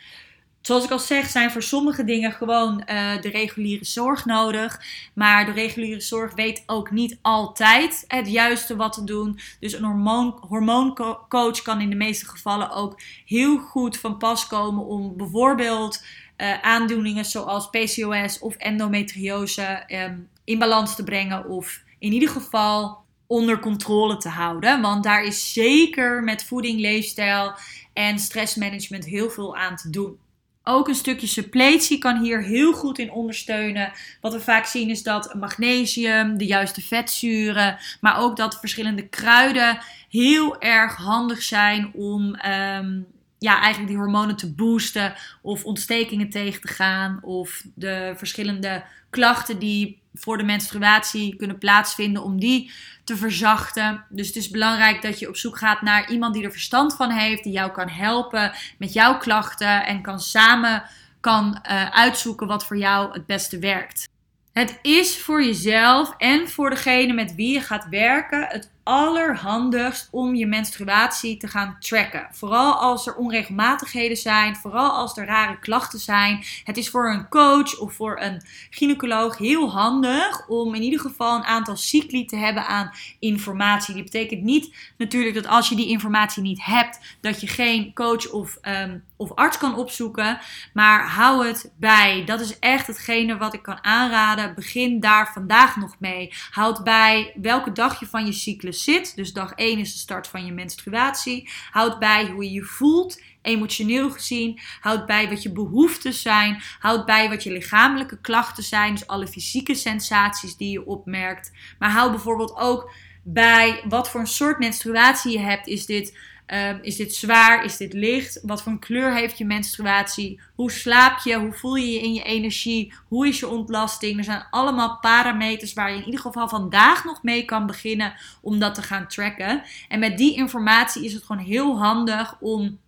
zoals 0.66 0.84
ik 0.84 0.90
al 0.90 0.98
zeg, 0.98 1.30
zijn 1.30 1.50
voor 1.50 1.62
sommige 1.62 2.04
dingen 2.04 2.32
gewoon 2.32 2.82
uh, 2.90 3.20
de 3.20 3.28
reguliere 3.28 3.84
zorg 3.84 4.24
nodig. 4.24 4.80
Maar 5.14 5.44
de 5.44 5.52
reguliere 5.52 6.00
zorg 6.00 6.34
weet 6.34 6.62
ook 6.66 6.90
niet 6.90 7.18
altijd 7.22 8.04
het 8.06 8.28
juiste 8.30 8.76
wat 8.76 8.92
te 8.92 9.04
doen. 9.04 9.38
Dus 9.60 9.72
een 9.72 9.84
hormoon, 9.84 10.38
hormooncoach 10.48 11.62
kan 11.62 11.80
in 11.80 11.90
de 11.90 11.96
meeste 11.96 12.26
gevallen 12.26 12.70
ook 12.70 13.00
heel 13.26 13.58
goed 13.58 13.98
van 13.98 14.18
pas 14.18 14.46
komen 14.46 14.84
om 14.84 15.16
bijvoorbeeld 15.16 16.04
uh, 16.36 16.60
aandoeningen 16.60 17.24
zoals 17.24 17.70
PCOS 17.70 18.38
of 18.38 18.56
endometriose 18.56 19.84
um, 19.88 20.28
in 20.44 20.58
balans 20.58 20.94
te 20.94 21.04
brengen. 21.04 21.48
Of 21.48 21.82
in 21.98 22.12
ieder 22.12 22.28
geval 22.28 23.02
onder 23.26 23.58
controle 23.58 24.16
te 24.16 24.28
houden. 24.28 24.80
Want 24.80 25.04
daar 25.04 25.24
is 25.24 25.52
zeker 25.52 26.22
met 26.22 26.44
voeding, 26.44 26.80
leefstijl 26.80 27.54
en 27.92 28.18
stressmanagement 28.18 29.04
heel 29.04 29.30
veel 29.30 29.56
aan 29.56 29.76
te 29.76 29.90
doen. 29.90 30.18
Ook 30.66 30.88
een 30.88 30.94
stukje 30.94 31.26
suppletie 31.26 31.98
kan 31.98 32.22
hier 32.22 32.42
heel 32.42 32.72
goed 32.72 32.98
in 32.98 33.10
ondersteunen. 33.10 33.92
Wat 34.20 34.32
we 34.32 34.40
vaak 34.40 34.64
zien 34.64 34.90
is 34.90 35.02
dat 35.02 35.34
magnesium, 35.34 36.38
de 36.38 36.46
juiste 36.46 36.80
vetzuren, 36.80 37.78
maar 38.00 38.18
ook 38.18 38.36
dat 38.36 38.58
verschillende 38.58 39.08
kruiden 39.08 39.78
heel 40.08 40.60
erg 40.60 40.96
handig 40.96 41.42
zijn 41.42 41.92
om 41.94 42.22
um, 42.22 43.06
ja, 43.38 43.60
eigenlijk 43.60 43.88
die 43.88 43.96
hormonen 43.96 44.36
te 44.36 44.54
boosten 44.54 45.14
of 45.42 45.64
ontstekingen 45.64 46.30
tegen 46.30 46.60
te 46.60 46.68
gaan 46.68 47.18
of 47.22 47.64
de 47.74 48.14
verschillende 48.16 48.84
klachten 49.10 49.58
die 49.58 50.02
voor 50.14 50.38
de 50.38 50.44
menstruatie 50.44 51.36
kunnen 51.36 51.58
plaatsvinden 51.58 52.22
om 52.22 52.40
die 52.40 52.72
te 53.04 53.16
verzachten. 53.16 54.04
Dus 54.08 54.26
het 54.26 54.36
is 54.36 54.50
belangrijk 54.50 55.02
dat 55.02 55.18
je 55.18 55.28
op 55.28 55.36
zoek 55.36 55.58
gaat 55.58 55.82
naar 55.82 56.10
iemand 56.10 56.34
die 56.34 56.44
er 56.44 56.50
verstand 56.50 56.96
van 56.96 57.10
heeft, 57.10 57.42
die 57.42 57.52
jou 57.52 57.70
kan 57.70 57.88
helpen 57.88 58.52
met 58.78 58.92
jouw 58.92 59.18
klachten 59.18 59.86
en 59.86 60.02
kan 60.02 60.20
samen 60.20 60.82
kan 61.20 61.58
uh, 61.70 61.90
uitzoeken 61.90 62.46
wat 62.46 62.66
voor 62.66 62.76
jou 62.76 63.12
het 63.12 63.26
beste 63.26 63.58
werkt. 63.58 64.08
Het 64.52 64.78
is 64.82 65.18
voor 65.18 65.44
jezelf 65.44 66.14
en 66.18 66.48
voor 66.48 66.70
degene 66.70 67.12
met 67.12 67.34
wie 67.34 67.52
je 67.52 67.60
gaat 67.60 67.86
werken 67.88 68.46
het 68.48 68.70
allerhandigst 68.85 70.09
om 70.11 70.35
je 70.35 70.47
menstruatie 70.47 71.37
te 71.37 71.49
gaan 71.49 71.76
tracken. 71.78 72.28
Vooral 72.30 72.74
als 72.74 73.07
er 73.07 73.14
onregelmatigheden 73.14 74.16
zijn, 74.16 74.57
vooral 74.57 74.91
als 74.91 75.16
er 75.16 75.26
rare 75.26 75.59
klachten 75.59 75.99
zijn. 75.99 76.45
Het 76.64 76.76
is 76.76 76.91
voor 76.91 77.11
een 77.11 77.28
coach 77.28 77.78
of 77.78 77.93
voor 77.95 78.20
een 78.20 78.43
gynaecoloog 78.70 79.39
heel 79.39 79.70
handig 79.70 80.49
om 80.49 80.74
in 80.74 80.82
ieder 80.82 81.01
geval 81.01 81.37
een 81.37 81.45
aantal 81.45 81.76
cycli 81.76 82.24
te 82.24 82.37
hebben 82.37 82.66
aan 82.66 82.91
informatie. 83.18 83.95
Die 83.95 84.03
betekent 84.03 84.43
niet 84.43 84.74
natuurlijk 84.99 85.35
dat 85.35 85.47
als 85.47 85.68
je 85.68 85.76
die 85.76 85.89
informatie 85.89 86.43
niet 86.43 86.64
hebt, 86.64 86.99
dat 87.20 87.41
je 87.41 87.47
geen 87.47 87.95
coach 87.95 88.30
of, 88.30 88.59
um, 88.62 89.05
of 89.16 89.35
arts 89.35 89.59
kan 89.59 89.76
opzoeken. 89.76 90.39
Maar 90.72 91.09
hou 91.09 91.47
het 91.47 91.72
bij. 91.76 92.24
Dat 92.24 92.41
is 92.41 92.59
echt 92.59 92.87
hetgene 92.87 93.37
wat 93.37 93.55
ik 93.55 93.62
kan 93.62 93.85
aanraden. 93.85 94.55
Begin 94.55 95.01
daar 95.01 95.32
vandaag 95.32 95.76
nog 95.76 95.97
mee. 95.99 96.32
Houd 96.51 96.85
bij 96.85 97.32
welke 97.43 97.72
dag 97.72 98.01
je 98.01 98.07
van 98.07 98.26
je 98.26 98.32
cyclus 98.32 98.73
zit. 98.74 99.16
Dus 99.16 99.32
dag 99.32 99.52
1 99.52 99.78
is 99.78 99.92
de 99.92 99.98
start 99.98 100.26
van 100.26 100.46
je 100.46 100.52
menstruatie. 100.52 101.50
Houd 101.70 101.98
bij 101.98 102.26
hoe 102.26 102.44
je 102.44 102.52
je 102.52 102.62
voelt, 102.62 103.20
emotioneel 103.42 104.10
gezien. 104.10 104.60
Houd 104.80 105.06
bij 105.06 105.28
wat 105.28 105.42
je 105.42 105.52
behoeftes 105.52 106.22
zijn. 106.22 106.62
Houd 106.78 107.06
bij 107.06 107.28
wat 107.28 107.42
je 107.42 107.52
lichamelijke 107.52 108.20
klachten 108.20 108.62
zijn. 108.62 108.94
Dus 108.94 109.06
alle 109.06 109.26
fysieke 109.26 109.74
sensaties 109.74 110.56
die 110.56 110.70
je 110.70 110.86
opmerkt. 110.86 111.52
Maar 111.78 111.90
houd 111.90 112.10
bijvoorbeeld 112.10 112.56
ook 112.56 112.90
bij 113.22 113.82
wat 113.88 114.10
voor 114.10 114.20
een 114.20 114.26
soort 114.26 114.58
menstruatie 114.58 115.32
je 115.32 115.38
hebt. 115.38 115.66
Is 115.66 115.86
dit 115.86 116.18
Ehm, 116.47 116.78
is 116.82 116.97
dit 116.97 117.14
zwaar? 117.14 117.64
Is 117.64 117.76
dit 117.76 117.92
licht? 117.92 118.40
Wat 118.42 118.62
voor 118.62 118.78
kleur 118.78 119.14
heeft 119.14 119.38
je 119.38 119.45
menstruatie? 119.45 120.40
Hoe 120.55 120.70
slaap 120.70 121.18
je? 121.18 121.38
Hoe 121.38 121.53
voel 121.53 121.74
je 121.74 121.92
je 121.92 122.01
in 122.01 122.14
je 122.14 122.22
energie? 122.22 122.92
Hoe 123.09 123.28
is 123.28 123.38
je 123.38 123.49
ontlasting? 123.49 124.18
Er 124.18 124.24
zijn 124.24 124.47
allemaal 124.51 124.99
parameters 125.01 125.72
waar 125.72 125.90
je 125.90 125.99
in 125.99 126.05
ieder 126.05 126.20
geval 126.20 126.49
vandaag 126.49 127.05
nog 127.05 127.22
mee 127.22 127.45
kan 127.45 127.66
beginnen 127.66 128.14
om 128.40 128.59
dat 128.59 128.74
te 128.74 128.82
gaan 128.82 129.09
tracken. 129.09 129.62
En 129.88 129.99
met 129.99 130.18
die 130.18 130.36
informatie 130.36 131.05
is 131.05 131.12
het 131.12 131.24
gewoon 131.24 131.45
heel 131.45 131.78
handig 131.78 132.36
om 132.40 132.78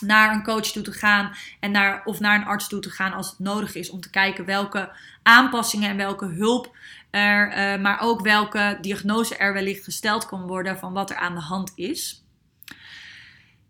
naar 0.00 0.34
een 0.34 0.42
coach 0.42 0.66
toe 0.66 0.82
te 0.82 0.92
gaan 0.92 1.32
en 1.60 1.70
naar, 1.70 2.02
of 2.04 2.20
naar 2.20 2.40
een 2.40 2.46
arts 2.46 2.68
toe 2.68 2.80
te 2.80 2.90
gaan 2.90 3.12
als 3.12 3.30
het 3.30 3.38
nodig 3.38 3.74
is 3.74 3.90
om 3.90 4.00
te 4.00 4.10
kijken 4.10 4.44
welke 4.44 4.90
aanpassingen 5.22 5.90
en 5.90 5.96
welke 5.96 6.26
hulp 6.26 6.76
er, 7.10 7.48
uh, 7.48 7.82
maar 7.82 8.00
ook 8.00 8.20
welke 8.20 8.78
diagnose 8.80 9.36
er 9.36 9.52
wellicht 9.52 9.84
gesteld 9.84 10.26
kan 10.26 10.46
worden 10.46 10.78
van 10.78 10.92
wat 10.92 11.10
er 11.10 11.16
aan 11.16 11.34
de 11.34 11.40
hand 11.40 11.72
is. 11.74 12.23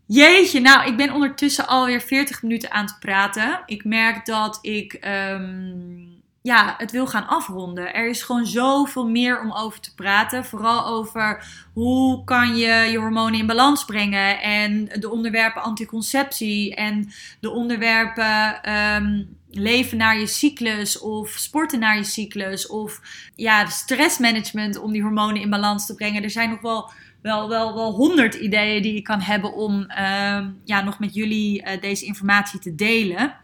Jeetje, 0.07 0.61
nou, 0.61 0.87
ik 0.87 0.97
ben 0.97 1.13
ondertussen 1.13 1.67
alweer 1.67 2.01
40 2.01 2.43
minuten 2.43 2.71
aan 2.71 2.85
het 2.85 2.99
praten. 3.01 3.63
Ik 3.67 3.85
merk 3.85 4.27
dat 4.27 4.59
ik 4.63 4.99
um, 5.07 6.23
ja, 6.43 6.75
het 6.79 6.91
wil 6.91 7.07
gaan 7.07 7.27
afronden. 7.27 7.95
Er 7.95 8.09
is 8.09 8.23
gewoon 8.23 8.47
zoveel 8.47 9.09
meer 9.09 9.41
om 9.41 9.53
over 9.53 9.81
te 9.81 9.95
praten. 9.95 10.45
Vooral 10.45 10.87
over 10.87 11.47
hoe 11.73 12.25
kan 12.25 12.57
je 12.57 12.89
je 12.91 12.99
hormonen 12.99 13.39
in 13.39 13.47
balans 13.47 13.85
brengen. 13.85 14.41
En 14.41 14.89
de 15.01 15.11
onderwerpen 15.11 15.63
anticonceptie. 15.63 16.75
En 16.75 17.11
de 17.41 17.51
onderwerpen 17.51 18.73
um, 18.73 19.37
leven 19.55 19.97
naar 19.97 20.19
je 20.19 20.27
cyclus. 20.27 20.99
Of 20.99 21.29
sporten 21.29 21.79
naar 21.79 21.97
je 21.97 22.05
cyclus. 22.05 22.67
Of 22.67 23.01
ja, 23.35 23.67
stressmanagement 23.67 24.79
om 24.79 24.93
die 24.93 25.03
hormonen 25.03 25.43
in 25.43 25.51
balans 25.51 25.87
te 25.87 25.95
brengen. 25.95 26.23
Er 26.23 26.31
zijn 26.31 26.51
nog 26.51 26.61
wel 26.61 26.91
wel, 27.25 27.49
wel, 27.49 27.75
wel 27.75 27.93
honderd 27.93 28.35
ideeën 28.35 28.83
die 28.83 28.97
ik 28.97 29.05
kan 29.05 29.21
hebben 29.21 29.53
om 29.53 29.85
ehm, 29.85 30.51
ja, 30.65 30.81
nog 30.81 30.99
met 30.99 31.15
jullie 31.15 31.63
eh, 31.63 31.81
deze 31.81 32.05
informatie 32.05 32.61
te 32.61 32.75
delen. 32.75 33.37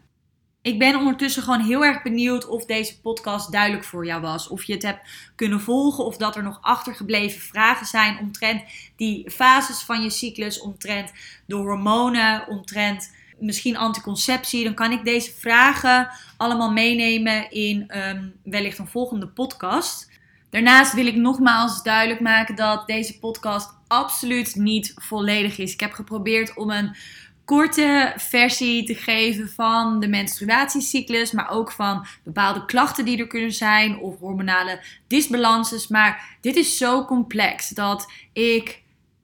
Ik 0.62 0.78
ben 0.78 0.96
ondertussen 0.96 1.42
gewoon 1.42 1.60
heel 1.60 1.84
erg 1.84 2.02
benieuwd 2.02 2.48
of 2.48 2.64
deze 2.64 3.00
podcast 3.00 3.52
duidelijk 3.52 3.84
voor 3.84 4.06
jou 4.06 4.20
was. 4.20 4.48
Of 4.48 4.64
je 4.64 4.72
het 4.72 4.82
hebt 4.82 5.32
kunnen 5.34 5.60
volgen 5.60 6.04
of 6.04 6.16
dat 6.16 6.36
er 6.36 6.42
nog 6.42 6.58
achtergebleven 6.60 7.40
vragen 7.40 7.86
zijn 7.86 8.18
omtrent 8.18 8.62
die 8.96 9.30
fases 9.30 9.82
van 9.82 10.02
je 10.02 10.10
cyclus, 10.10 10.60
omtrent 10.60 11.12
de 11.46 11.54
hormonen, 11.54 12.48
omtrent 12.48 13.14
misschien 13.40 13.76
anticonceptie. 13.76 14.64
Dan 14.64 14.74
kan 14.74 14.92
ik 14.92 15.04
deze 15.04 15.32
vragen 15.38 16.08
allemaal 16.36 16.72
meenemen 16.72 17.50
in 17.50 17.88
ehm, 17.88 18.28
wellicht 18.42 18.78
een 18.78 18.86
volgende 18.86 19.28
podcast. 19.28 20.10
Daarnaast 20.50 20.92
wil 20.94 21.06
ik 21.06 21.16
nogmaals 21.16 21.82
duidelijk 21.82 22.20
maken 22.20 22.54
dat 22.54 22.86
deze 22.86 23.18
podcast 23.18 23.74
absoluut 23.86 24.54
niet 24.54 24.92
volledig 24.96 25.58
is. 25.58 25.72
Ik 25.72 25.80
heb 25.80 25.92
geprobeerd 25.92 26.56
om 26.56 26.70
een 26.70 26.96
korte 27.44 28.12
versie 28.16 28.84
te 28.84 28.94
geven 28.94 29.48
van 29.48 30.00
de 30.00 30.08
menstruatiecyclus, 30.08 31.32
maar 31.32 31.50
ook 31.50 31.72
van 31.72 32.06
bepaalde 32.24 32.64
klachten 32.64 33.04
die 33.04 33.18
er 33.18 33.26
kunnen 33.26 33.52
zijn 33.52 33.98
of 33.98 34.18
hormonale 34.18 34.80
disbalances. 35.06 35.88
Maar 35.88 36.36
dit 36.40 36.56
is 36.56 36.76
zo 36.76 37.04
complex 37.04 37.68
dat 37.68 38.12
ik 38.32 38.82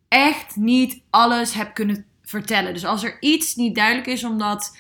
echt 0.09 0.57
niet 0.57 1.03
alles 1.11 1.53
heb 1.53 1.75
kunnen 1.75 2.07
vertellen. 2.27 2.73
Dus 2.73 2.85
als 2.85 3.05
er 3.05 3.17
iets 3.21 3.55
niet 3.55 3.75
duidelijk 3.75 4.07
is 4.07 4.25
omdat 4.25 4.77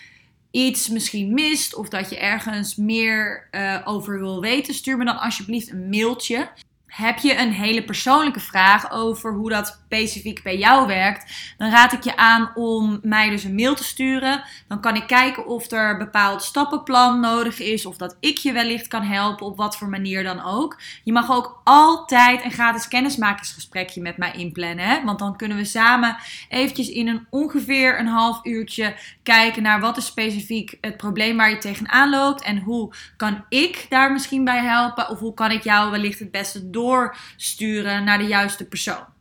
iets 0.50 0.88
misschien 0.88 1.34
mist 1.34 1.74
of 1.74 1.88
dat 1.88 2.10
je 2.10 2.18
ergens 2.18 2.76
meer 2.76 3.48
uh, 3.50 3.80
over 3.84 4.18
wil 4.18 4.40
weten, 4.40 4.74
stuur 4.74 4.96
me 4.96 5.04
dan 5.04 5.18
alsjeblieft 5.18 5.70
een 5.70 5.88
mailtje. 5.88 6.48
Heb 6.86 7.18
je 7.18 7.38
een 7.38 7.52
hele 7.52 7.84
persoonlijke 7.84 8.40
vraag 8.40 8.90
over 8.90 9.32
hoe 9.32 9.50
dat 9.50 9.80
specifiek 9.84 10.42
bij 10.42 10.58
jou 10.58 10.86
werkt, 10.86 11.54
dan 11.58 11.70
raad 11.70 11.92
ik 11.92 12.02
je 12.02 12.16
aan 12.16 12.50
om 12.54 12.98
mij 13.02 13.30
dus 13.30 13.44
een 13.44 13.54
mail 13.54 13.74
te 13.74 13.84
sturen. 13.84 14.42
Dan 14.68 14.80
kan 14.80 14.96
ik 14.96 15.06
kijken 15.06 15.46
of 15.46 15.70
er 15.70 15.90
een 15.90 15.98
bepaald 15.98 16.42
stappenplan 16.42 17.20
nodig 17.20 17.60
is 17.60 17.86
of 17.86 17.96
dat 17.96 18.16
ik 18.20 18.38
je 18.38 18.52
wellicht 18.52 18.88
kan 18.88 19.02
helpen 19.02 19.46
op 19.46 19.56
wat 19.56 19.76
voor 19.76 19.88
manier 19.88 20.22
dan 20.22 20.44
ook. 20.44 20.80
Je 21.04 21.12
mag 21.12 21.30
ook 21.30 21.60
altijd 21.64 22.44
een 22.44 22.50
gratis 22.50 22.88
kennismakingsgesprekje 22.88 24.00
met 24.00 24.16
mij 24.16 24.32
inplannen, 24.32 25.04
want 25.04 25.18
dan 25.18 25.36
kunnen 25.36 25.56
we 25.56 25.64
samen 25.64 26.16
eventjes 26.48 26.88
in 26.88 27.08
een 27.08 27.26
ongeveer 27.30 27.98
een 27.98 28.06
half 28.06 28.40
uurtje 28.42 28.94
kijken 29.22 29.62
naar 29.62 29.80
wat 29.80 29.96
is 29.96 30.06
specifiek 30.06 30.78
het 30.80 30.96
probleem 30.96 31.36
waar 31.36 31.50
je 31.50 31.58
tegenaan 31.58 32.10
loopt 32.10 32.42
en 32.42 32.58
hoe 32.58 32.92
kan 33.16 33.44
ik 33.48 33.86
daar 33.88 34.12
misschien 34.12 34.44
bij 34.44 34.62
helpen 34.64 35.08
of 35.08 35.18
hoe 35.18 35.34
kan 35.34 35.50
ik 35.50 35.62
jou 35.62 35.90
wellicht 35.90 36.18
het 36.18 36.30
beste 36.30 36.70
doorsturen 36.86 38.04
naar 38.04 38.18
de 38.18 38.24
juiste 38.26 38.64
persoon 38.64 39.15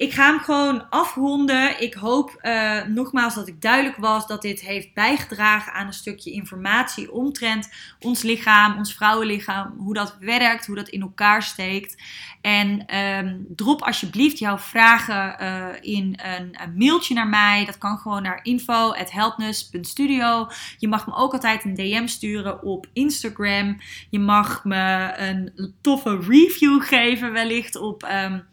ik 0.00 0.12
ga 0.12 0.30
hem 0.30 0.40
gewoon 0.40 0.90
afronden. 0.90 1.82
Ik 1.82 1.94
hoop 1.94 2.38
uh, 2.42 2.84
nogmaals 2.84 3.34
dat 3.34 3.48
ik 3.48 3.62
duidelijk 3.62 3.96
was 3.96 4.26
dat 4.26 4.42
dit 4.42 4.60
heeft 4.60 4.94
bijgedragen 4.94 5.72
aan 5.72 5.86
een 5.86 5.92
stukje 5.92 6.30
informatie 6.30 7.12
omtrent 7.12 7.72
ons 7.98 8.22
lichaam, 8.22 8.76
ons 8.76 8.94
vrouwenlichaam, 8.94 9.74
hoe 9.78 9.94
dat 9.94 10.16
werkt, 10.20 10.66
hoe 10.66 10.74
dat 10.74 10.88
in 10.88 11.00
elkaar 11.00 11.42
steekt. 11.42 12.02
En 12.40 12.96
um, 12.96 13.46
drop 13.48 13.82
alsjeblieft 13.82 14.38
jouw 14.38 14.58
vragen 14.58 15.36
uh, 15.40 15.66
in 15.80 16.18
een, 16.22 16.56
mailtje 16.76 17.14
naar 17.14 17.28
mij. 17.28 17.64
Dat 17.64 17.78
kan 17.78 17.98
gewoon 17.98 18.22
naar 18.22 18.40
info.helpness.studio. 18.42 20.48
Je 20.78 20.88
mag 20.88 21.06
me 21.06 21.14
ook 21.14 21.32
altijd 21.32 21.64
een 21.64 21.74
DM 21.74 22.06
sturen 22.06 22.62
op 22.62 22.86
Instagram. 22.92 23.76
Je 24.10 24.18
mag 24.18 24.64
me 24.64 25.12
een 25.16 25.74
toffe 25.80 26.18
review 26.28 26.82
geven 26.82 27.32
wellicht 27.32 27.76
op... 27.76 28.02
Um, 28.02 28.48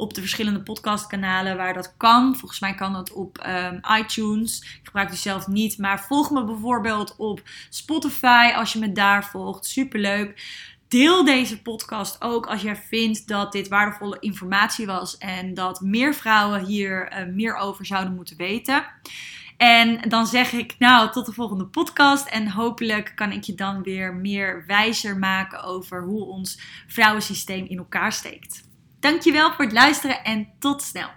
op 0.00 0.14
de 0.14 0.20
verschillende 0.20 0.62
podcastkanalen 0.62 1.56
waar 1.56 1.74
dat 1.74 1.94
kan. 1.96 2.36
Volgens 2.36 2.60
mij 2.60 2.74
kan 2.74 2.92
dat 2.92 3.12
op 3.12 3.46
um, 3.46 3.80
iTunes. 3.98 4.60
Ik 4.60 4.80
gebruik 4.82 5.08
die 5.08 5.18
zelf 5.18 5.46
niet, 5.46 5.78
maar 5.78 6.00
volg 6.00 6.30
me 6.30 6.44
bijvoorbeeld 6.44 7.14
op 7.16 7.42
Spotify 7.68 8.52
als 8.54 8.72
je 8.72 8.78
me 8.78 8.92
daar 8.92 9.24
volgt. 9.24 9.66
Superleuk. 9.66 10.58
Deel 10.88 11.24
deze 11.24 11.62
podcast 11.62 12.22
ook 12.22 12.46
als 12.46 12.62
jij 12.62 12.76
vindt 12.76 13.28
dat 13.28 13.52
dit 13.52 13.68
waardevolle 13.68 14.16
informatie 14.20 14.86
was 14.86 15.18
en 15.18 15.54
dat 15.54 15.80
meer 15.80 16.14
vrouwen 16.14 16.64
hier 16.64 17.12
uh, 17.12 17.34
meer 17.34 17.54
over 17.54 17.86
zouden 17.86 18.14
moeten 18.14 18.36
weten. 18.36 18.84
En 19.56 20.08
dan 20.08 20.26
zeg 20.26 20.52
ik, 20.52 20.74
nou, 20.78 21.10
tot 21.10 21.26
de 21.26 21.32
volgende 21.32 21.66
podcast. 21.66 22.26
En 22.26 22.50
hopelijk 22.50 23.12
kan 23.14 23.32
ik 23.32 23.42
je 23.42 23.54
dan 23.54 23.82
weer 23.82 24.14
meer 24.14 24.64
wijzer 24.66 25.18
maken 25.18 25.62
over 25.62 26.02
hoe 26.02 26.24
ons 26.24 26.60
vrouwensysteem 26.86 27.66
in 27.66 27.78
elkaar 27.78 28.12
steekt. 28.12 28.68
Dankjewel 29.00 29.52
voor 29.52 29.64
het 29.64 29.74
luisteren 29.74 30.24
en 30.24 30.48
tot 30.58 30.82
snel. 30.82 31.08